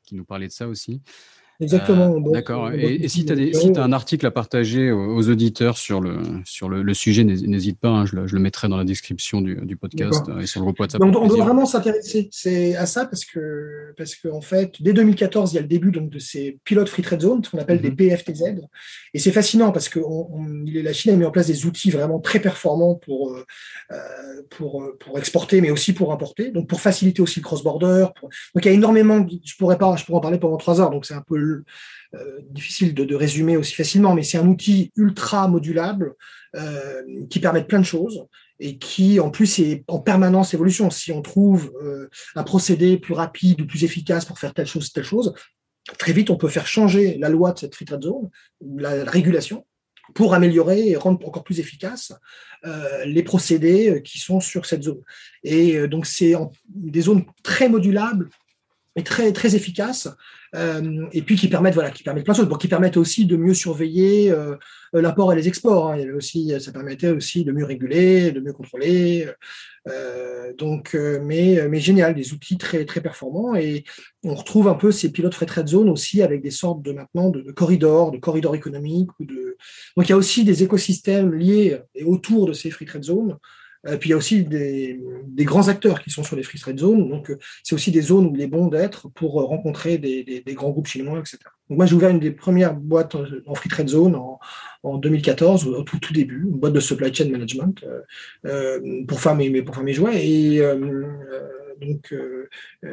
[0.04, 1.00] qui nous parlait de ça aussi.
[1.61, 2.14] Exactement.
[2.14, 2.70] Euh, d'accord.
[2.72, 7.24] Et, si tu as, un article à partager aux, auditeurs sur le, sur le, sujet,
[7.24, 10.66] n'hésite pas, hein, je, le, mettrai dans la description du, du podcast et sur le
[10.66, 11.02] groupe WhatsApp.
[11.02, 12.30] on, doit vraiment s'intéresser
[12.76, 15.90] à ça parce que, parce qu'en en fait, dès 2014, il y a le début
[15.90, 17.96] donc, de ces pilotes free trade zones, ce qu'on appelle des mhm.
[17.96, 18.42] PFTZ.
[19.14, 22.20] Et c'est fascinant parce que on, la Chine a mis en place des outils vraiment
[22.20, 23.44] très performants pour, euh,
[23.90, 23.96] euh,
[24.50, 28.06] pour, pour exporter, mais aussi pour importer, donc pour faciliter aussi le cross-border.
[28.22, 30.90] Donc il y a énormément, je pourrais, pas, je pourrais en parler pendant trois heures,
[30.90, 31.47] donc c'est un peu
[32.14, 36.14] euh, difficile de, résumer aussi facilement, mais c'est un outil ultra modulable
[36.57, 38.26] euh, qui permet plein de choses
[38.61, 40.90] et qui en plus est en permanence évolution.
[40.90, 44.92] Si on trouve euh, un procédé plus rapide ou plus efficace pour faire telle chose,
[44.92, 45.34] telle chose,
[45.99, 48.30] très vite on peut faire changer la loi de cette free trade zone,
[48.76, 49.66] la, régulation,
[50.14, 52.14] pour améliorer et rendre encore plus efficace
[53.05, 55.03] les procédés qui sont sur cette zone.
[55.44, 56.34] Et donc c'est
[56.66, 58.30] des zones très modulables
[58.99, 60.09] et très très efficaces
[60.55, 63.26] euh, et puis qui permettent voilà qui permettent plein de choses, bon, qui permettent aussi
[63.26, 64.57] de mieux surveiller euh,
[64.92, 65.88] l'import et les exports.
[65.88, 65.96] Hein.
[65.96, 69.28] Il y avait aussi, ça permettait aussi de mieux réguler, de mieux contrôler.
[69.88, 73.84] Euh, donc, euh, mais mais génial, des outils très performants et
[74.24, 77.30] on retrouve un peu ces pilotes free trade zone aussi avec des sortes de maintenant
[77.30, 79.57] de, de corridors, de corridors économiques de
[79.96, 83.38] donc il y a aussi des écosystèmes liés et autour de ces free trade zones
[83.84, 85.00] puis il y a aussi des,
[85.38, 87.08] grands acteurs qui sont sur les free trade zones.
[87.08, 90.42] Donc euh, c'est aussi des zones où il est bon d'être pour euh, rencontrer des,
[90.48, 91.38] grands groupes chinois, etc.
[91.68, 93.16] Donc moi j'ai ouvert une des premières boîtes
[93.46, 94.38] en free trade zone en,
[94.98, 97.84] 2014, au tout, tout, début, une boîte de supply chain management
[99.06, 100.26] pour faire mes, pour faire mes jouets.
[100.26, 100.76] Et euh,
[102.12, 102.48] euh,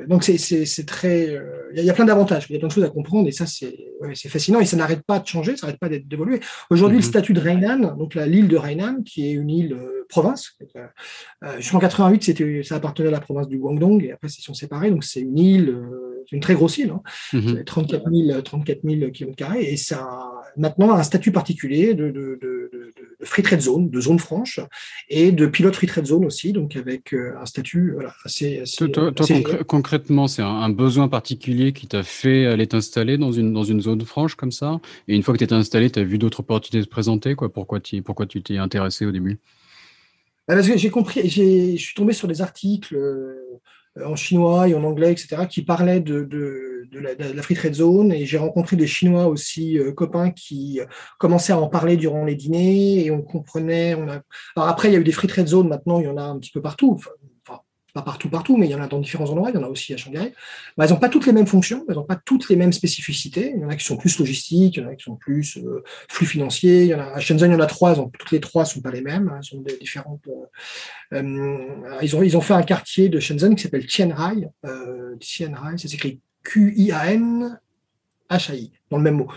[0.07, 1.29] donc c'est très.
[1.29, 3.31] Euh, il y, a plein d'avantages, il y a plein de choses à comprendre et
[3.31, 6.39] ça, c'est fascinant et ça n'arrête pas de changer, ça n'arrête pas d'évoluer.
[6.69, 7.09] Aujourd'hui, le mhm.
[7.09, 9.77] statut de Rheinland, donc l'île de Rheinland, qui est une île
[10.09, 10.57] province,
[11.57, 14.91] jusqu'en 88, c'était, ça appartenait à la province du Guangdong et après, ils sont séparés.
[14.91, 15.75] Donc, c'est une île,
[16.31, 16.93] une très grosse île,
[17.33, 20.07] hein, 34 000, 34 000 km et ça
[20.57, 22.93] maintenant un statut particulier de, de, de, de,
[23.25, 24.59] free trade zone, de zone franche,
[25.09, 28.63] et de pilote free trade zone aussi, donc avec euh, un statut voilà, assez.
[28.93, 29.11] toi,
[29.67, 34.01] concrètement, c'est un, besoin particulier qui t'a fait aller t'installer dans une, dans une zone
[34.01, 34.79] franche comme ça?
[35.07, 37.51] Et une fois que tu étais installé, tu as vu d'autres opportunités se présenter quoi?
[37.51, 39.39] Pourquoi, pourquoi tu t'es intéressé au début?
[40.47, 43.59] Bah, Parce que j'ai compris, je suis tombé sur des articles euh,
[44.03, 47.55] en chinois et en anglais, etc., qui parlaient de, de, de, la, de, la, free
[47.55, 48.11] trade zone.
[48.11, 50.85] Et j'ai rencontré des Chinois aussi, euh, copains, qui euh,
[51.17, 53.95] commençaient à en parler durant les dîners et on comprenait.
[53.95, 54.21] On a...
[54.55, 56.23] Alors après, il y a eu des free trade zones, maintenant il y en a
[56.23, 56.99] un petit peu partout
[57.95, 59.69] pas partout, partout, mais il y en a dans différents endroits, il y en a
[59.69, 60.33] aussi à Shanghai.
[60.75, 63.53] Bah, elles n'ont pas toutes les mêmes fonctions, elles n'ont pas toutes les mêmes spécificités.
[63.55, 65.57] Il y en a qui sont plus logistiques, il y en a qui sont plus
[65.57, 66.83] euh, flux financiers.
[66.83, 68.67] Il y en a, à Shenzhen, il y en a trois, toutes les trois ne
[68.67, 70.27] sont pas les mêmes, elles sont différentes.
[70.27, 74.49] Euh, euh, ils, ont, ils ont fait un quartier de Shenzhen qui s'appelle Tianhai.
[74.65, 77.59] Euh, Tianhai, ça s'écrit Q-I-A-N
[78.29, 79.27] HAI, dans le même mot.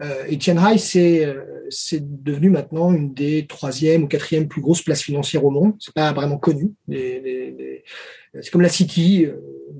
[0.00, 1.26] Euh, et Tianhai, c'est
[1.70, 5.74] c'est devenu maintenant une des troisième ou quatrième plus grosses places financières au monde.
[5.78, 6.72] C'est pas vraiment connu.
[8.40, 9.36] C'est comme la City, euh,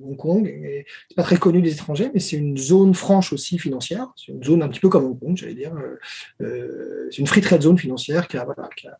[0.07, 0.85] Hong Kong.
[1.09, 4.13] C'est pas très connu des étrangers, mais c'est une zone franche aussi financière.
[4.17, 5.75] C'est une zone un petit peu comme Hong Kong, j'allais dire.
[5.75, 8.99] Euh, euh c'est une free trade zone financière qui a, voilà, qui a,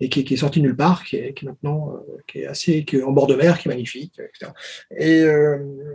[0.00, 1.94] et qui, est sortie nulle part, qui est, qui est maintenant
[2.26, 4.52] qui est assez qui est en bord de mer, qui est magnifique, etc.
[4.98, 5.24] Et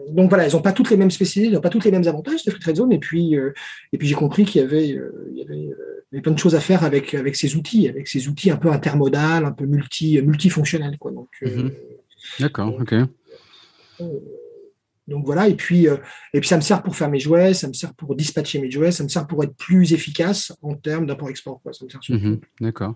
[0.09, 2.07] donc voilà, ils n'ont pas toutes les mêmes spécialités, ils n'ont pas toutes les mêmes
[2.07, 2.93] avantages ces free trade zones.
[2.93, 6.55] Et puis et puis j'ai compris qu'il y avait il y avait plein de choses
[6.55, 10.21] à faire avec, avec ces outils, avec ces outils un peu intermodal, un peu multi,
[10.21, 10.97] multifonctionnels.
[10.97, 11.11] Quoi.
[11.11, 11.71] Donc, mhm.
[12.39, 12.95] D'accord, ok.
[15.07, 17.73] Donc voilà, et puis, et puis ça me sert pour faire mes jouets, ça me
[17.73, 21.61] sert pour dispatcher mes jouets, ça me sert pour être plus efficace en termes d'import-export.
[22.09, 22.95] Mmh d'accord.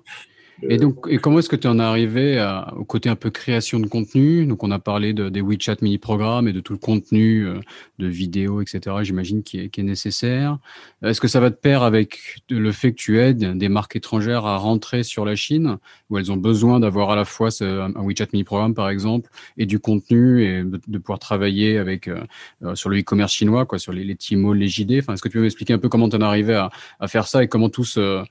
[0.62, 3.80] Et donc, et comment est-ce que tu en es arrivé au côté un peu création
[3.80, 4.45] de contenu?
[4.45, 7.60] Donc, on a parlé de, des WeChat mini-programmes et de tout le contenu euh,
[7.99, 8.95] de vidéos, etc.
[9.01, 10.58] J'imagine qui est, qui est nécessaire.
[11.03, 14.45] Est-ce que ça va de pair avec le fait que tu aides des marques étrangères
[14.45, 15.78] à rentrer sur la Chine,
[16.10, 19.66] où elles ont besoin d'avoir à la fois ce, un WeChat mini-programme, par exemple, et
[19.66, 22.22] du contenu et de, pouvoir travailler avec euh,
[22.64, 24.99] euh, sur le e-commerce chinois, quoi, sur les, les Tmall, les JD.
[24.99, 27.08] Enfin, est-ce que tu peux m'expliquer un peu comment tu en es arrivé à, à,
[27.08, 28.24] faire ça et comment tout ce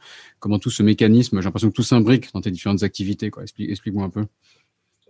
[0.45, 3.31] comment tout ce mécanisme, j'ai l'impression que tout s'imbrique dans tes différentes activités.
[3.31, 3.45] Quoi.
[3.45, 4.27] Explique, moi un peu.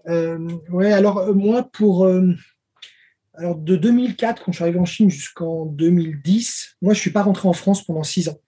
[0.07, 0.39] Euh,
[0.71, 2.31] ouais, alors euh, moi, pour euh,
[3.35, 7.25] alors de 2004, quand je suis arrivé en Chine jusqu'en 2010, moi je suis pas
[7.25, 8.39] rentré en France pendant six ans.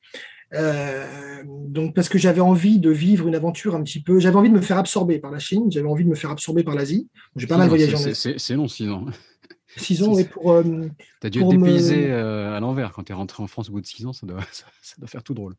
[1.45, 4.55] donc parce que j'avais envie de vivre une aventure un petit peu, j'avais envie de
[4.55, 7.09] me faire absorber par la Chine, j'avais envie de me faire absorber par l'Asie.
[7.34, 8.34] J'ai pas mal voyagé en Asie.
[8.37, 9.07] C'est long, six ans.
[9.76, 10.62] Six ans, et pour.
[10.62, 13.80] tu as dû être dépaysé à l'envers quand tu es rentré en France au bout
[13.80, 15.57] de six ans, ça doit, ça doit faire tout drôle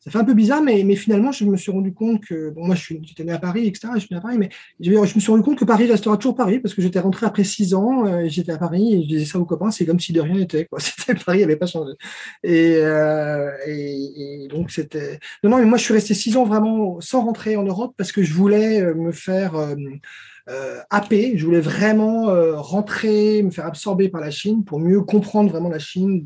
[0.00, 2.66] ça fait un peu bizarre, mais, mais finalement, je me suis rendu compte que, bon,
[2.66, 4.48] moi, je suis, j'étais né à Paris, etc., je suis né à Paris, mais
[4.80, 7.42] je, me suis rendu compte que Paris restera toujours Paris, parce que j'étais rentré après
[7.42, 10.12] six ans, euh, j'étais à Paris, et je disais ça aux copains, c'est comme si
[10.12, 10.78] de rien n'était, quoi.
[10.88, 11.92] C'était, Paris n'avait pas changé.
[12.44, 15.18] Et, euh, et, donc, c'était.
[15.42, 18.12] Non, non, mais moi, je suis resté six ans vraiment sans rentrer en Europe, parce
[18.12, 19.56] que je voulais euh, me faire.
[19.56, 19.74] Euh,
[20.48, 20.80] euh,
[21.10, 22.26] je voulais vraiment
[22.56, 26.24] rentrer, me faire absorber par la Chine pour mieux comprendre vraiment la Chine,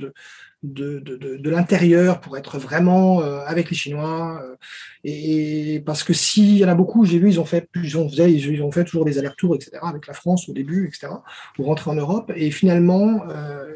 [0.63, 4.41] de, de, de, de, l'intérieur pour être vraiment euh, avec les Chinois.
[4.43, 4.57] Euh,
[5.05, 8.09] et, parce que s'il y en a beaucoup, j'ai vu, ils ont fait, ils ont,
[8.09, 11.09] ils ont fait toujours des allers-retours, etc., avec la France au début, etc.,
[11.57, 12.33] pour rentrer en Europe.
[12.37, 13.75] Et finalement, euh,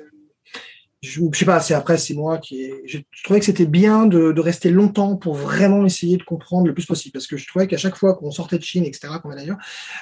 [1.02, 4.32] je, je sais pas, c'est après, c'est moi qui je, trouvais que c'était bien de,
[4.32, 7.66] de, rester longtemps pour vraiment essayer de comprendre le plus possible, parce que je trouvais
[7.66, 9.58] qu'à chaque fois qu'on sortait de Chine, etc., qu'on d'ailleurs,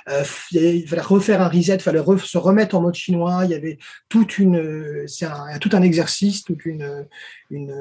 [0.08, 0.22] euh,
[0.52, 3.40] il fallait refaire un reset, il fallait se remettre en mode chinois.
[3.44, 3.78] Il y avait
[4.08, 7.06] toute une, c'est un, tout un exercice, toute une,
[7.50, 7.74] une,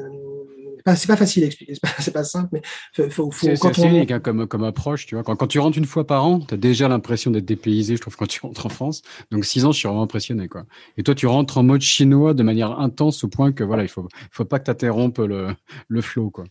[0.95, 2.61] c'est pas facile à expliquer, c'est pas, pas simple, mais
[3.09, 3.87] faut, faut, c'est, quand on...
[3.87, 5.23] unique hein, comme, comme approche, tu vois.
[5.23, 8.01] Quand, quand tu rentres une fois par an, tu as déjà l'impression d'être dépaysé, je
[8.01, 9.03] trouve, quand tu rentres en France.
[9.31, 10.65] Donc six ans, je suis vraiment impressionné, quoi.
[10.97, 13.89] Et toi, tu rentres en mode chinois de manière intense au point que voilà, il
[13.89, 15.55] faut, faut pas que tu interrompes le,
[15.87, 16.45] le flow, quoi.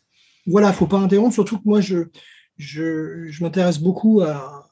[0.47, 2.05] Voilà, faut pas interrompre, surtout que moi, je,
[2.59, 4.69] je, je m'intéresse beaucoup à,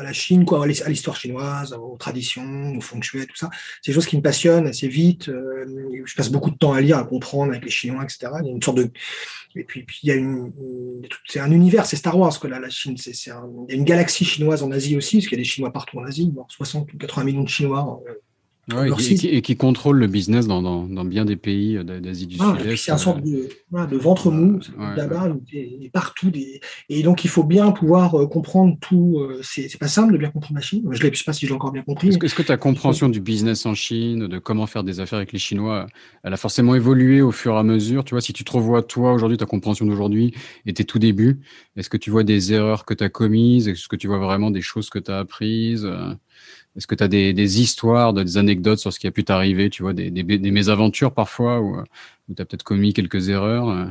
[0.00, 3.50] à la Chine, quoi, à l'histoire chinoise, aux traditions, aux feng shui, tout ça.
[3.82, 5.28] C'est des choses qui me passionnent assez vite.
[5.28, 5.64] Euh,
[6.04, 8.32] je passe beaucoup de temps à lire, à comprendre avec les Chinois, etc.
[8.40, 8.90] Il y a une sorte de
[9.56, 10.52] et puis, puis il y a une,
[11.26, 13.32] c'est un univers, c'est Star Wars que là, la Chine, c'est, c'est
[13.68, 15.72] il y a une galaxie chinoise en Asie aussi, parce qu'il y a des Chinois
[15.72, 18.00] partout en Asie, 60 ou 80 millions de Chinois
[18.74, 18.94] euh,
[19.24, 22.56] et, qui, contrôle le business dans, dans, dans bien des pays euh, d'Asie du ah,
[22.58, 22.76] Sud-Est.
[22.76, 24.60] C'est un sorte de, de ventre mou,
[24.96, 26.30] là-bas, et, partout.
[26.30, 29.18] Des, et donc, il faut bien pouvoir euh, comprendre tout.
[29.18, 30.82] Euh, c'est pas simple de bien comprendre la Chine.
[30.90, 32.08] Je ne sais pas si je l'ai encore bien compris.
[32.08, 35.38] Est-ce que, ta compréhension du business en Chine, de comment faire des affaires avec les
[35.38, 35.86] Chinois,
[36.22, 38.04] elle a forcément évolué au fur et à mesure?
[38.04, 40.34] Tu vois, si tu te revois, toi, aujourd'hui, ta compréhension d'aujourd'hui
[40.66, 41.40] et tes tout débuts,
[41.76, 43.68] est-ce que tu vois des erreurs que tu as commises?
[43.68, 45.88] Est-ce que tu vois vraiment des choses que tu as apprises
[46.76, 49.82] est-ce que tu as des, histoires, des anecdotes sur ce qui a pu t'arriver, tu
[49.82, 50.10] vois, des,
[50.50, 51.76] mésaventures parfois, où,
[52.28, 53.86] où tu as peut-être commis quelques erreurs euh?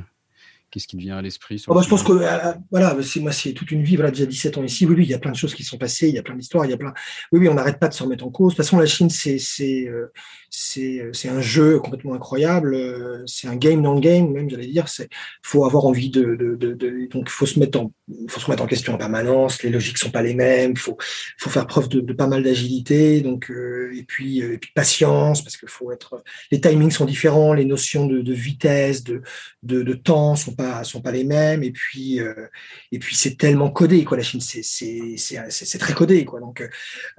[0.71, 3.31] Qu'est-ce qui te vient à l'esprit oh, bah, Je pense que euh, voilà, c'est moi,
[3.31, 3.95] c'est toute une vie.
[3.95, 4.85] Voilà, déjà 17 ans ici.
[4.85, 6.09] Oui, oui, il y a plein de choses qui sont passées.
[6.09, 6.65] Il y a plein d'histoires.
[6.65, 6.93] Il y a plein.
[7.31, 8.53] Oui, oui, on n'arrête pas de se remettre en cause.
[8.53, 10.11] De toute façon, la Chine, c'est c'est euh,
[10.51, 12.77] c'est euh, c'est un jeu complètement incroyable.
[13.25, 14.87] C'est un game dans le game, même j'allais dire.
[14.89, 15.09] C'est
[15.41, 17.91] faut avoir envie de, de, de, de donc faut se mettre en
[18.27, 19.63] faut se remettre en question en permanence.
[19.63, 20.75] Les logiques sont pas les mêmes.
[20.75, 20.97] Faut
[21.39, 23.21] faut faire preuve de, pas mal d'agilité.
[23.21, 26.23] Donc et puis et puis patience parce qu'il faut être.
[26.51, 27.53] Les timings sont différents.
[27.53, 29.23] Les notions de, de vitesse, de,
[29.63, 31.63] de de temps sont pas sont pas les mêmes.
[31.63, 32.47] Et puis euh,
[32.91, 34.41] et puis c'est tellement codé quoi la Chine.
[34.41, 36.39] C'est c'est très codé quoi.
[36.39, 36.61] Donc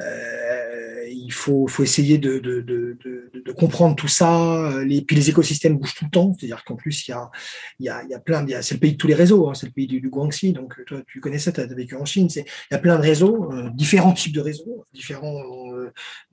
[0.01, 4.82] euh, il faut faut essayer de de, de, de, comprendre tout ça.
[4.84, 6.34] Les puis les écosystèmes bougent tout le temps.
[6.38, 7.30] C'est-à-dire qu'en plus il y a
[7.78, 9.55] il y a il y a plein c'est le pays de tous les réseaux hein,
[9.55, 10.53] c'est le pays du, du, Guangxi.
[10.53, 12.28] Donc toi tu connais ça tu as vécu en Chine.
[12.28, 15.43] C'est il y a plein de réseaux euh, différents types de réseaux différents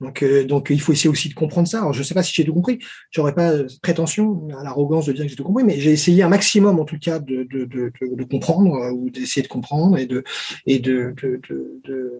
[0.00, 1.78] donc donc il faut essayer aussi de comprendre ça.
[1.78, 2.78] Alors je sais pas si j'ai tout compris.
[3.10, 3.52] J'aurais pas
[3.82, 6.84] prétention à l'arrogance de dire que j'ai tout compris mais j'ai essayé un maximum en
[6.84, 10.24] tout cas de, de, de, de comprendre euh, ou d'essayer de comprendre et de
[10.66, 11.14] et de,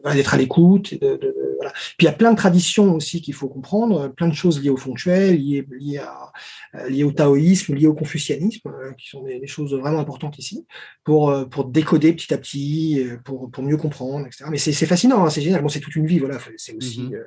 [0.05, 0.95] d'être à l'écoute.
[1.01, 1.73] Voilà.
[1.73, 4.71] Puis il y a plein de traditions aussi qu'il faut comprendre, plein de choses liées
[4.71, 6.33] au feng shui, liées, liées, à,
[6.77, 10.67] euh, liées au taoïsme, liées au confucianisme, euh, qui sont des, choses vraiment importantes ici,
[11.05, 14.45] pour, pour décoder petit à petit, pour, pour mieux comprendre, etc.
[14.51, 15.63] Mais c'est fascinant, hein, c'est génial.
[15.63, 16.39] Bon, c'est toute une vie, voilà.
[16.57, 17.23] C'est aussi, mm-hmm.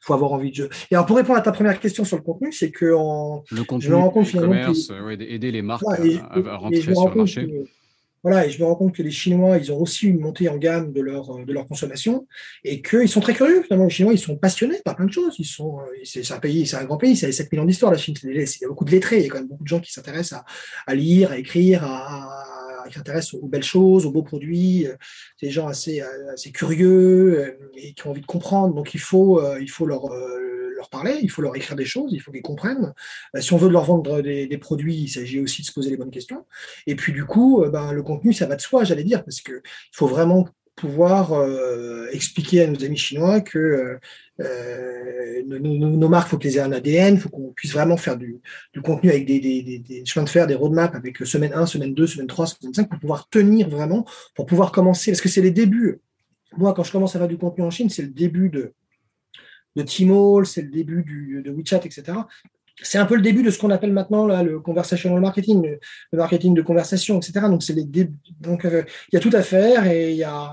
[0.00, 0.70] faut avoir envie de jeu.
[0.90, 3.64] Et alors pour répondre à ta première question sur le contenu, c'est que en, le
[3.64, 4.90] contenu, je me rends compte finalement, commerce,
[5.20, 7.66] aider les marques à, à, rentrer sur le marché.
[8.26, 10.56] Voilà, et je me rends compte que les Chinois, ils ont aussi une montée en
[10.56, 12.26] gamme de leur, de leur consommation
[12.64, 13.62] et qu'ils sont très curieux.
[13.62, 15.36] Finalement, les Chinois, ils sont passionnés par plein de choses.
[15.38, 18.16] Ils sont, c'est un pays, c'est un grand pays, c'est 7000 ans d'histoire, la Chine.
[18.24, 19.92] Il y a beaucoup de lettrés, il y a quand même beaucoup de gens qui
[19.92, 20.40] s'intéressent
[20.88, 24.88] à, lire, à écrire, à, qui s'intéressent aux belles choses, aux beaux produits.
[25.36, 26.00] C'est des gens assez,
[26.32, 28.74] assez curieux et qui ont envie de comprendre.
[28.74, 30.10] Donc, il faut, il faut leur
[30.88, 32.92] parler, il faut leur écrire des choses, il faut qu'ils comprennent.
[33.34, 35.96] Euh, si on veut leur vendre des, produits, il s'agit aussi de se poser les
[35.96, 36.44] bonnes questions.
[36.86, 39.40] Et puis du coup, euh, ben, le contenu, ça va de soi, j'allais dire, parce
[39.40, 39.60] qu'il
[39.92, 43.98] faut vraiment pouvoir euh, expliquer à nos amis chinois que
[45.46, 48.40] nos, marques, il faut qu'elles aient un ADN, il faut qu'on puisse vraiment faire du,
[48.84, 52.26] contenu avec des, des, chemins de fer, des roadmaps avec semaine 1, semaine 2, semaine
[52.26, 56.00] 3, semaine 5, pour pouvoir tenir vraiment, pour pouvoir commencer, parce que c'est les débuts.
[56.58, 58.74] Moi, quand je commence à faire du contenu en Chine, c'est le début de,
[59.76, 62.18] de Tmall, c'est le début du, de WeChat, etc.
[62.82, 65.78] C'est un peu le début de ce qu'on appelle maintenant là, le conversational marketing,
[66.12, 67.46] le, marketing de conversation, etc.
[68.40, 70.52] Donc, euh, il y a tout à faire et il y a,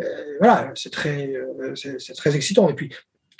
[0.00, 0.04] euh,
[0.38, 2.68] voilà, c'est très, euh, c'est très excitant.
[2.68, 2.90] Et puis,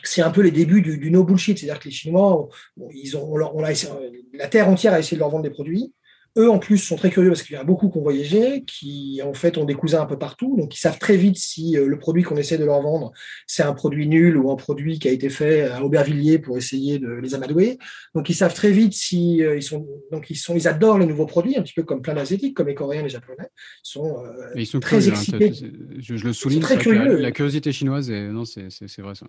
[0.02, 2.48] c'est un peu les débuts du, no bullshit, c'est-à-dire que les Chinois,
[2.92, 5.92] ils ont, on, la terre entière a essayé de leur vendre des produits.
[6.38, 8.62] Eux, en plus, sont très curieux parce qu'il y en a beaucoup qui ont voyagé,
[8.64, 10.56] qui, en fait, ont des cousins un peu partout.
[10.56, 13.10] Donc, ils savent très vite si euh, le produit qu'on essaie de leur vendre,
[13.48, 17.00] c'est un produit nul ou un produit qui a été fait à Aubervilliers pour essayer
[17.00, 17.78] de les amadouer.
[18.14, 21.06] Donc, ils savent très vite si euh, ils sont, donc, ils sont, ils adorent les
[21.06, 23.48] nouveaux produits, un petit peu comme plein d'asiatiques, comme les Coréens, les Japonais.
[23.84, 25.52] Ils sont, euh, ils sont très hein, excités.
[25.98, 27.16] je, le souligne, très curieux.
[27.16, 29.26] La, la, curiosité chinoise, non, c'est vrai ça.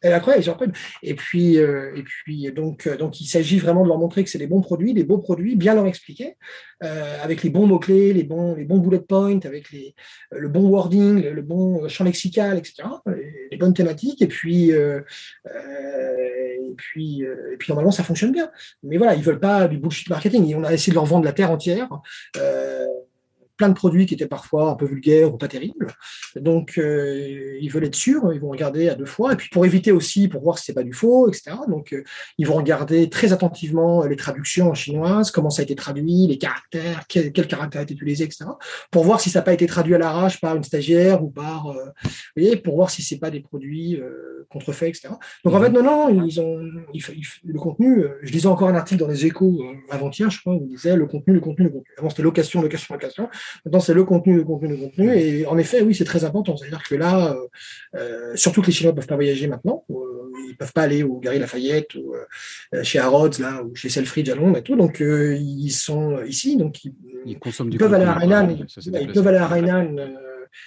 [0.00, 0.20] Elle
[1.02, 4.30] Et puis, euh, et puis donc, euh, donc, il s'agit vraiment de leur montrer que
[4.30, 6.36] c'est des bons produits, des beaux produits, bien leur expliquer,
[6.84, 9.96] euh, avec les bons mots-clés, les bons, les bons bullet points, avec les,
[10.30, 12.84] le bon wording, le, bon champ lexical, etc.,
[13.50, 14.22] les, bonnes thématiques.
[14.22, 15.04] Et puis, et
[16.76, 18.50] puis, et puis, normalement, ça fonctionne bien.
[18.84, 20.54] Mais voilà, ils veulent pas du bullshit marketing.
[20.54, 21.88] On a essayé de leur vendre la terre entière
[23.58, 25.88] plein de produits qui étaient parfois un peu vulgaires ou pas terribles.
[26.36, 29.34] Donc, euh, ils veulent être sûrs, ils vont regarder à deux fois.
[29.34, 31.56] Et puis, pour éviter aussi, pour voir si c'est pas du faux, etc.
[31.68, 32.02] Donc, euh,
[32.38, 36.38] ils vont regarder très attentivement les traductions en chinoise, comment ça a été traduit, les
[36.38, 38.46] caractères, quel, caractère a été utilisé, etc.
[38.90, 41.68] Pour voir si ça n'a pas été traduit à l'arrache par une stagiaire ou par,
[41.68, 44.00] euh, vous voyez, pour voir si c'est pas des produits
[44.48, 45.08] contrefaits, etc.
[45.44, 48.04] Donc, en fait, non, non, ils ont, le contenu.
[48.22, 51.06] je lisais encore un article dans les Échos avant-hier, je crois, où il disait le
[51.06, 51.90] contenu, le contenu, le contenu.
[51.98, 53.28] Avant, c'était location, location, location.
[53.64, 55.16] Maintenant, c'est le contenu, le contenu, le contenu.
[55.16, 56.56] Et en effet, oui, c'est très important.
[56.56, 59.84] C'est-à-dire que là, euh, euh, surtout que les Chinois ne peuvent pas voyager maintenant.
[59.90, 59.94] Euh,
[60.46, 62.14] ils ne peuvent pas aller au Gary Lafayette ou
[62.82, 64.76] chez Harrods, là, ou chez Selfridge à Londres et tout.
[64.76, 66.56] Donc, ils sont ici.
[66.56, 68.56] Donc, ils, peuvent aller à Hainan.
[68.76, 69.96] Ils peuvent aller à Hainan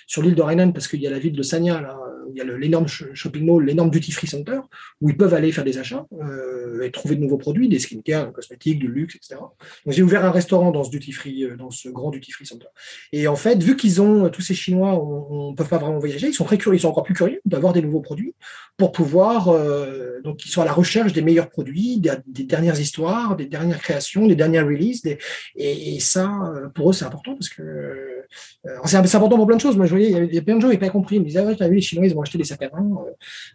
[0.05, 1.97] sur l'île de Hainan parce qu'il y a la ville de Sanya, là,
[2.33, 4.59] il y a l'énorme shopping mall, l'énorme duty free center,
[5.01, 8.27] où ils peuvent aller faire des achats euh, et trouver de nouveaux produits, des skincare,
[8.27, 9.35] des cosmétiques, du luxe, etc.
[9.39, 12.45] Donc j'ai ouvert un restaurant dans ce duty free, euh, dans ce grand duty free
[12.45, 12.67] center.
[13.11, 16.27] Et en fait, vu qu'ils ont tous ces Chinois, on ne peut pas vraiment voyager,
[16.27, 18.33] ils sont très curieux, ils sont encore plus curieux d'avoir des nouveaux produits
[18.77, 23.35] pour pouvoir, euh, donc ils sont à la recherche des meilleurs produits, des, dernières histoires,
[23.35, 25.01] des dernières créations, des dernières releases,
[25.55, 28.21] et, ça, pour eux, c'est important parce que
[28.85, 29.77] c'est important pour plein de choses.
[29.77, 31.17] Moi, je voyais, il y, a plein de gens qui n'avaient pas compris.
[31.17, 32.91] Ils me disaient, ah vu, les Chinois, ils acheté des sacs à main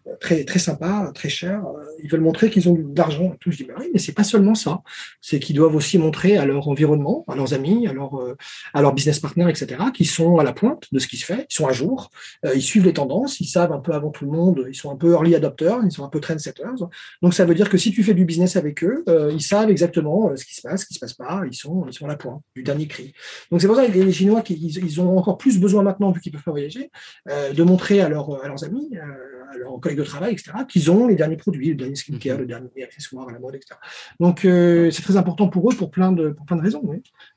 [0.06, 1.64] euh, très, très sympas, très chers.
[1.66, 3.50] Euh, ils veulent montrer qu'ils ont de l'argent tout.
[3.50, 4.82] Je dis, bah oui, mais c'est pas seulement ça.
[5.20, 8.36] C'est qu'ils doivent aussi montrer à leur environnement, à leurs amis, à, leur, euh,
[8.74, 11.46] à leurs business partners, etc., qu'ils sont à la pointe de ce qui se fait,
[11.50, 12.10] ils sont à jour,
[12.54, 14.96] ils suivent les tendances, ils savent un peu avant tout le monde, ils sont un
[14.96, 16.86] peu early adopters, ils sont un peu trendsetters.
[17.22, 20.34] Donc, ça veut dire que si tu fais du business avec eux, ils savent exactement
[20.36, 22.16] ce qui se passe, ce qui se passe pas, ils sont, ils sont à la
[22.16, 23.12] pointe du dernier cri.
[23.50, 26.32] Donc, c'est pour ça que les Chinois, ils, ont encore plus besoin maintenant, vu qu'ils
[26.32, 26.90] peuvent pas voyager,
[27.26, 31.14] de montrer à, leur, leurs amis, à leurs collègues de travail, etc., qu'ils ont les
[31.14, 33.78] derniers produits, le dernier skincare, le dernier accessoire à la mode, etc.
[34.20, 36.82] Donc, euh, c'est très important pour eux pour plein de, pour plein de raisons.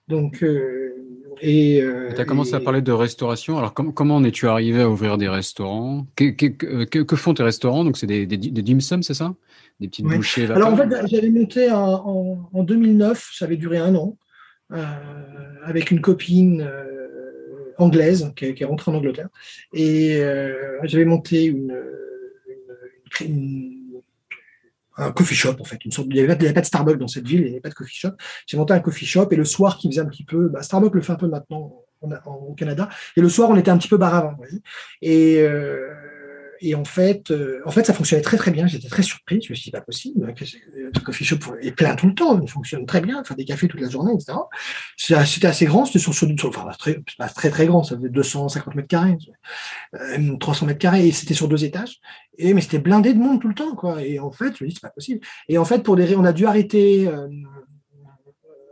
[0.08, 0.94] Donc, euh,
[1.42, 1.82] et.
[1.82, 3.58] Euh, tu as commencé à parler de restauration.
[3.58, 6.06] Alors, comment en es-tu arrivé à ouvrir des restaurants?
[6.16, 7.84] Que, que, font tes restaurants?
[7.84, 9.36] Donc, c'est des, des, des dim sum, c'est ça?
[9.80, 13.96] Des petites bouchées Alors, en fait, j'avais monté en, en, 2009, ça avait duré un
[13.96, 14.18] an,
[15.64, 16.70] avec une copine
[17.80, 19.30] anglaise qui est, rentrée en Angleterre.
[19.74, 21.56] Et euh, j'avais monté
[24.98, 27.46] un coffee shop en fait, il n'y avait, pas de Starbucks dans cette ville, il
[27.46, 28.12] n'y avait pas de coffee shop.
[28.46, 30.94] J'ai monté un coffee shop et le soir qui faisait un petit peu, bah, Starbucks
[30.94, 33.98] le fait un peu maintenant au Canada, et le soir on était un petit peu
[33.98, 34.38] bar avant.
[35.02, 35.94] Et euh,
[36.62, 38.68] et en fait, euh, en fait, ça fonctionnait très très bien.
[38.68, 39.42] J'étais très surpris.
[39.42, 40.26] Je me suis dit, pas possible.
[40.28, 40.34] Hein,
[40.76, 42.40] le coffee shop est plein tout le temps.
[42.42, 43.24] Il fonctionne très bien.
[43.24, 44.38] Faire des cafés toute la journée, etc.
[44.98, 45.86] C'était assez grand.
[45.86, 47.84] C'était sur, sur, enfin, très, pas très très grand.
[47.84, 49.18] Ça faisait 250 mètres carrés,
[50.40, 51.08] 300 euh, mètres carrés.
[51.08, 52.00] Et c'était sur deux étages.
[52.38, 54.04] Et mais c'était blindé de monde tout le temps, quoi.
[54.04, 55.22] Et en fait, je me dis, c'est pas possible.
[55.48, 57.08] Et en fait, pour des, on a dû arrêter.
[57.08, 57.28] Euh,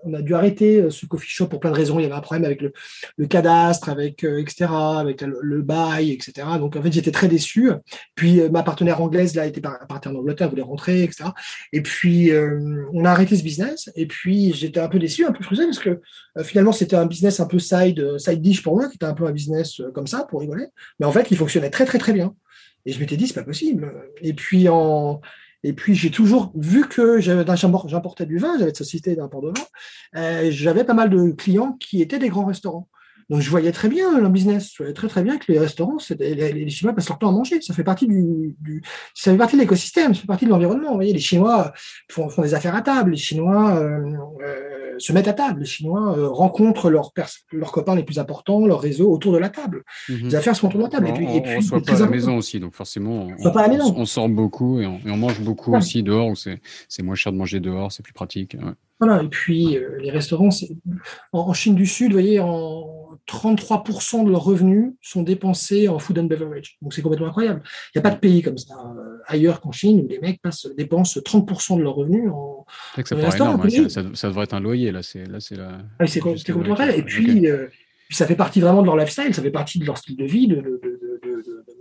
[0.07, 1.99] on a dû arrêter ce coffee shop pour plein de raisons.
[1.99, 6.47] Il y avait un problème avec le, cadastre, avec etc., avec le, bail, etc.
[6.59, 7.71] Donc en fait, j'étais très déçu.
[8.15, 11.29] Puis ma partenaire anglaise là était partie en Angleterre, voulait rentrer, etc.
[11.73, 12.31] Et puis
[12.93, 13.89] on a arrêté ce business.
[13.95, 16.01] Et puis j'étais un peu déçu, un peu frustré parce que
[16.43, 19.25] finalement c'était un business un peu side side dish pour moi, qui était un peu
[19.25, 20.67] un business comme ça pour rigoler.
[20.99, 22.33] Mais en fait, il fonctionnait très très très bien.
[22.85, 23.93] Et je m'étais dit, c'est pas possible.
[24.21, 25.19] Et puis, en,
[25.63, 29.65] et puis j'ai toujours vu que j'importais du vin, j'avais de société d'import de vin,
[30.15, 32.87] euh, j'avais pas mal de clients qui étaient des grands restaurants.
[33.29, 35.97] Donc je voyais très bien le business, je voyais très très bien que les restaurants,
[36.17, 37.59] les, les, Chinois passent leur temps à manger.
[37.61, 38.55] Ça fait partie du,
[39.13, 40.89] ça fait partie de l'écosystème, ça fait partie de l'environnement.
[40.89, 41.73] Vous voyez, les Chinois
[42.09, 45.65] font, font, des affaires à table, les Chinois euh, euh, se mettent à table, les
[45.65, 47.11] Chinois rencontrent leurs
[47.51, 49.83] leurs copains les plus importants, leur réseau autour de la table.
[50.09, 50.29] Mhm.
[50.29, 51.09] Les affaires sont autour de la table.
[51.09, 54.85] et puis, on, ne pas à la maison aussi, donc forcément, on, sort beaucoup et
[54.85, 58.57] on, mange beaucoup aussi dehors où c'est moins cher de manger dehors, c'est plus pratique.
[58.99, 60.49] Voilà, et puis les restaurants,
[61.31, 65.99] en, en, Chine du Sud, vous voyez, en 33% de leurs revenus sont dépensés en
[65.99, 66.77] food and beverage.
[66.81, 67.61] Donc c'est complètement incroyable.
[67.93, 70.41] Il n'y a pas de pays comme ça euh, ailleurs qu'en Chine où les mecs
[70.41, 72.65] passent, dépensent 30% de leurs revenus en.
[72.95, 75.03] C'est ça, énorme, ça, ça, devrait être un loyer là.
[75.03, 75.79] C'est là, c'est la.
[75.99, 76.99] Ah, complètement incroyable.
[76.99, 77.67] Et puis, euh,
[78.07, 80.25] puis, ça fait partie vraiment de leur lifestyle, ça fait partie de leur style de
[80.25, 80.96] vie, de, de, de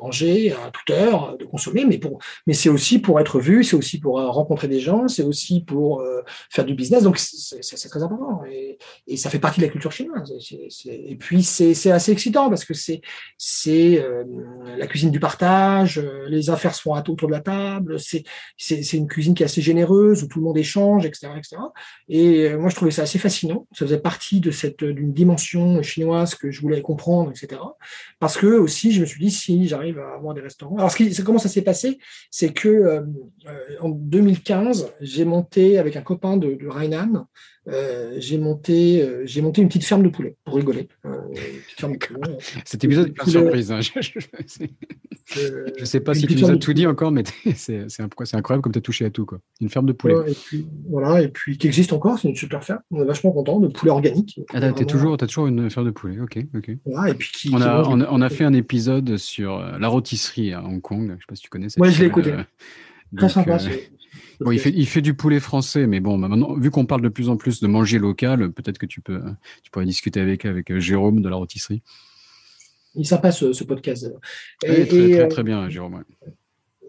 [0.09, 3.99] à toute heure, de consommer, mais, pour, mais c'est aussi pour être vu, c'est aussi
[3.99, 7.03] pour euh, rencontrer des gens, c'est aussi pour euh, faire du business.
[7.03, 8.43] Donc, c'est très important.
[8.51, 8.79] Et,
[9.17, 10.33] ça fait partie de la culture chinoise.
[10.87, 13.01] et puis, c'est assez excitant parce que c'est
[13.69, 14.25] euh,
[14.77, 19.43] la cuisine du partage, les affaires à autour de la table, c'est une cuisine qui
[19.43, 21.29] est assez généreuse, où tout le monde échange, etc.
[21.37, 21.57] etc.
[22.09, 23.67] Et moi, je trouvais ça assez fascinant.
[23.73, 24.51] Ça faisait partie de
[24.93, 27.61] d'une dimension chinoise que je voulais comprendre, etc.
[28.19, 30.77] Parce que aussi, je me suis dit, si j'arrive à avoir des restaurants.
[30.77, 31.99] Alors, ce comment ça s'est passé?
[32.31, 33.01] C'est que euh,
[33.49, 37.27] euh, en 2015, j'ai monté avec un copain de, de Rheinland
[37.69, 40.89] euh, j'ai monté, euh, j'ai monté une petite ferme de poulet pour rigoler.
[42.65, 43.73] Cet épisode est plein de surprise.
[43.73, 43.81] Hein.
[45.27, 47.25] Je ne sais pas si tu nous as tout dit encore, mais
[47.57, 49.27] c'est incroyable comme tu as touché à tout.
[49.27, 49.41] Quoi.
[49.61, 50.15] Une ferme de poulet.
[50.29, 52.81] et puis, voilà, et puis qui existe encore, c'est une super ferme.
[52.91, 54.41] On est vachement content de poulet organique.
[54.53, 56.39] Ah, tu as, toujours, toujours une ferme de poulet, ok.
[56.55, 56.69] ok.
[56.69, 60.81] et puis qui, on, a, on, a, fait un épisode sur la rôtisserie à Hong
[60.81, 61.07] Kong.
[61.09, 61.69] Je ne sais pas si tu connais.
[61.79, 62.33] Oui, je l'ai écouté.
[63.17, 63.59] Très sympa.
[64.41, 67.01] Bon, il, fait, il fait du poulet français, mais bon, bah, maintenant, vu qu'on parle
[67.01, 69.23] de plus en plus de manger local, peut-être que tu peux,
[69.63, 71.83] tu pourrais discuter avec, avec euh, Jérôme de la rôtisserie.
[72.97, 74.11] Il est sympa ce, podcast.
[74.65, 76.03] Et, très, très, très, bien, Jérôme.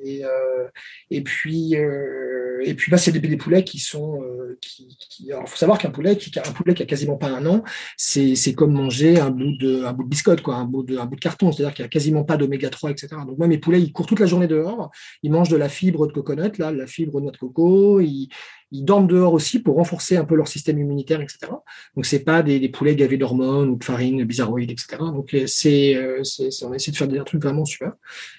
[0.03, 0.67] Et, euh,
[1.09, 4.21] et puis, euh, et puis bah, c'est des, des, poulets qui sont.
[4.21, 7.27] Euh, qui, qui alors, faut savoir qu'un poulet qui, un poulet qui a quasiment pas
[7.27, 7.63] un an,
[7.97, 10.97] c'est, c'est comme manger un bout de, un bout de biscotte, quoi, un bout de,
[10.97, 11.51] un bout de carton.
[11.51, 13.09] C'est-à-dire qu'il n'y a quasiment pas d'oméga 3, etc.
[13.25, 14.91] Donc, moi, mes poulets, ils courent toute la journée dehors.
[15.23, 17.99] Ils mangent de la fibre de coconut, là, la fibre de noix de coco.
[17.99, 18.29] Ils,
[18.71, 21.51] ils dorment dehors aussi pour renforcer un peu leur système immunitaire, etc.
[21.95, 24.97] Donc c'est pas des, des, poulets gavés d'hormones ou de farine bizarroïde, etc.
[24.99, 26.21] Donc euh, c'est, euh,
[26.63, 27.93] on essaie de faire des trucs vraiment super.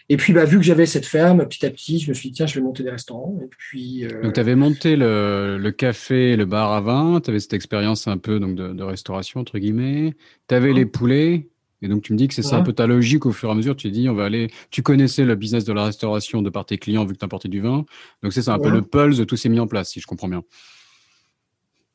[0.09, 2.37] Et puis bah vu que j'avais cette ferme, petit à petit, je me suis dit
[2.37, 3.39] tiens, je vais monter des restaurants.
[3.43, 4.23] Et puis euh...
[4.23, 8.07] donc tu avais monté le, le café, le bar à vin, tu avais cette expérience
[8.07, 10.15] un peu donc de, de restauration entre guillemets.
[10.49, 11.49] Tu avais les poulets.
[11.81, 13.53] Et donc, tu me dis que c'est ça un peu ta logique au fur et
[13.53, 13.77] à mesure.
[13.77, 14.51] Tu dis, on va aller.
[14.71, 17.49] Tu connaissais le business de la restauration de par tes clients vu que tu importais
[17.49, 17.85] du vin.
[18.23, 20.07] Donc, c'est ça un peu le pulse de tout s'est mis en place, si je
[20.07, 20.43] comprends bien.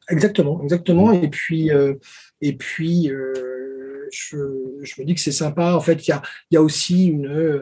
[0.10, 1.12] Exactement, exactement.
[1.12, 1.96] Et puis, euh,
[2.42, 4.38] et puis euh, je,
[4.82, 5.74] je, me dis que c'est sympa.
[5.74, 6.22] En fait, il y a,
[6.52, 7.28] y a, aussi une.
[7.28, 7.60] Euh,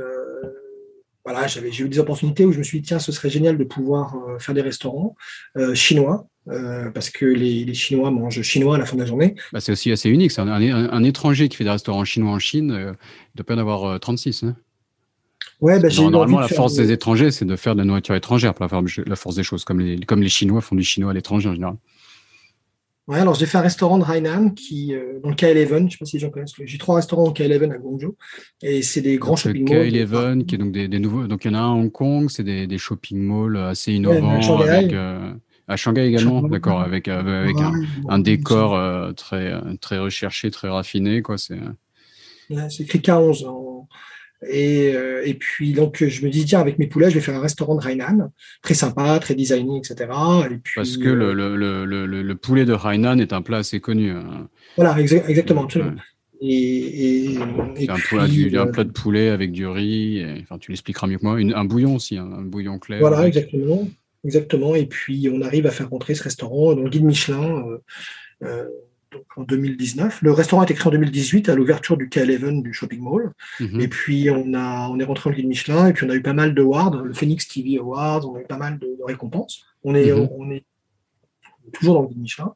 [1.24, 3.58] voilà, j'avais, j'ai eu des opportunités où je me suis dit, tiens, ce serait génial
[3.58, 5.16] de pouvoir faire des restaurants
[5.74, 6.28] chinois.
[6.48, 9.36] Euh, parce que les, les, Chinois mangent chinois à la fin de la journée.
[9.54, 10.32] Bah, c'est aussi assez unique.
[10.32, 12.94] C'est un, un, étranger qui fait des restaurants chinois en Chine, euh,
[13.34, 14.44] il doit pas en avoir 36.
[14.44, 14.56] Hein.
[15.60, 18.66] Ouais, bah, normalement, la force des étrangers, c'est de faire de la nourriture étrangère pour
[18.66, 21.50] la, la force des choses, comme les, comme les Chinois font du chinois à l'étranger
[21.50, 21.76] en général.
[23.08, 25.90] Ouais, alors j'ai fait un restaurant de Hainan qui, euh, dans le K11, je ne
[25.90, 26.54] sais pas si les gens connaissent.
[26.64, 28.16] J'ai trois restaurants au K11 à Guangzhou
[28.62, 29.92] et c'est des grands shopping malls.
[29.92, 31.26] K11, qui est donc des, des, nouveaux.
[31.28, 33.94] Donc il y en a un à Hong Kong, c'est des, des, shopping malls assez
[33.94, 34.62] innovants.
[34.62, 35.34] avec, euh,
[35.68, 37.74] à Shanghai également, d'accord, avec, avec un,
[38.08, 41.22] un, décor euh, très, très recherché, très raffiné.
[41.22, 41.60] Quoi, c'est
[42.70, 43.46] c'est écrit K11.
[44.48, 47.36] Et, euh, et, puis, donc, je me dis, tiens, avec mes poulets, je vais faire
[47.36, 48.32] un restaurant de Hainan,
[48.64, 50.10] très sympa, très designé, etc.
[50.50, 53.80] Et puis, Parce que le, le, le, le, poulet de Hainan est un plat assez
[53.80, 54.12] connu.
[54.12, 54.50] Hein.
[54.76, 55.68] Voilà, exactement.
[56.44, 60.72] Et, et, et un, plat, du, un plat de poulet avec du riz, enfin, tu
[60.72, 63.00] l'expliqueras mieux que moi, une, un bouillon aussi, hein, un, bouillon clair.
[63.00, 63.88] Voilà, exactement.
[64.24, 64.76] Exactement.
[64.76, 67.78] Et puis, on arrive à faire rentrer ce restaurant dans le guide Michelin euh,
[68.44, 68.66] euh,
[69.12, 70.22] donc en 2019.
[70.22, 73.34] Le restaurant a été créé en 2018 à l'ouverture du K11 du shopping mall.
[73.60, 73.82] Mhm.
[73.82, 76.22] Et puis, on, a, on est rentré le guide Michelin et puis on a eu
[76.22, 79.64] pas mal d'awards, le Phoenix TV Awards, on a eu pas mal de, récompenses.
[79.84, 80.30] On est, mhm.
[80.38, 80.64] on, est
[81.74, 82.54] toujours dans le guide Michelin.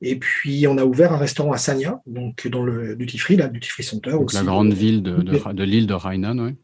[0.00, 3.48] Et puis, on a ouvert un restaurant à Sanya, donc dans le duty free, là,
[3.48, 4.12] duty free center.
[4.12, 6.54] Donc la grande ville de, de, l'île de Rheinland, oui.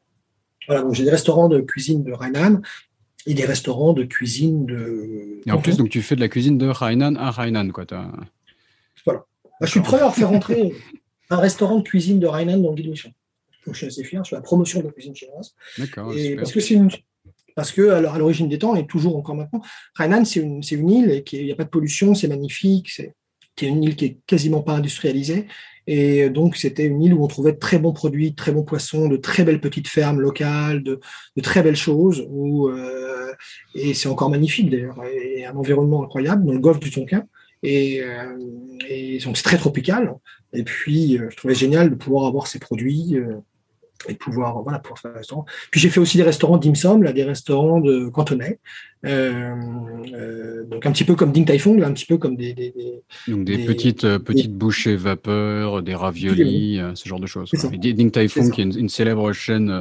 [0.66, 2.60] Voilà, donc j'ai des restaurants de cuisine de Rheinland
[3.26, 5.40] et des restaurants de cuisine de.
[5.46, 7.84] Et en plus, donc tu fais de la cuisine de Rheinland à Rheinland, quoi.
[7.88, 8.10] Voilà.
[9.60, 10.74] Bah, je suis prêt à faire rentrer
[11.30, 13.12] un restaurant de cuisine de Rheinland dans le guide Michelin.
[13.66, 15.54] Donc, je suis assez fier, je fais la promotion de la cuisine chinoise.
[15.78, 16.12] D'accord.
[16.36, 16.90] Parce que c'est une,
[17.56, 19.62] parce que à l'origine des temps, et toujours encore maintenant,
[19.98, 23.14] Hainan, c'est une, une, île et il n'y a pas de pollution, c'est magnifique, c'est
[23.62, 25.46] une île qui est quasiment pas industrialisée.
[25.86, 28.64] Et donc, c'était une île où on trouvait de très bons produits, de très bons
[28.64, 31.00] poissons, de très belles petites fermes locales, de,
[31.36, 32.26] de très belles choses.
[32.28, 33.32] Où, euh,
[33.74, 37.24] et c'est encore magnifique d'ailleurs, et un environnement incroyable dans le golfe du Tonkin.
[37.66, 38.38] Et, euh,
[38.88, 40.14] et donc, c'est très tropical.
[40.52, 43.16] Et puis, euh, je trouvais génial de pouvoir avoir ces produits
[44.08, 45.44] et pouvoir voilà pouvoir faire des restaurants.
[45.70, 48.58] Puis j'ai fait aussi des restaurants dim là des restaurants de cantonais,
[49.04, 49.54] euh,
[50.12, 52.74] euh, donc un petit peu comme Ding Tai Fung, un petit peu comme des, des,
[53.28, 57.50] donc des, petites euh, petites bouchées vapeur, des raviolis, ce genre de choses.
[57.72, 59.72] Ding Tai Fung qui est une, célèbre chaîne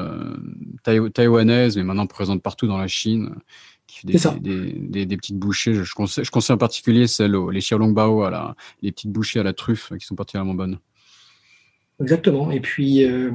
[0.83, 3.35] taïwanaise mais maintenant présente partout dans la Chine.
[3.87, 5.73] Qui fait des, des, petites bouchées.
[5.73, 9.43] Je, conseille, je conseille en particulier celles, les xiaolongbao, à la, les petites bouchées à
[9.43, 10.79] la truffe qui sont particulièrement bonnes.
[12.01, 12.51] Exactement.
[12.51, 13.31] Et puis, euh,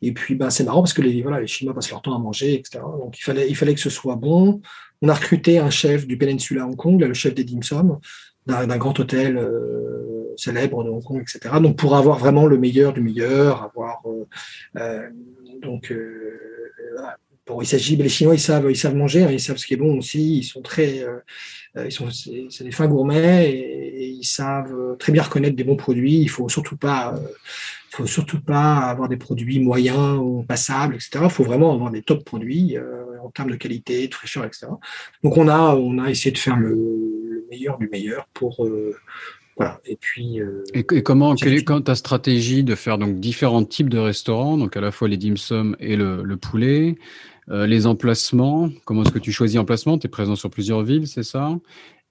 [0.00, 2.18] et puis ben, c'est marrant parce que les, voilà, les Chinois passent leur temps à
[2.18, 2.80] manger, etc.
[2.82, 4.62] Donc il fallait, il fallait que ce soit bon.
[5.02, 7.98] On a recruté un chef du Peninsula Hong Kong, le chef des dim sum,
[8.46, 11.56] d'un grand hôtel euh, célèbre de Hong Kong, etc.
[11.60, 14.02] Donc pour avoir vraiment le meilleur du meilleur, avoir
[14.76, 15.08] euh,
[15.60, 15.92] donc
[17.48, 19.74] Bon, il s'agit, les Chinois, ils savent, ils savent manger, hein, ils savent ce qui
[19.74, 20.38] est bon aussi.
[20.38, 21.04] Ils sont très,
[21.82, 25.76] ils sont, c'est des fins gourmets et, et, ils savent très bien reconnaître des bons
[25.76, 26.20] produits.
[26.20, 27.14] Il faut surtout pas,
[27.90, 31.20] il faut surtout pas avoir des produits moyens ou passables, etc.
[31.22, 34.66] Il faut vraiment avoir des top produits euh, en termes de qualité, de fraîcheur, etc.
[35.24, 38.94] Donc on a, on a essayé de faire le, meilleur du meilleur pour euh,
[39.56, 39.80] voilà.
[39.86, 40.38] Et puis.
[40.38, 44.58] Euh, et, comment, quelle est quand ta stratégie de faire donc différents types de restaurants,
[44.58, 46.96] donc à la fois les dim sum et le, le poulet,
[47.50, 49.98] les emplacements, comment est-ce que tu choisis emplacement?
[49.98, 51.58] Tu es présent sur plusieurs villes, c'est ça?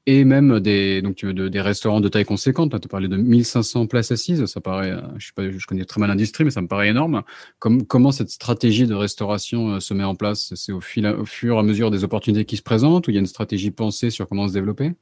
[0.09, 2.69] Et même des, donc, de, des restaurants de taille conséquente.
[2.71, 5.83] Tu as parlé de 1500 places assises, ça paraît, euh, je, sais pas, je connais
[5.83, 7.23] très mal l'industrie, mais ça me paraît énorme.
[7.59, 10.53] Comme, comment cette stratégie de restauration euh, se met en place?
[10.55, 13.15] C'est au, fil, au fur et à mesure des opportunités qui se présentent ou il
[13.15, 14.93] y a une stratégie pensée sur comment se développer?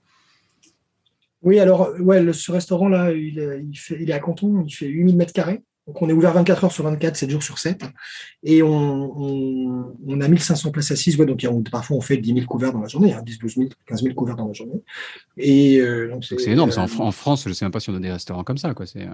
[1.43, 3.69] Oui, alors, ouais, ce restaurant-là, il,
[3.99, 5.61] il est à Canton, il fait 8000 mètres carrés.
[5.87, 7.83] Donc on est ouvert 24 heures sur 24, 7 jours sur 7.
[8.43, 11.17] Et on, on, a 1500 places assises.
[11.17, 13.69] Ouais, donc parfois on fait 10 000 couverts dans la journée, hein, 10, 12 000,
[13.85, 14.81] 15 000 couverts dans la journée.
[15.37, 16.71] Et euh, c'est énorme.
[16.71, 18.73] Euh, en, France, je ne sais même pas si on a des restaurants comme ça.
[18.73, 18.87] Quoi.
[18.87, 19.11] C'est, euh...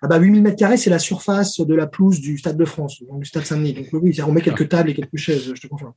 [0.00, 3.02] Ah bah 8000 mètres carrés, c'est la surface de la pelouse du Stade de France,
[3.02, 3.74] du Stade Saint-Denis.
[3.74, 5.92] Donc oui, on met quelques tables et quelques chaises, je te confirme.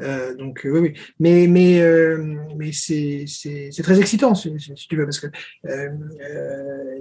[0.00, 0.94] Euh, donc oui, oui.
[1.20, 3.24] Mais mais euh, mais c'est
[3.82, 4.52] très excitant si,
[4.88, 5.28] tu veux parce que
[5.66, 5.88] euh,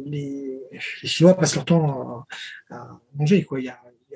[0.06, 2.26] les, Chinois passent leur temps
[2.70, 3.60] à, manger quoi.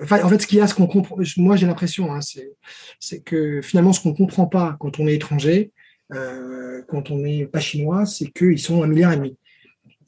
[0.02, 2.20] Enfin, en fait, ce qu'il y a, ce qu'on comprend, moi j'ai l'impression, hein,
[3.00, 5.72] c'est que finalement ce qu'on comprend pas quand on est étranger,
[6.12, 9.38] quand on n'est pas chinois, c'est qu'ils sont un milliard et demi.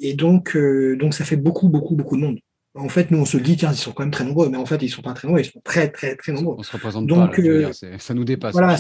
[0.02, 2.40] Et donc, euh, donc, ça fait beaucoup, beaucoup, beaucoup de monde.
[2.74, 4.66] En fait, nous, on se dit, tiens, ils sont quand même très nombreux, mais en
[4.66, 6.56] fait, ils ne sont pas très nombreux, ils sont très, très, très nombreux.
[6.58, 8.54] On se représente donc, pas, euh, ça nous dépasse.
[8.54, 8.78] Voilà,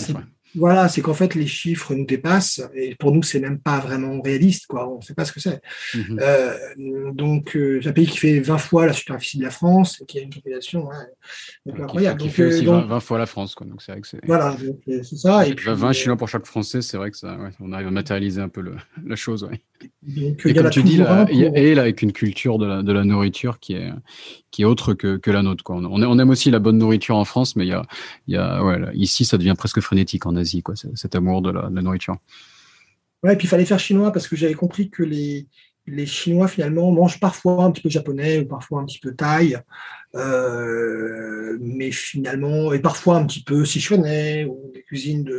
[0.56, 4.22] voilà, c'est qu'en fait, les chiffres nous dépassent et pour nous, c'est même pas vraiment
[4.22, 4.92] réaliste, quoi.
[4.92, 5.62] On ne sait pas ce que c'est.
[5.94, 6.20] Mhm.
[6.22, 10.02] euh, donc, euh, c'est un pays qui fait 20 fois la superficie de la France
[10.02, 10.90] et qui a une population
[11.66, 12.22] incroyable.
[12.22, 13.66] Qui, fait aussi 20, fois la France, quoi.
[13.66, 14.20] Donc, c'est vrai que c'est.
[14.26, 14.56] Voilà,
[14.88, 15.48] c'est ça.
[15.48, 18.42] Et puis, 20 Chinois pour chaque Français, c'est vrai que ça, on arrive à matérialiser
[18.42, 18.76] un peu le,
[19.06, 19.62] la chose, ouais.
[20.04, 23.04] Donc, et comme tu dis, là, et là, avec une culture de la, de la
[23.04, 23.92] nourriture qui est,
[24.52, 25.64] qui est autre que, la nôtre.
[25.64, 25.78] Quoi.
[25.78, 29.80] On, aime aussi la bonne nourriture en France, mais y a, ici, ça devient presque
[29.80, 32.18] frénétique en Asie, quoi, cet amour de la, de la nourriture.
[33.24, 35.48] Ouais, et puis il fallait faire chinois parce que j'avais compris que les,
[35.88, 39.60] les Chinois finalement mangent parfois un petit peu japonais ou parfois un petit peu thaï,
[40.16, 45.30] euh, mais finalement et parfois un petit peu sichuanais ou des cuisines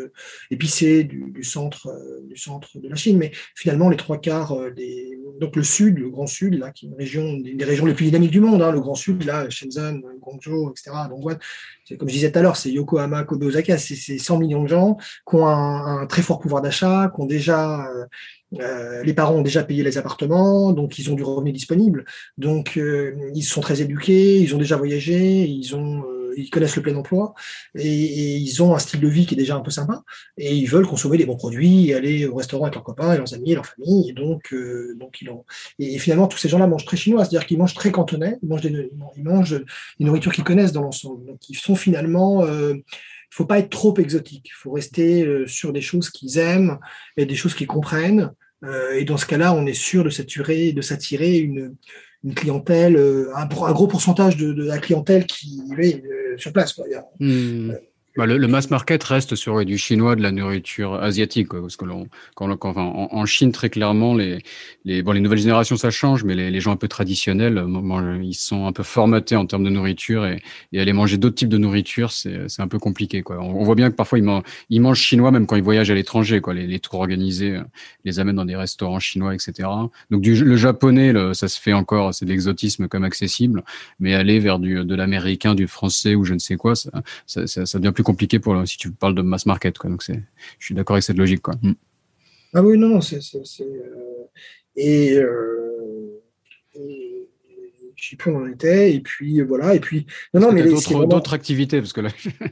[0.50, 4.70] épicées du, centre euh, du centre de la Chine, mais finalement les trois quarts euh,
[4.70, 7.94] des donc le sud, le Grand Sud là qui est une région des régions les
[7.94, 10.90] plus dynamiques du monde, hein, le Grand Sud là Shenzhen, Guangzhou, etc.
[11.08, 11.30] Donc
[11.84, 14.68] c'est comme je disais tout à l'heure, c'est Yokohama, Kobe, Osaka, c'est 100 millions de
[14.68, 14.96] gens
[15.28, 17.86] qui ont un, très fort pouvoir d'achat, qui ont déjà
[18.52, 22.04] les parents ont déjà payé les appartements, donc ils ont du revenu disponible.
[22.36, 26.76] Donc euh, ils sont très éduqués, ils ont déjà voyagé, ils ont euh, ils connaissent
[26.76, 27.34] le plein emploi
[27.74, 30.02] et, ils ont un style de vie qui est déjà un peu sympa
[30.38, 33.52] et ils veulent consommer des bons produits, aller au restaurant avec leurs copains, leurs amis,
[33.52, 34.10] et leur famille.
[34.10, 34.54] Et donc
[34.98, 35.44] donc ils ont
[35.78, 38.62] et, finalement tous ces gens-là mangent très chinois, c'est-à-dire qu'ils mangent très cantonais, ils mangent
[38.62, 39.62] des, ils mangent
[39.98, 41.26] une nourriture qu'ils connaissent dans l'ensemble.
[41.26, 44.48] Donc ils sont finalement il faut pas être trop exotique.
[44.48, 46.78] Il faut rester sur des choses qu'ils aiment
[47.16, 48.30] et des choses qu'ils comprennent
[48.94, 51.74] et dans ce cas-là, on est sûr de s'attirer, de s'attirer une,
[52.36, 52.96] clientèle,
[53.34, 56.02] un, gros pourcentage de, la clientèle qui est
[56.36, 56.72] sur place.
[56.72, 56.86] Quoi.
[58.14, 61.76] Bah, le, le, mass market reste sur du chinois, de la nourriture asiatique, quoi, parce
[61.76, 64.42] que l'on, quand, quand enfin, en, Chine très clairement, les,
[64.84, 68.18] les, bon, les nouvelles générations ça change, mais les, les gens un peu traditionnels, euh,
[68.22, 70.42] ils sont un peu formatés en termes de nourriture et,
[70.74, 73.22] et aller manger d'autres types de nourriture, c'est, c'est un peu compliqué.
[73.22, 73.38] Quoi.
[73.40, 75.94] On, voit bien que parfois ils, mangent, ils mangent chinois même quand ils voyagent à
[75.94, 76.52] l'étranger, quoi.
[76.52, 77.62] Les, les tours organisés euh,
[78.04, 79.70] les amènent dans des restaurants chinois, etc.
[80.10, 83.64] Donc du, le japonais, ça se fait encore, c'est de l'exotisme comme accessible,
[84.00, 86.90] mais aller vers du de l'américain, du français ou je ne sais quoi, ça,
[87.26, 89.78] ça, ça, ça devient plus compliqué pour si tu parles de mass market.
[89.78, 89.90] Quoi.
[89.90, 90.22] Donc c'est,
[90.58, 91.42] je suis d'accord avec cette logique.
[91.42, 91.54] Quoi.
[91.62, 91.72] Mm.
[92.54, 93.20] Ah oui, non, non, c'est.
[93.60, 93.64] Euh,
[94.76, 96.22] et, euh,
[96.74, 97.28] et,
[97.96, 100.06] je sais plus où on en était, et puis voilà, et puis.
[100.34, 102.10] Non, non, mais d'autres, d'autres activités, parce que là,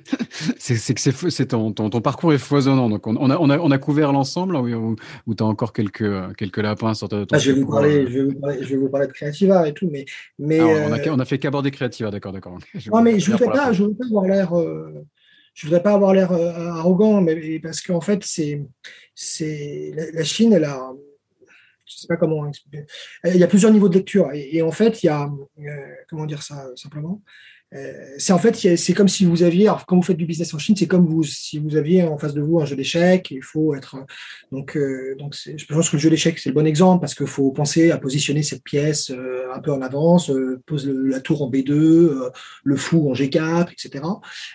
[0.58, 2.88] c'est, c'est que c'est, c'est ton, ton, ton, parcours est foisonnant.
[2.88, 4.96] Donc on, on, a, on, a, on a couvert l'ensemble, ou,
[5.26, 7.24] ou tu as encore quelques, quelques lapins sur ta.
[7.32, 9.68] Ah, je, vais vous parler, je, vais vous parler, je vais vous parler de Creativa
[9.68, 10.06] et tout, mais.
[10.38, 12.58] mais ah, on, a, euh, on a fait qu'aborder Creativa, d'accord, d'accord.
[12.92, 14.52] Non, mais je ne voudrais pas, je pas avoir l'air
[15.60, 18.62] je voudrais pas avoir l'air euh, arrogant, mais parce qu'en fait, c'est,
[19.14, 20.90] c'est la Chine, elle a,
[21.84, 22.86] je sais pas comment expliquer.
[23.26, 25.24] Il y a plusieurs niveaux de lecture et, en fait, il y a,
[25.58, 27.26] euh, comment dire ça simplement, euh,
[28.18, 30.58] c'est en fait, c'est comme si vous aviez, alors quand vous faites du business en
[30.58, 33.30] Chine, c'est comme vous, si vous aviez en face de vous un jeu d'échecs.
[33.30, 33.96] Il faut être,
[34.50, 37.28] donc, euh, donc je pense que le jeu d'échecs c'est le bon exemple parce qu'il
[37.28, 40.32] faut penser à positionner cette pièce euh, un peu en avance,
[40.66, 42.30] pose la tour en B2,
[42.64, 44.04] le fou en G4, etc.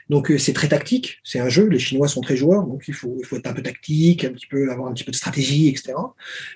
[0.10, 1.68] Donc c'est très tactique, c'est un jeu.
[1.68, 4.32] Les Chinois sont très joueurs, donc il faut, il faut être un peu tactique, un
[4.32, 5.94] petit peu avoir un petit peu de stratégie, etc.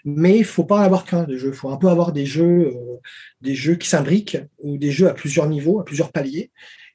[0.03, 2.73] Mais il faut pas avoir qu'un de jeux, il faut un peu avoir des jeux,
[3.41, 6.48] des jeux qui s'imbriquent ou des jeux à plusieurs niveaux, à plusieurs paliers.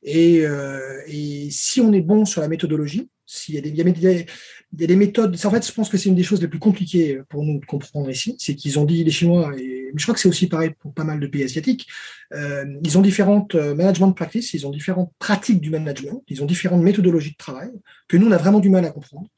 [0.04, 3.76] Et, euh, et si on est bon sur la méthodologie, s'il y a des, il
[3.76, 4.24] y a,
[4.72, 7.42] des méthodes, en fait, je pense que c'est une des choses les plus compliquées pour
[7.42, 10.28] nous de comprendre ici, c'est qu'ils ont dit, les Chinois, et je crois que c'est
[10.28, 11.88] aussi pareil pour pas mal de pays asiatiques,
[12.34, 16.46] euh, ils ont différentes euh, management practices, ils ont différentes pratiques du management, ils ont
[16.46, 17.70] différentes méthodologies de travail
[18.08, 19.28] que nous, on a vraiment du mal à comprendre.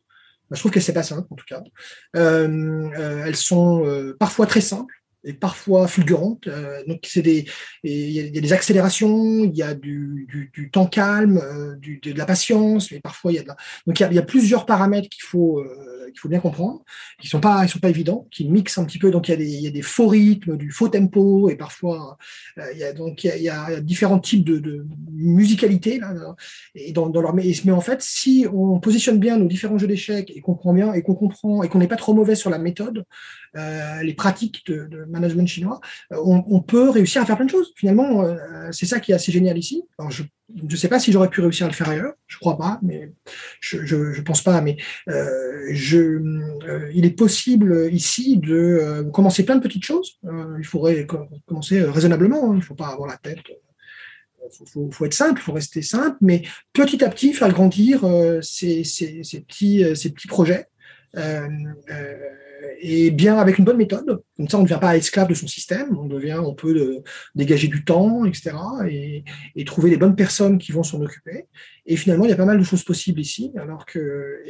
[0.50, 1.62] je trouve que c'est pas simple, en tout cas.
[2.14, 4.94] Elles sont parfois très simples,
[5.32, 6.46] parfois fulgurante.
[6.46, 7.46] Euh, donc c'est des,
[7.82, 12.12] il y, a des accélérations, il y a du, du, temps calme, euh, du, de,
[12.12, 13.56] la patience, mais parfois il y a de la...
[13.86, 16.82] donc il y a, plusieurs paramètres qu'il faut euh, qu'il faut bien comprendre,
[17.20, 19.10] qui sont pas ils sont pas évidents, qui mixent un petit peu.
[19.10, 22.16] Donc il y a des, y a des faux rythmes, du faux tempo, et parfois
[22.72, 26.14] il y a donc il y a, différents types de, de musicalité là,
[26.74, 29.86] et dans, dans leur mais, mais en fait si on positionne bien nos différents jeux
[29.86, 32.50] d'échecs et qu'on comprend bien et qu'on comprend et qu'on n'est pas trop mauvais sur
[32.50, 33.04] la méthode,
[33.54, 35.80] les pratiques de, management chinois,
[36.12, 37.72] euh, on, peut réussir à faire plein de choses.
[37.76, 39.84] Finalement, euh, c'est ça qui est assez génial ici.
[40.10, 40.24] Je
[40.54, 43.12] ne sais pas si j'aurais pu réussir à le faire ailleurs, je crois pas, mais
[43.60, 44.60] je je, pense pas.
[44.60, 44.76] Mais
[45.08, 45.72] euh,
[46.92, 50.18] il est possible ici de commencer plein de petites choses.
[50.58, 51.06] il faudrait
[51.46, 52.50] commencer raisonnablement.
[52.50, 52.54] Hein.
[52.54, 53.38] il ne faut pas avoir la tête.
[54.60, 56.42] Il faut, être simple, il faut rester simple, mais
[56.72, 58.02] petit à petit faire grandir
[58.42, 58.84] ces,
[59.48, 60.68] petits, projets.
[61.16, 61.48] Euh,
[62.80, 64.22] et bien avec une bonne méthode.
[64.36, 67.02] Comme ça, on ne devient pas esclave de son système, on devient, on peut euh,
[67.34, 68.52] dégager du temps, etc.
[68.88, 69.24] Et,
[69.64, 71.46] trouver les bonnes personnes qui vont s'en occuper.
[71.86, 73.52] Et finalement, il y a pas mal de choses possibles ici.
[73.56, 74.42] Alors que,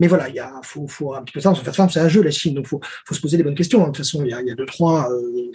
[0.00, 1.54] mais voilà, il y a, faut, faut un petit peu ça.
[1.54, 3.80] Faire simple, c'est un jeu la Chine, donc faut, faut se poser les bonnes questions.
[3.80, 5.10] De toute façon, il y a, il y a deux trois.
[5.10, 5.52] Euh,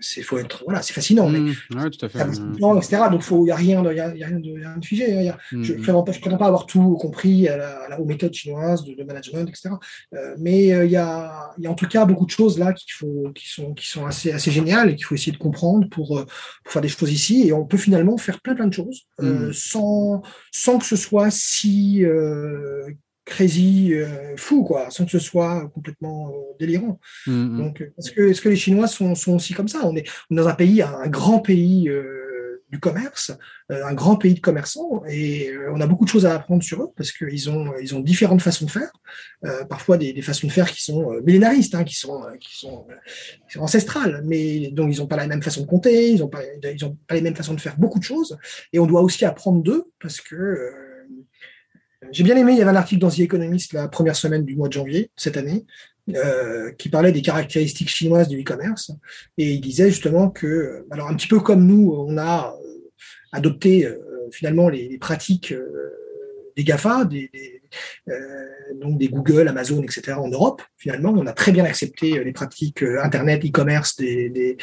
[0.00, 1.90] c'est faut être voilà c'est fascinant mais mmh.
[1.90, 2.20] tout à fait.
[2.20, 5.36] etc donc il n'y a rien de y a, rien de, rien de figé hein,
[5.52, 5.62] mmh.
[5.62, 9.70] je ne prétends pas avoir tout compris à la, aux méthodes chinoises de, management etc
[10.14, 12.72] euh, mais euh, il y, a, y a en tout cas beaucoup de choses là
[12.72, 15.88] qu'il faut qui sont qui sont assez assez géniales et qu'il faut essayer de comprendre
[15.88, 16.26] pour, euh,
[16.64, 19.52] pour, faire des choses ici et on peut finalement faire plein plein de choses mmh.
[19.52, 20.22] sans
[20.52, 22.04] sans que ce soit si
[23.30, 27.00] crazy, euh, fou, quoi, sans que ce soit complètement euh, délirant.
[27.26, 27.58] Mm, mm.
[27.58, 29.80] Donc, est-ce que, est que les Chinois sont, sont, aussi comme ça?
[29.84, 33.32] On est, dans un pays, un, grand pays euh, du commerce,
[33.68, 36.90] un grand pays de commerçants, et on a beaucoup de choses à apprendre sur eux
[36.96, 38.92] parce qu'ils ont, ils ont différentes façons de faire,
[39.68, 42.86] parfois des, des, façons de faire qui sont millénaristes, hein, qui, sont, qui, sont,
[43.48, 46.28] qui, sont, ancestrales, mais donc ils n'ont pas la même façon de compter, ils n'ont
[46.28, 48.38] pas, ils ont pas les mêmes façons de faire beaucoup de choses,
[48.72, 50.89] et on doit aussi apprendre d'eux parce que
[52.12, 54.56] j'ai bien aimé, il y avait un article dans The Economist la première semaine du
[54.56, 55.66] mois de janvier cette année,
[56.16, 58.90] euh, qui parlait des caractéristiques chinoises du e-commerce.
[59.38, 62.90] Et il disait justement que, alors un petit peu comme nous, on a euh,
[63.32, 63.98] adopté euh,
[64.32, 65.54] finalement les, pratiques
[66.56, 67.30] des GAFA, des,
[68.80, 70.12] donc des Google, Amazon, etc.
[70.12, 70.62] en Europe.
[70.76, 74.56] Finalement, on a très bien accepté les pratiques Internet, e-commerce des,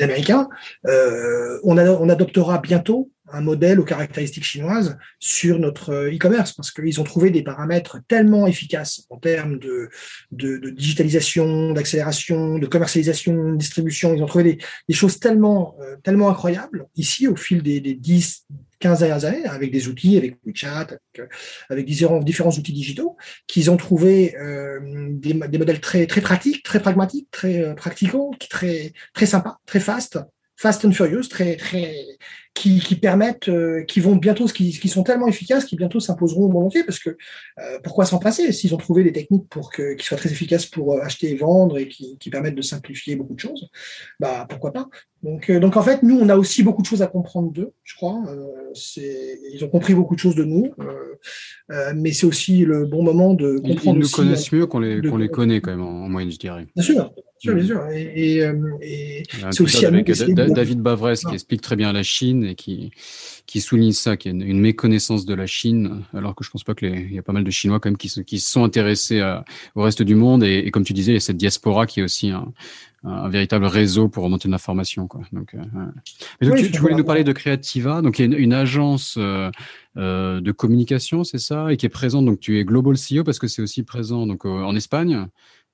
[0.00, 0.48] Américains.
[0.84, 7.04] on, adoptera bientôt un modèle aux caractéristiques chinoises sur notre euh, e-commerce parce qu'ils ont
[7.04, 9.90] trouvé des paramètres tellement efficaces en termes de,
[10.30, 14.14] digitalisation, d'accélération, de commercialisation, de distribution.
[14.14, 14.58] Ils ont trouvé
[14.88, 18.46] des, choses tellement, euh, tellement incroyables ici au fil des, des 10,
[18.84, 20.88] 15 dernières années avec des outils, avec WeChat,
[21.70, 23.16] avec, différents, différents outils digitaux,
[23.46, 24.80] qu'ils ont trouvé euh,
[25.10, 30.18] des, modèles très, très pratiques, très pragmatiques, très pratico, très, très sympas, très fast,
[30.56, 31.94] fast and furious, très, très,
[32.54, 36.50] qui, qui permettent, euh, qui vont bientôt, qui, qui sont tellement efficaces, qui bientôt s'imposeront
[36.64, 40.06] entier, parce que euh, pourquoi s'en passer s'ils ont trouvé des techniques pour que, qui
[40.06, 43.34] soient très efficaces pour euh, acheter et vendre et qui, qui, permettent de simplifier beaucoup
[43.34, 43.68] de choses,
[44.20, 44.88] bah pourquoi pas?
[45.24, 47.96] Donc, donc en fait, nous, on a aussi beaucoup de choses à comprendre d'eux, je
[47.96, 48.22] crois.
[48.94, 50.70] ils ont compris beaucoup de choses de nous,
[51.94, 53.96] mais c'est aussi le bon moment de comprendre.
[53.96, 56.66] Ils nous connaissent mieux qu'on les, qu'on les connaît quand même en, moyenne, je dirais.
[56.76, 57.14] Bien sûr.
[57.44, 57.92] Bien sûr, mm.
[57.92, 58.38] Et,
[58.82, 62.90] et, c'est aussi avec David Bavresse qui explique très bien la Chine et qui,
[63.46, 66.64] qui souligne ça, qu'il y a une, méconnaissance de la Chine, alors que je pense
[66.64, 69.22] pas que y a pas mal de Chinois quand même qui se, qui sont intéressés
[69.74, 72.02] au reste du monde et, comme tu disais, il y a cette diaspora qui est
[72.04, 72.52] aussi un,
[73.04, 75.06] un véritable réseau pour remonter de l'information.
[75.06, 75.22] Quoi.
[75.32, 75.60] Donc, euh,
[76.40, 79.50] tu, voulais nous parler de Creativa, donc il y a une, agence euh,
[79.98, 82.24] euh, de communication, c'est ça, et qui est présente.
[82.24, 85.26] Donc tu es Global CEO parce que c'est aussi présent donc en Espagne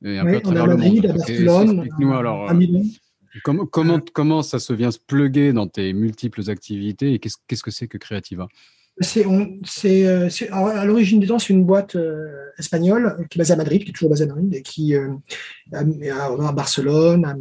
[0.05, 1.07] et un peu à travers le monde.
[1.07, 2.51] À Barcelone, alors.
[2.51, 2.83] À Milan.
[3.45, 7.71] Comment, comment, comment ça se vient se pluguer dans tes multiples activités et qu'est-ce que
[7.71, 8.49] c'est que Creativa?
[9.03, 9.25] C'est,
[9.65, 11.97] c'est, à l'origine des temps, c'est une boîte
[12.59, 15.15] espagnole qui est basée à Madrid, qui est toujours basée à Madrid, et qui euh,
[15.73, 17.37] à, Barcelone, à,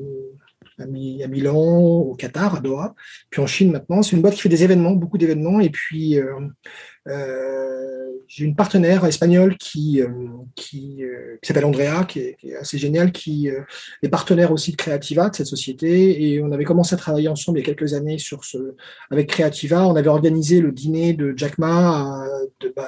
[0.81, 2.95] à, Milan, au Qatar, à Doha,
[3.29, 4.03] puis en Chine maintenant.
[4.03, 6.17] C'est une boîte qui fait des événements, beaucoup d'événements, et puis
[8.29, 10.07] j'ai une partenaire espagnole qui, euh,
[10.55, 13.61] qui, euh, qui s'appelle Andrea, qui est, qui est, assez géniale, qui euh,
[14.03, 16.23] est partenaire aussi de Creativa, de cette société.
[16.23, 18.75] Et on avait commencé à travailler ensemble il y a quelques années sur ce,
[19.09, 19.85] avec Creativa.
[19.87, 22.23] On avait organisé le dîner de Jack Ma,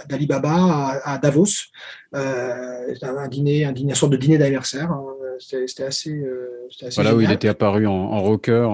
[0.07, 1.45] d'Alibaba à, à, Davos.
[2.15, 4.91] Euh, un dîner, un dîner, une sorte de dîner d'anniversaire.
[4.91, 5.03] Hein.
[5.39, 6.23] C'était assez,
[6.83, 8.69] assez, Voilà où il était apparu en, en rocker.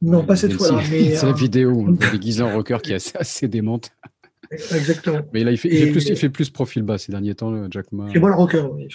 [0.00, 0.82] Non, pas cette fois-là.
[0.84, 3.90] C'est la vidéo déguisé en rocker qui est assez, assez démente.
[4.52, 5.20] Exactement.
[5.32, 8.08] Mais là, il fait, plus, il fait plus profil bas ces derniers temps, Jack Ma.
[8.12, 8.64] C'est moi le rocker.
[8.72, 8.88] Oui.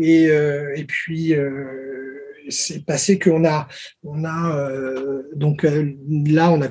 [0.00, 2.18] Et, euh, et, puis, euh,
[2.48, 3.68] c'est passé qu'on a,
[4.04, 6.68] on a euh, donc là, on a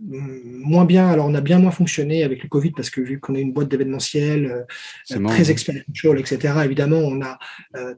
[0.00, 3.34] moins bien, alors on a bien moins fonctionné avec le Covid parce que vu qu'on
[3.36, 4.66] est une boîte d'événementiel
[5.08, 7.38] très expériential, etc., évidemment, on a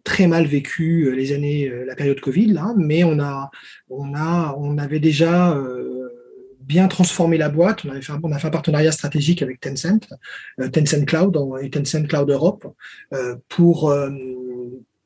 [0.05, 3.51] très mal vécu les années, la période Covid, là, mais on a,
[3.89, 5.59] on a, on avait déjà
[6.67, 7.85] bien transformer la boîte.
[7.85, 10.09] On, avait fait a fait un partenariat stratégique avec Tencent,
[10.61, 12.67] euh, Tencent Cloud et Tencent Cloud Europe
[13.15, 14.11] euh, pour euh,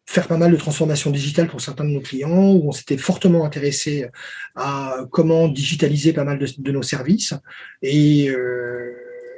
[0.07, 3.45] faire pas mal de transformations digitales pour certains de nos clients, où on s'était fortement
[3.45, 4.07] intéressé
[4.57, 7.35] à comment digitaliser pas mal de, nos services.
[7.83, 8.29] Et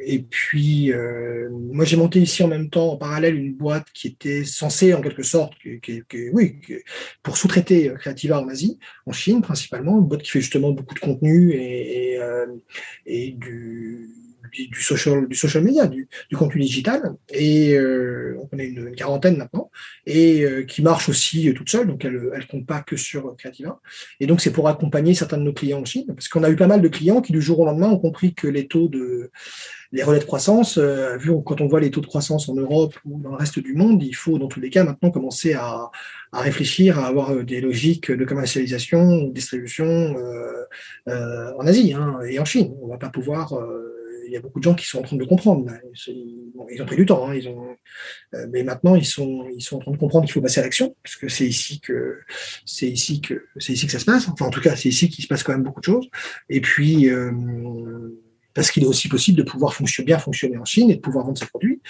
[0.05, 4.09] et puis, euh, moi, j'ai monté ici en même temps, en parallèle, une boîte qui
[4.09, 6.03] était censée, en quelque sorte, qui,
[6.33, 6.61] oui,
[7.23, 10.95] pour sous-traiter euh, Creativa en Asie, en Chine principalement, une boîte qui fait justement beaucoup
[10.95, 12.47] de contenu et, et, euh,
[13.07, 14.09] et du,
[14.53, 17.15] du, social, du social media, du, contenu digital.
[17.31, 19.71] Et euh, on est une, quarantaine maintenant,
[20.07, 23.37] et euh, qui marche aussi euh, toute seule, donc elle ne compte pas que sur
[23.37, 23.81] Creativa.
[24.21, 26.57] Et donc c'est pour accompagner certains de nos clients en Chine, parce qu'on a eu
[26.57, 29.31] pas mal de clients qui du jour au lendemain ont compris que les taux de
[29.95, 33.21] les relais de croissance, vu quand on voit les taux de croissance en Europe ou
[33.21, 35.91] dans le reste du monde, il faut dans tous les cas maintenant commencer à,
[36.33, 40.65] à réfléchir à avoir des logiques de commercialisation, distribution euh,
[41.09, 42.75] euh, en Asie hein, et en Chine.
[42.81, 43.55] On va pas pouvoir
[44.33, 45.71] y a beaucoup de gens qui sont en train de comprendre.
[46.07, 47.77] ils ont pris du temps, hein, ils ont,
[48.35, 50.63] euh, mais maintenant ils sont, ils sont en train de comprendre qu'il faut passer à
[50.65, 52.21] l'action, parce que c'est ici que
[52.65, 54.29] c'est ici que c'est ici que ça se passe.
[54.29, 56.09] Enfin, en tout cas, c'est ici qu'il se passe quand même beaucoup de choses.
[56.49, 57.31] Et puis euh,
[58.55, 61.25] parce qu'il est aussi possible de pouvoir fonctionner, bien fonctionner en Chine et de pouvoir
[61.25, 61.81] vendre ses produits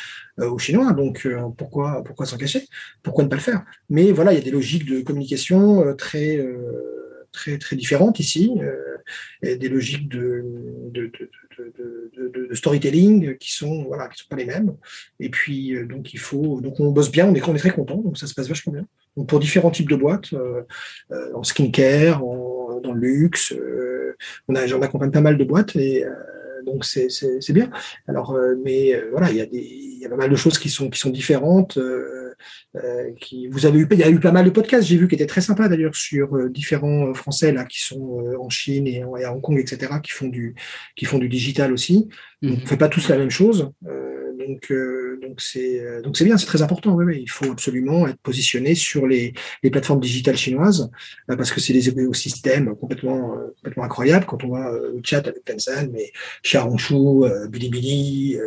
[0.40, 0.93] euh, aux Chinois.
[0.93, 2.66] Donc pourquoi pourquoi s'en cacher?
[3.02, 3.64] Pourquoi ne pas le faire?
[3.89, 6.39] Mais voilà, il y a des logiques de communication très
[7.32, 8.52] très très différentes ici,
[9.42, 10.44] et des logiques de,
[12.52, 14.76] storytelling qui sont voilà sont pas les mêmes.
[15.20, 17.70] Et puis euh, donc il faut donc on bosse bien, on est, on est très
[17.70, 18.86] content, donc ça se passe vachement bien.
[19.16, 20.62] Donc pour différents types de boîtes, euh,
[21.10, 23.54] euh, en skincare, en, dans le luxe,
[24.48, 26.04] on a j'en accompagne pas mal de boîtes et
[26.64, 27.70] donc c'est bien.
[28.09, 30.98] Alors mais voilà il y a y a pas mal de choses qui sont qui
[30.98, 31.78] sont différentes.
[33.20, 35.14] Qui vous avez eu, il y a eu pas mal de podcasts, j'ai vu qui
[35.14, 39.40] étaient très sympas d'ailleurs sur différents Français là qui sont en Chine et, à Hong
[39.40, 40.55] Kong, etc., qui font du
[40.97, 42.09] qui font du digital aussi.
[42.43, 43.70] On ne fait pas tous la même chose.
[43.82, 44.73] donc
[45.23, 46.94] donc c'est donc c'est bien, c'est très important.
[46.94, 49.32] Oui, il faut absolument être positionné sur les,
[49.62, 50.90] les plateformes digitales chinoises
[51.27, 54.27] parce que c'est des écosystèmes complètement complètement incroyables.
[54.27, 56.12] Quand on voit le chat avec Tencent, mais
[56.43, 58.39] Xiaohongshu, Bilibili,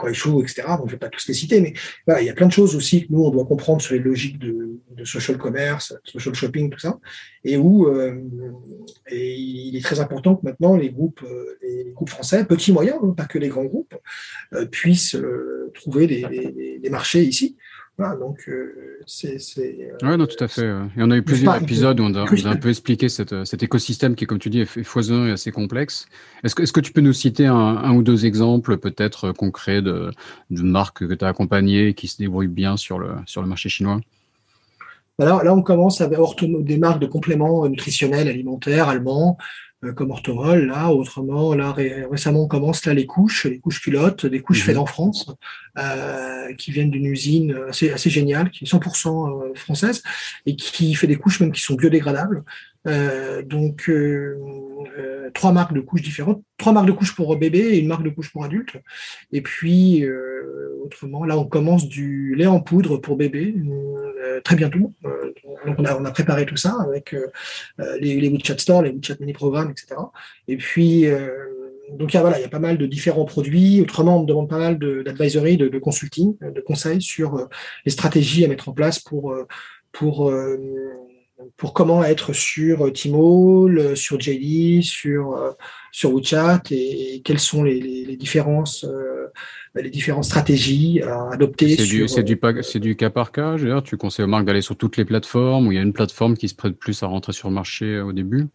[0.00, 0.62] Kuaishou, etc.
[0.68, 1.74] Donc, je ne vais pas tous les citer, mais
[2.20, 4.38] il y a plein de choses aussi que nous, on doit comprendre sur les logiques
[4.38, 4.68] de,
[5.04, 6.98] social commerce, social shopping, tout ça,
[7.42, 8.20] et où euh,
[9.10, 13.14] il est très important que maintenant les groupes, euh, les groupes français, petits, moyens, hein,
[13.16, 13.94] pas que les grands groupes,
[14.52, 15.16] euh, puissent
[15.74, 17.56] trouver des, marchés ici
[18.18, 19.36] donc euh, c'est.
[19.58, 20.66] Euh, oui, non, tout à fait.
[20.66, 24.26] Et on a eu plusieurs épisodes où on a, un peu expliqué cet écosystème qui,
[24.26, 26.06] comme tu dis, est foisonnant et assez complexe.
[26.42, 29.82] Est-ce que, est que tu peux nous citer un, ou deux exemples, peut-être euh, concrets,
[29.82, 30.10] de,
[30.50, 33.68] de marques que tu as accompagnées qui se débrouillent bien sur le, sur le marché
[33.68, 34.00] chinois?
[35.18, 40.66] Bah Là, on commence avec des marques de compléments nutritionnels alimentaires allemands, euh, comme Orthomol.
[40.66, 44.76] Là, autrement, là récemment, on commence là les couches, les couches culottes, des couches faites
[44.76, 44.82] mhm.
[44.82, 45.30] en France,
[45.78, 50.02] euh, qui viennent d'une usine assez, assez géniale, qui est 100% euh, française
[50.46, 52.44] et qui fait des couches même qui sont biodégradables.
[52.86, 57.78] Euh, donc euh, trois marques de couches différentes, trois marques de couches pour bébé et
[57.78, 58.76] une marque de couches pour adulte.
[59.32, 60.04] Et puis
[60.82, 63.54] autrement, là, on commence du lait en poudre pour bébé
[64.44, 64.94] très bientôt.
[65.66, 67.14] donc on a, préparé tout ça avec
[68.00, 70.00] les, WeChat Store, les WeChat Mini Programmes, etc.
[70.48, 71.06] Et puis
[71.92, 73.80] donc il y, a, voilà, il y a pas mal de différents produits.
[73.80, 77.48] Autrement, on me demande pas mal d'advisory, de, de, consulting, de conseils sur
[77.84, 79.34] les stratégies à mettre en place pour,
[79.92, 80.32] pour
[81.56, 85.52] pour comment être sur Tmall, sur JD, sur, euh,
[85.92, 89.28] sur WeChat et, quelles sont les, les, différences, euh,
[89.74, 91.76] les différentes stratégies à adopter.
[91.76, 93.56] C'est du, du, euh, du, cas par cas.
[93.56, 95.78] Je veux dire, tu conseilles aux marques d'aller sur toutes les plateformes ou il y
[95.78, 98.46] a une plateforme qui se prête plus à rentrer sur le marché au début?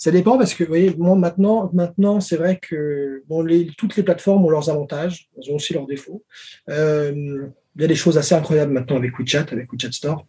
[0.00, 4.04] Ça dépend parce que, vous voyez, maintenant, maintenant c'est vrai que bon, les, toutes les
[4.04, 6.22] plateformes ont leurs avantages, elles ont aussi leurs défauts.
[6.68, 10.24] il y a des choses assez incroyables maintenant avec WeChat, avec WeChat Store.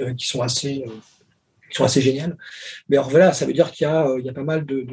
[0.00, 0.90] Euh, qui sont assez euh,
[1.70, 2.36] qui sont assez géniales.
[2.88, 4.86] Mais alors voilà, ça veut dire qu'il y, a, euh, y a pas mal de,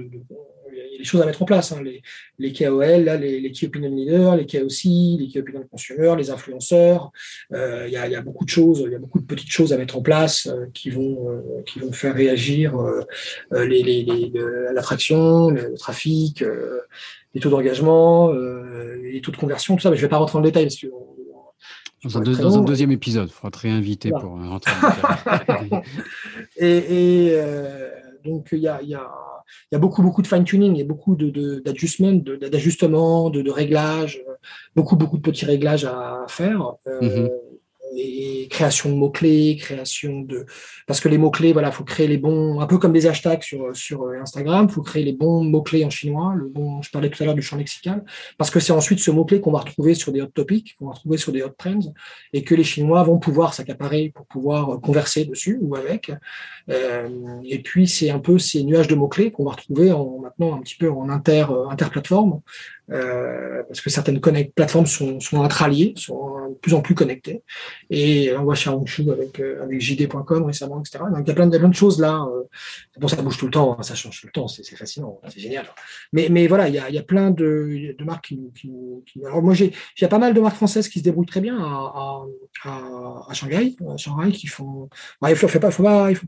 [1.03, 1.71] y choses à mettre en place.
[1.71, 1.81] Hein.
[1.83, 2.01] Les,
[2.39, 6.29] les KOL, là, les, les Key Opinion Leaders, les KOC, les Key Opinion Consumer, les
[6.29, 7.11] influenceurs.
[7.53, 9.25] Euh, il, y a, il, y a, beaucoup de choses, il y a beaucoup de
[9.25, 12.75] petites choses à mettre en place euh, qui, vont, euh, qui vont faire réagir
[13.51, 14.31] les, les,
[14.73, 16.43] l'attraction, le trafic,
[17.33, 19.89] les taux d'engagement, les taux de conversion, tout ça.
[19.89, 20.77] Mais je ne vais pas rentrer en détail parce
[22.03, 24.73] dans un, deuxième épisode, il faudra te réinviter pour euh, rentrer.
[26.57, 27.89] et, euh,
[28.25, 29.07] donc, il y a, y, a,
[29.71, 32.11] y a, beaucoup, beaucoup de fine-tuning, il y a beaucoup d'ajustements,
[33.29, 34.21] de, de, de, réglages,
[34.75, 36.73] beaucoup, beaucoup de petits réglages à faire.
[36.87, 37.29] Euh, mm-hmm
[37.97, 40.45] et création de mots-clés, création de...
[40.87, 42.59] Parce que les mots-clés, voilà, faut créer les bons...
[42.59, 46.33] Un peu comme des hashtags sur, sur Instagram, faut créer les bons mots-clés en chinois.
[46.35, 48.03] Le bon, je parlais tout à l'heure du champ lexical.
[48.37, 50.93] Parce que c'est ensuite ce mot-clé qu'on va retrouver sur des hot topics, qu'on va
[50.93, 51.93] retrouver sur des hot trends,
[52.33, 56.11] et que les Chinois vont pouvoir s'accaparer pour pouvoir converser dessus ou avec.
[56.69, 57.09] Euh,
[57.43, 60.61] et puis, c'est un peu ces nuages de mots-clés qu'on va retrouver en, maintenant un
[60.61, 62.41] petit peu en inter, interplateforme,
[62.91, 67.41] euh, parce que certaines plateformes sont, sont intraliées, sont de plus en plus connectées.
[67.89, 71.05] Et on voit Xiaohongshu avec, euh, avec JD.com récemment, etc.
[71.09, 72.27] Donc il y a plein de, choses là.
[72.29, 72.43] Euh,
[72.99, 75.39] bon, ça bouge tout le temps, hein, ça change tout le temps, c'est fascinant, c'est
[75.39, 75.65] génial.
[76.11, 78.39] Mais, voilà, il y a, a plein de, marques qui,
[79.05, 79.71] qui, Alors moi, j'ai
[80.09, 82.23] pas mal de marques françaises qui se débrouillent très bien à,
[83.31, 84.89] Shanghai, à Shanghai, qui font.
[85.21, 85.71] Bah, il faut, faut pas,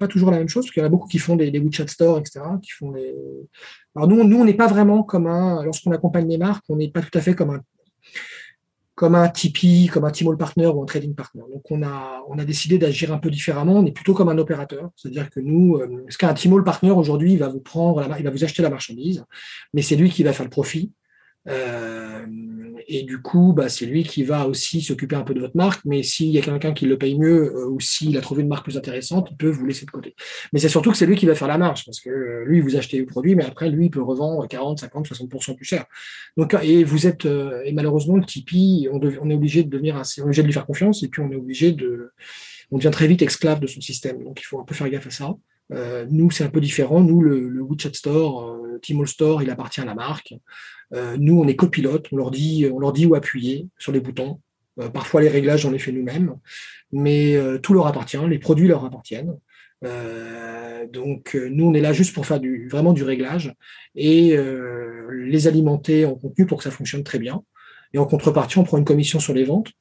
[0.07, 1.87] toujours la même chose, parce qu'il y en a beaucoup qui font des, des WeChat
[1.87, 3.13] Store, etc., qui font les
[3.95, 7.01] alors nous, on n'est pas vraiment comme un, lorsqu'on accompagne les marques, on n'est pas
[7.01, 7.61] tout à fait comme un,
[8.95, 11.43] comme un Tipeee, comme un Tmall Partner ou un Trading Partner.
[11.53, 13.73] Donc on a, décidé d'agir un peu différemment.
[13.73, 17.37] On est plutôt comme un opérateur, c'est-à-dire que nous, euh, ce qu'un Tmall Partner aujourd'hui,
[17.37, 19.25] va vous prendre, il va vous acheter la marchandise,
[19.73, 20.91] mais c'est lui qui va faire le profit.
[21.47, 22.25] Euh,
[22.87, 25.83] et du coup, bah, c'est lui qui va aussi s'occuper un peu de votre marque.
[25.85, 28.47] Mais s'il y a quelqu'un qui le paye mieux euh, ou s'il a trouvé une
[28.47, 30.15] marque plus intéressante, il peut vous laisser de côté.
[30.53, 32.61] Mais c'est surtout que c'est lui qui va faire la marge parce que euh, lui,
[32.61, 35.85] vous achetez le produit, mais après, lui, il peut revendre 40, 50, 60% plus cher.
[36.37, 40.25] Donc, et vous êtes, et malheureusement, le Tipeee, on, est obligé de devenir assez, on
[40.25, 42.11] est obligé de lui faire confiance et puis on est obligé de,
[42.71, 44.23] on devient très vite esclave de son système.
[44.23, 45.33] Donc, il faut un peu faire gaffe à ça.
[46.09, 47.01] Nous, c'est un peu différent.
[47.01, 50.33] Nous, le, le WeChat Store, Tmall Store, il appartient à la marque.
[50.93, 52.07] Euh, nous, on est copilote.
[52.11, 54.39] On leur dit, on leur dit où appuyer sur les boutons.
[54.79, 56.35] Euh, parfois, les réglages, on les fait nous-mêmes,
[56.91, 58.17] mais euh, tout leur appartient.
[58.27, 59.35] Les produits leur appartiennent.
[60.91, 63.53] donc, nous, on est là juste pour faire du, vraiment du réglage
[63.95, 64.35] et
[65.11, 67.43] les alimenter en contenu pour que ça fonctionne très bien.
[67.93, 69.71] Et en contrepartie, on prend une commission sur les ventes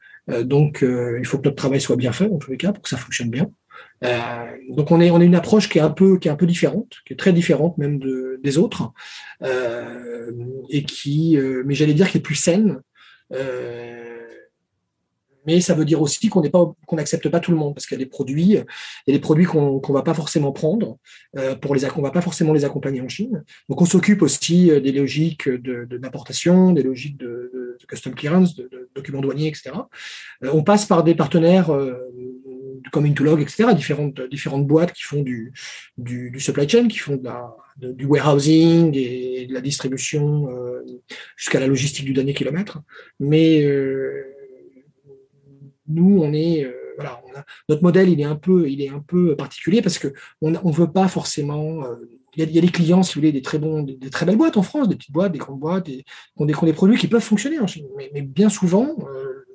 [0.44, 2.88] donc, il faut que notre travail soit bien fait, en tous les cas, pour que
[2.88, 3.50] ça fonctionne bien.
[4.70, 6.46] Donc, on est, on est une approche qui est un peu, qui est un peu
[6.46, 8.92] différente, qui est très différente même de, des autres,
[10.70, 12.80] et qui, mais j'allais dire, qui est plus saine
[15.46, 17.86] mais ça veut dire aussi qu'on n'est pas qu'on n'accepte pas tout le monde parce
[17.86, 18.54] qu'il y a des produits, il
[19.06, 20.98] y a des produits qu'on qu'on va pas forcément prendre
[21.36, 23.44] euh, pour les qu'on va pas forcément les accompagner en Chine.
[23.68, 28.54] Donc on s'occupe aussi euh, des logiques de d'importation, des logiques de, de, custom clearance,
[28.56, 29.72] de, de, documents douaniers, etc.
[30.42, 31.94] Euh, on passe par des partenaires euh,
[32.92, 33.74] comme Intolog, etc.
[33.74, 35.52] Différentes différentes boîtes qui font du
[35.98, 37.20] du, supply chain, qui font
[37.76, 40.82] du warehousing et de la distribution euh,
[41.36, 42.80] jusqu'à la logistique du dernier kilomètre.
[43.20, 44.24] Mais euh,
[45.88, 47.38] nous, on est, euh, voilà, on
[47.68, 50.72] notre modèle, il est un peu, il est un peu particulier parce que on ne
[50.72, 51.84] veut pas forcément.
[52.36, 54.56] Il y, a, des clients, si vous voulez, des très bons, des, très belles boîtes
[54.56, 56.04] en France, des petites boîtes, des grandes boîtes, des, qui,
[56.36, 57.86] ont des, produits qui peuvent fonctionner Chine.
[58.12, 58.96] Mais, bien souvent,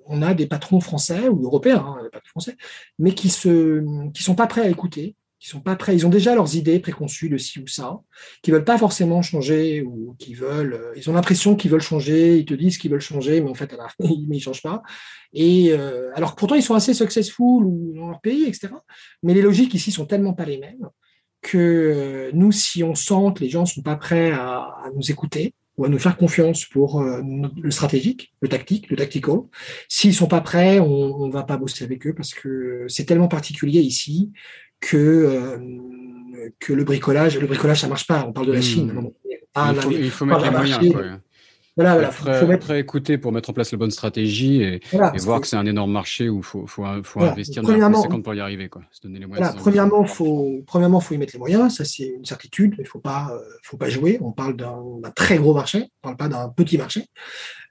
[0.10, 2.10] on a des patrons français ou européens, hein,
[2.98, 6.10] mais qui se, qui sont pas prêts à écouter, qui sont pas prêts, ils ont
[6.10, 8.00] déjà leurs idées préconçues de ci ou ça,
[8.42, 12.38] qui veulent pas forcément changer ou qui veulent, euh, ils ont l'impression qu'ils veulent changer,
[12.38, 14.84] ils te disent qu'ils veulent changer, mais en fait, ils ne changent pas.
[15.32, 17.64] Et euh, alors pourtant, ils sont assez successful
[17.96, 18.70] dans leur pays, etc.
[19.24, 20.90] Mais les logiques ici sont tellement pas les mêmes
[21.42, 25.10] que euh, nous, si on sent que les gens sont pas prêts à, à nous
[25.10, 25.54] écouter,
[25.86, 29.40] à nous faire confiance pour le stratégique, le tactique, le tactical.
[29.88, 33.28] S'ils sont pas prêts, on, ne va pas bosser avec eux parce que c'est tellement
[33.28, 34.32] particulier ici
[34.80, 35.58] que euh,
[36.60, 38.26] que le bricolage, le bricolage ça marche pas.
[38.28, 38.64] On parle de la hmm.
[38.64, 39.12] Chine.
[39.56, 41.20] Ah, il, faut, mettre les moyens.
[41.80, 42.12] Voilà, voilà.
[42.12, 42.72] Faut, faut mettre...
[42.72, 44.82] écouter pour mettre en place la bonne stratégie et,
[45.20, 48.34] voir que, c'est un énorme marché où il faut, faut, faut investir dans 50 pour
[48.34, 48.68] y arriver.
[48.68, 48.82] Quoi.
[48.92, 51.78] Se donner les moyens premièrement, il faut, premièrement, faut y mettre les moyens.
[51.78, 52.76] Ça, c'est une certitude.
[52.78, 54.18] Il ne faut pas, euh, faut pas jouer.
[54.22, 54.74] On parle d'un
[55.16, 55.78] très gros marché.
[56.04, 57.06] On ne parle pas d'un petit marché.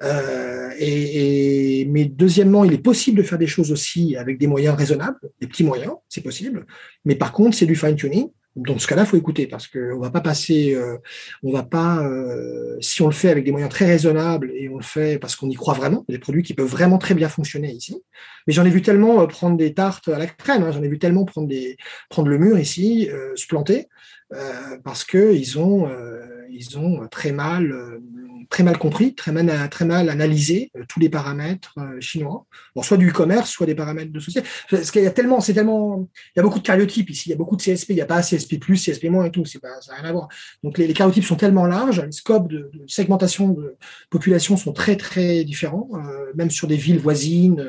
[0.03, 4.47] Euh, et, et, mais deuxièmement, il est possible de faire des choses aussi avec des
[4.47, 6.67] moyens raisonnables, des petits moyens, c'est possible.
[7.05, 8.31] Mais par contre, c'est du fine-tuning.
[8.59, 10.97] Dans ce cas-là, faut écouter parce qu'on va pas passer, euh,
[11.45, 14.77] on va pas, euh, si on le fait avec des moyens très raisonnables et on
[14.77, 17.71] le fait parce qu'on y croit vraiment, des produits qui peuvent vraiment très bien fonctionner
[17.71, 18.03] ici.
[18.47, 20.89] Mais j'en ai vu tellement euh, prendre des tartes à la crème, hein, j'en ai
[20.89, 21.49] vu tellement prendre
[22.29, 23.89] le mur ici, se planter
[24.85, 25.89] parce que ils ont,
[26.51, 28.01] ils ont très mal
[28.49, 32.47] très mal compris, très mal, analysé euh, tous les paramètres euh, chinois.
[32.75, 34.49] Bon, soit du e-commerce, soit des paramètres de société.
[34.71, 37.29] Parce qu'il y a tellement, c'est tellement, il y a beaucoup de cariotypes ici.
[37.29, 37.91] Il y a beaucoup de CSP.
[37.91, 39.45] Il n'y a pas CSP+, CSP- et tout.
[39.45, 40.29] C'est pas, ça n'a rien à voir.
[40.63, 42.01] Donc, les, les sont tellement larges.
[42.01, 43.77] Les scopes de, segmentation de
[44.11, 45.89] population sont très, très différents.
[45.95, 47.65] Euh, même sur des villes voisines,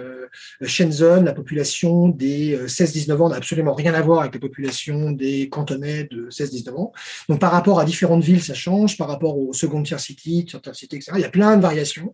[0.61, 5.49] Shenzhen, la population des 16-19 ans n'a absolument rien à voir avec la population des
[5.49, 6.91] cantonais de 16-19 ans.
[7.27, 8.97] Donc, par rapport à différentes villes, ça change.
[8.97, 11.11] Par rapport aux second tier cities, etc.
[11.15, 12.13] Il y a plein de variations.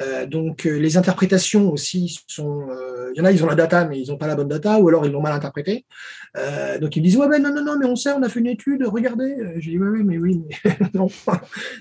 [0.00, 2.68] Euh, donc euh, les interprétations aussi sont.
[2.70, 4.48] Euh, il y en a, ils ont la data, mais ils n'ont pas la bonne
[4.48, 5.86] data, ou alors ils l'ont mal interprété.
[6.80, 8.40] donc ils me disent ouais, ben non, non, non, mais on sait, on a fait
[8.40, 9.36] une étude, regardez.
[9.56, 11.08] Je dis ouais, mais oui, mais non.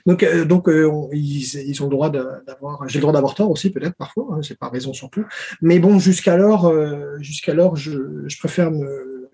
[0.05, 0.69] donc donc
[1.11, 2.87] ils, ils, ont le droit d'avoir.
[2.87, 4.27] J'ai le droit d'avoir tort aussi peut-être parfois.
[4.31, 5.25] Hein, c'est pas raison surtout.
[5.61, 6.73] Mais bon, jusqu'alors,
[7.19, 9.29] jusqu'alors, je, préfère me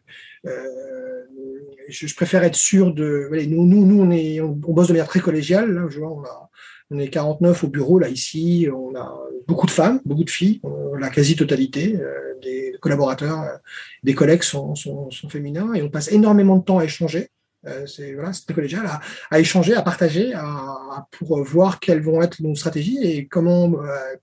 [1.90, 3.30] je, préfère être sûr de.
[3.48, 5.72] nous, nous, nous, on, est, on, bosse de manière très collégiale.
[5.72, 6.50] Là, vois, on a,
[6.92, 8.68] on est 49 au bureau, là, ici.
[8.74, 9.16] On a
[9.48, 10.62] beaucoup de femmes, beaucoup de filles.
[11.00, 13.58] La quasi-totalité euh, des collaborateurs, euh,
[14.04, 17.30] des collègues sont, sont, féminins et on passe énormément de temps à échanger.
[17.68, 22.22] Euh, c'est voilà, très collégial, à, à, échanger, à partager, à, pour voir quelles vont
[22.22, 23.74] être nos stratégies et comment.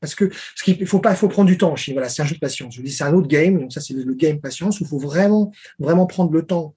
[0.00, 1.94] parce que ce qu'il faut pas, faut prendre du temps en Chine.
[1.94, 2.74] Voilà, c'est un jeu de patience.
[2.74, 3.58] Je dis, c'est un autre game.
[3.58, 6.74] Donc ça, c'est le, game patience où il faut vraiment, vraiment prendre le temps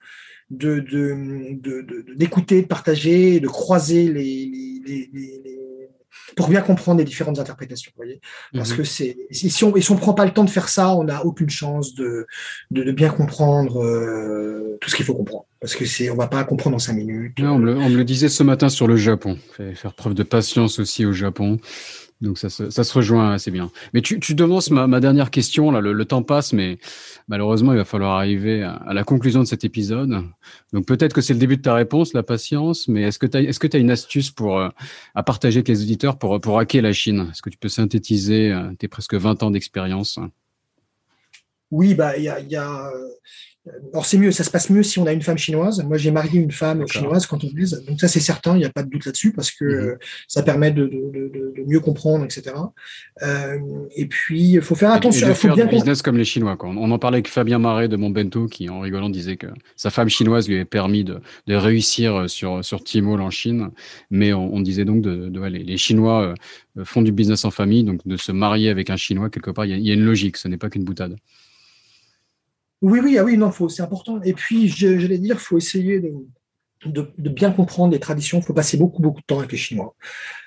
[0.49, 0.79] de
[2.15, 5.59] d'écouter, de, de, de, partager, de croiser les, les, les
[6.35, 7.91] pour bien comprendre les différentes interprétations.
[7.95, 8.21] voyez
[8.53, 8.77] Parce mhm.
[8.77, 11.25] que c'est si on si on prend pas le temps de faire ça, on n'a
[11.25, 12.27] aucune chance de,
[12.71, 15.45] de, bien comprendre euh, tout ce qu'il faut comprendre.
[15.59, 17.37] Parce que c'est on va pas comprendre en cinq minutes.
[17.39, 19.37] on, me le, disait ce matin sur le Japon.
[19.75, 21.59] Faire preuve de patience aussi au Japon.
[22.21, 23.71] Donc ça se, ça se rejoint assez bien.
[23.93, 25.71] Mais tu, tu devances ma, ma dernière question.
[25.71, 26.77] Là, le, temps passe, mais
[27.29, 30.23] malheureusement, il va falloir arriver à, la conclusion de cet épisode.
[30.73, 32.89] Donc peut-être que c'est le début de ta réponse, la patience.
[32.89, 34.69] Mais est-ce que tu as, est-ce que as une astuce pour euh,
[35.15, 37.29] à partager avec les auditeurs pour pour hacker la Chine?
[37.31, 40.19] Est-ce que tu peux synthétiser euh, tes presque 20 ans d'expérience?
[41.71, 42.91] Oui, bah il y a, y a
[43.91, 45.83] alors c'est mieux, ça se passe mieux si on a une femme chinoise.
[45.83, 48.65] Moi, j'ai marié une femme chinoise quand on est, donc ça c'est certain, il n'y
[48.65, 49.97] a pas de doute là-dessus parce que mhm.
[50.27, 50.89] ça permet de,
[51.67, 52.55] mieux comprendre, etc.
[53.21, 53.57] Euh,
[53.95, 55.27] et puis, il faut faire attention.
[55.27, 56.57] Il faut faire bien du business comme les Chinois.
[56.61, 60.09] On en parlait avec Fabien Marais de Montbento qui, en rigolant, disait que sa femme
[60.09, 63.69] chinoise lui avait permis de, réussir sur sur Tmall en Chine,
[64.09, 66.33] mais on, disait donc de, les, Chinois
[66.77, 69.65] euh, font du business en famille, donc de se marier avec un Chinois quelque part,
[69.65, 70.37] il y a, une logique.
[70.37, 71.15] Ce n'est pas qu'une boutade.
[72.81, 74.21] Oui, oui, ah oui, non, c'est important.
[74.21, 75.99] Et puis, j'allais dire, il faut essayer
[76.85, 78.39] de, bien comprendre les traditions.
[78.39, 79.95] Il faut passer beaucoup, beaucoup de temps avec les Chinois.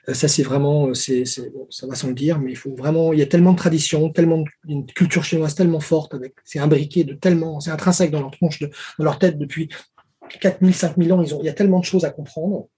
[0.08, 3.18] Euh, ça, c'est vraiment, euh, ça va sans le dire, mais il faut vraiment, il
[3.18, 7.12] y a tellement de traditions, tellement une culture chinoise tellement forte, avec, c'est imbriqué de
[7.12, 9.68] tellement, c'est intrinsèque dans leur tronche, dans leur tête depuis
[10.40, 11.22] 4000, 5000 ans.
[11.22, 12.68] Il y a tellement de choses à comprendre,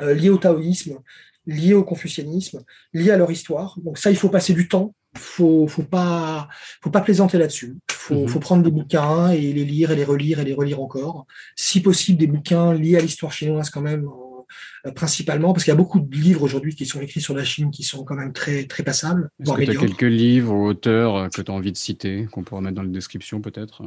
[0.00, 0.98] euh, liées au taoïsme,
[1.46, 2.62] liées au confucianisme,
[2.92, 3.76] liées à leur histoire.
[3.82, 6.48] Donc ça, il faut passer du temps faut, faut pas,
[6.82, 7.76] faut pas plaisanter là-dessus.
[7.90, 8.28] Faut, mhm.
[8.28, 11.26] faut prendre des bouquins et les lire et les relire et les relire encore.
[11.56, 14.08] Si possible, des bouquins liés à l'histoire chinoise quand même,
[14.86, 17.44] euh, principalement, parce qu'il y a beaucoup de livres aujourd'hui qui sont écrits sur la
[17.44, 19.30] Chine qui sont quand même très, très passables.
[19.40, 22.42] Est-ce que tu as quelques livres ou auteurs que tu as envie de citer, qu'on
[22.42, 23.82] pourra mettre dans la description peut-être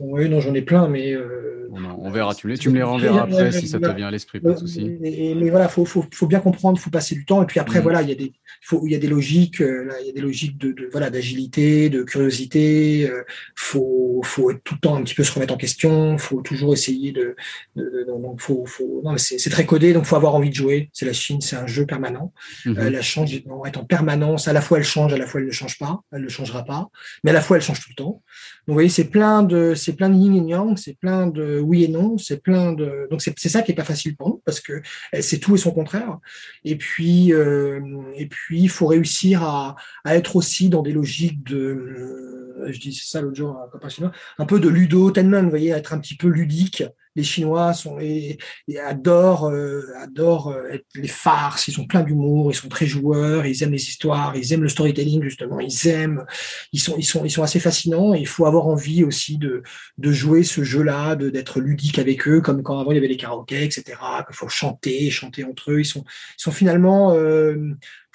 [0.00, 1.12] oui, non, j'en ai plein, mais.
[1.12, 4.40] Euh, on, verra, tu, tu me les renverras après si ça te vient à l'esprit,
[4.40, 4.96] pas de souci.
[5.00, 7.42] Mais, voilà, il faut, faut, faut, bien comprendre, il faut passer du temps.
[7.42, 7.82] Et puis après, mm.
[7.82, 10.12] voilà, il y, a des, faut, il y a des logiques, euh, il y a
[10.12, 13.00] des logiques de, de voilà, d'agilité, de curiosité.
[13.00, 13.22] Il euh,
[13.54, 16.14] faut, faut être tout le temps un petit peu se remettre en question.
[16.14, 17.36] Il faut toujours essayer de.
[17.76, 20.90] donc, faut, faut, non, c'est très codé, donc il faut avoir envie de jouer.
[20.92, 22.32] C'est la Chine, c'est un jeu permanent.
[22.64, 22.88] Mm-hmm.
[22.88, 24.48] la change est en permanence.
[24.48, 26.00] À la fois, elle change, à la fois, elle ne change pas.
[26.12, 26.88] Elle ne changera pas.
[27.24, 28.22] Mais à la fois, elle change tout le temps.
[28.68, 31.84] Vous voyez, c'est plein de c'est plein de yin et yang, c'est plein de oui
[31.84, 34.60] et non, c'est plein de donc c'est ça qui est pas facile pour nous parce
[34.60, 34.82] que
[35.14, 36.18] eh, c'est tout et son contraire.
[36.64, 37.80] Et puis euh,
[38.14, 42.92] et puis il faut réussir à, être aussi dans des logiques de euh, je dis
[42.92, 43.56] ça l'autre jour
[44.38, 46.84] un peu de ludo vous voyez, être un petit peu ludique
[47.18, 48.38] les Chinois sont, et,
[48.78, 53.44] adorent, euh, adorent euh, être les farces, ils sont pleins d'humour, ils sont très joueurs,
[53.44, 56.24] ils aiment les histoires, ils aiment le storytelling justement, ils aiment,
[56.72, 58.14] ils sont, ils sont, ils sont assez fascinants.
[58.14, 59.62] Et il faut avoir envie aussi de,
[59.98, 63.16] de jouer ce jeu-là, d'être ludique avec eux, comme quand avant il y avait les
[63.16, 63.98] karaokés, etc.
[64.30, 65.80] Il faut chanter, chanter entre eux.
[65.80, 66.04] Ils sont,
[66.38, 67.56] ils sont finalement euh,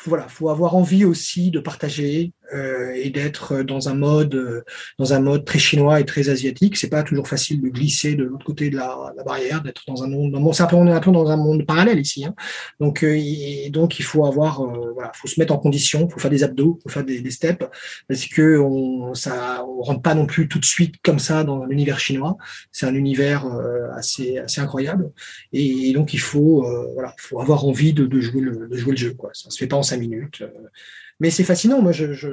[0.06, 4.64] voilà, faut avoir envie aussi de partager euh, et d'être dans un mode, euh,
[5.00, 6.78] dans un mode très chinois et très asiatique.
[6.78, 10.04] C'est pas toujours facile de glisser de l'autre côté de la, la barrière, d'être dans
[10.04, 10.34] un monde.
[10.34, 12.26] Bon, c'est un peu, on est un peu dans un monde parallèle ici.
[12.26, 12.36] Hein.
[12.80, 16.20] Donc, euh, et donc il faut avoir, euh, voilà, faut se mettre en condition, faut
[16.20, 17.66] faire des abdos, faut faire des, des steps,
[18.08, 21.66] parce que on, ça, on rentre pas non plus tout de suite comme ça dans
[21.66, 22.38] l'univers chinois.
[22.72, 23.46] C'est un univers
[23.96, 25.12] assez, assez incroyable.
[25.54, 28.98] Et, donc il faut, voilà, faut avoir envie de, de jouer le, de jouer le
[28.98, 29.14] jeu.
[29.14, 29.30] Quoi.
[29.34, 30.42] Ça se fait pas en minutes.
[30.42, 30.68] Euh,
[31.20, 31.82] mais c'est fascinant.
[31.82, 32.30] Moi, je,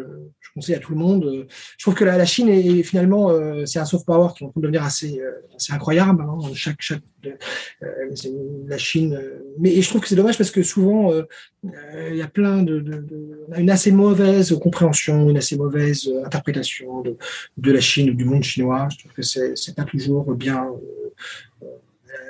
[0.54, 1.24] conseille à tout le monde.
[1.24, 1.46] Euh,
[1.78, 4.82] je trouve que la, Chine est finalement, euh, c'est un soft power qui peut devenir
[4.82, 5.20] assez,
[5.68, 6.22] incroyable.
[6.22, 6.38] Hein.
[6.54, 9.20] Chaque, chaque, la Chine.
[9.58, 11.12] Mais je trouve que c'est dommage parce que souvent,
[11.62, 17.16] il y a plein de, a une assez mauvaise compréhension, une assez mauvaise interprétation de,
[17.58, 18.88] de la Chine ou du monde chinois.
[18.90, 20.66] Je trouve que c'est pas toujours bien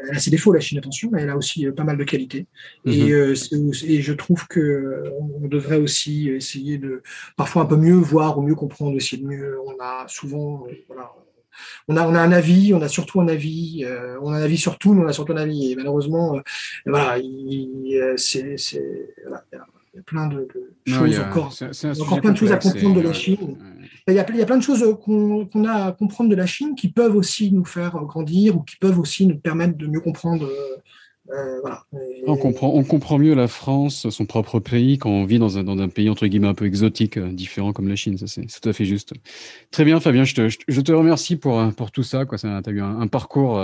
[0.08, 2.04] elle a ses défauts, la Chine, attention, mais elle a aussi euh, pas mal de
[2.04, 2.46] qualités.
[2.84, 3.12] Et, mhm.
[3.12, 3.34] euh,
[3.84, 5.10] et, je trouve que euh,
[5.42, 7.02] on devrait aussi essayer de
[7.36, 9.58] parfois un peu mieux voir ou mieux comprendre, de mieux.
[9.66, 11.12] On a souvent, voilà,
[11.88, 13.84] on a, on a un avis, on a surtout un avis,
[14.22, 15.72] on a un avis sur tout, mais on a surtout un avis.
[15.72, 16.40] Et malheureusement,
[16.86, 17.18] voilà,
[18.16, 18.56] c'est,
[19.22, 20.48] voilà, il y a plein de,
[20.86, 21.52] choses encore.
[22.00, 23.58] encore plein de choses à comprendre de la Chine.
[24.08, 26.46] Il, y a, il y a plein de choses qu'on a à comprendre de la
[26.46, 30.00] Chine qui peuvent aussi nous faire grandir ou qui peuvent aussi nous permettre de mieux
[30.00, 30.48] comprendre
[31.32, 31.60] euh,
[32.26, 35.64] on, comprend, on comprend mieux la France, son propre pays, quand on vit dans un,
[35.64, 38.18] dans un pays entre guillemets un peu exotique, euh, différent comme la Chine.
[38.18, 39.12] Ça, c'est tout à fait juste.
[39.70, 42.24] Très bien, Fabien, je te, je te remercie pour, euh, pour tout ça.
[42.26, 43.62] Tu as eu un, parcours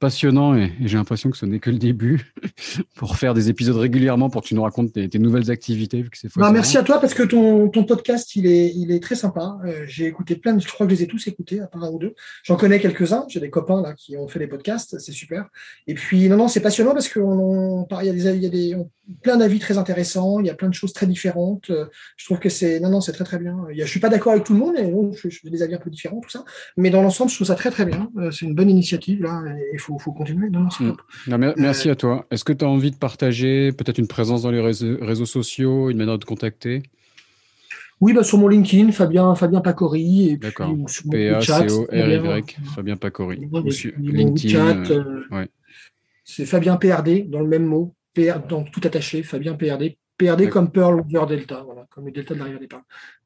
[0.00, 2.32] passionnant et, j'ai l'impression que ce n'est que le début
[2.94, 6.02] pour faire des épisodes régulièrement pour que tu nous racontes tes, nouvelles activités.
[6.02, 9.00] Vu que bah, merci à toi parce que ton, ton podcast, il est, il est
[9.00, 9.58] très sympa.
[9.86, 11.90] j'ai écouté plein de, je crois que je les ai tous écoutés, à part un
[11.90, 12.14] ou deux.
[12.44, 13.24] J'en connais quelques-uns.
[13.28, 14.98] J'ai des copains là qui ont fait des podcasts.
[14.98, 15.48] C'est super.
[15.86, 18.76] Et puis, non, non, c'est passionnant parce qu'il y a, des, il y a des,
[19.22, 21.70] plein d'avis très intéressants, il y a plein de choses très différentes.
[22.16, 23.56] Je trouve que c'est non, non, c'est très très bien.
[23.72, 25.90] Je suis pas d'accord avec tout le monde, et je, j'ai des avis un peu
[25.90, 26.44] différents, tout ça.
[26.76, 28.10] Mais dans l'ensemble, je trouve ça très très bien.
[28.18, 30.50] Euh, c'est une bonne initiative là, et il faut, faut, continuer.
[30.50, 31.54] Non, mm.
[31.56, 32.26] merci euh, à toi.
[32.30, 35.98] Est-ce que tu as envie de partager peut-être une présence dans les réseaux, sociaux, une
[35.98, 36.82] manière de contacter?
[38.00, 40.38] Oui, bah, sur mon LinkedIn, Fabien, Fabien Pacori.
[40.38, 40.72] D'accord.
[41.10, 43.48] P-A-C-O-R-Y, Fabien Pacori.
[43.98, 44.84] LinkedIn.
[44.90, 45.48] Euh, ouais.
[46.28, 49.96] C'est Fabien PRD dans le même mot, PR, donc tout attaché, Fabien PRD.
[50.18, 52.68] PRD comme Pearl Over Delta, voilà, comme le delta de des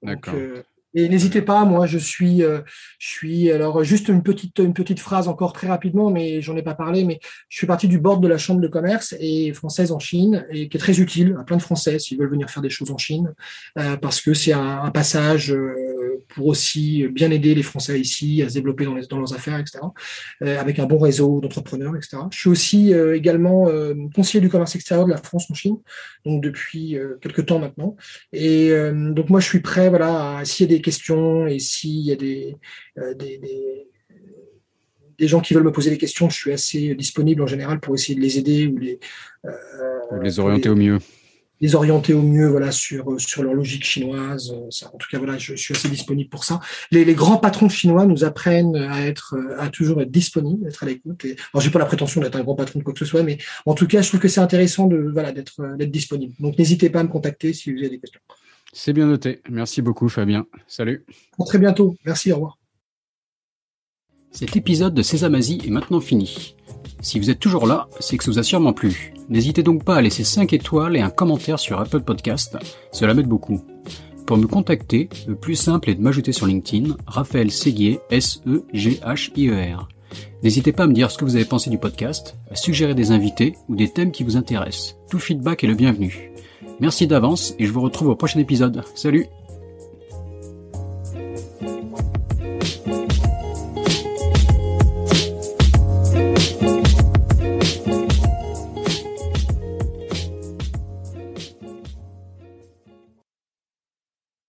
[0.03, 0.35] D'accord.
[0.37, 0.63] Euh,
[0.95, 2.61] Et n'hésitez pas, moi je suis, euh,
[2.99, 6.63] je suis alors juste une petite, une petite phrase encore très rapidement, mais j'en ai
[6.63, 9.91] pas parlé, mais je suis partie du board de la chambre de commerce et française
[9.91, 12.63] en Chine et qui est très utile à plein de Français s'ils veulent venir faire
[12.63, 13.33] des choses en Chine,
[13.79, 18.49] euh, parce que c'est un, passage euh, pour aussi bien aider les Français ici à
[18.51, 19.79] se développer dans, dans leurs affaires, etc.
[20.41, 22.19] avec un bon réseau d'entrepreneurs, etc.
[22.31, 23.69] Je suis aussi également
[24.15, 25.77] conseiller du commerce extérieur de la France en Chine,
[26.27, 27.97] donc depuis quelques temps maintenant.
[28.33, 32.13] Et donc moi je suis prêt, voilà, s'il y a des questions et s'il y
[32.13, 32.17] a
[32.99, 33.41] euh, des,
[35.19, 37.95] des, gens qui veulent me poser des questions, je suis assez disponible en général pour
[37.95, 38.99] essayer de les aider ou les,
[39.45, 39.51] euh,
[40.21, 40.99] les orienter au mieux.
[41.61, 44.53] Les orienter au mieux voilà, sur, sur leur logique chinoise.
[44.71, 46.59] Ça, en tout cas, voilà, je, suis assez disponible pour ça.
[46.91, 51.25] Les, grands patrons chinois nous apprennent à, être, à toujours être disponibles, être à l'écoute.
[51.55, 53.39] Alors, j'ai pas la prétention d'être un grand patron de quoi que ce soit, mais
[53.65, 56.35] en tout cas, je trouve que c'est intéressant de, voilà, d'être, d'être disponible.
[56.41, 58.21] Donc, n'hésitez pas à me contacter si vous avez des questions.
[58.73, 59.43] C'est bien noté.
[59.51, 60.47] Merci beaucoup, Fabien.
[60.67, 61.05] Salut.
[61.39, 61.95] À très bientôt.
[62.07, 62.59] Merci, au revoir.
[64.31, 66.57] Cet épisode de Sésamazie est maintenant fini.
[67.03, 69.13] Si vous êtes toujours là, c'est que ça vous a sûrement plu.
[69.29, 72.57] N'hésitez donc pas à laisser 5 étoiles et un commentaire sur Apple Podcast,
[72.93, 73.61] cela m'aide beaucoup.
[74.27, 79.89] Pour me contacter, le plus simple est de m'ajouter sur LinkedIn, Raphaël Séguier, S-E-G-H-I-E-R.
[80.43, 83.11] N'hésitez pas à me dire ce que vous avez pensé du podcast, à suggérer des
[83.11, 84.97] invités ou des thèmes qui vous intéressent.
[85.11, 86.32] Tout feedback est le bienvenu.
[86.81, 88.83] Merci d'avance et je vous retrouve au prochain épisode.
[88.95, 89.29] Salut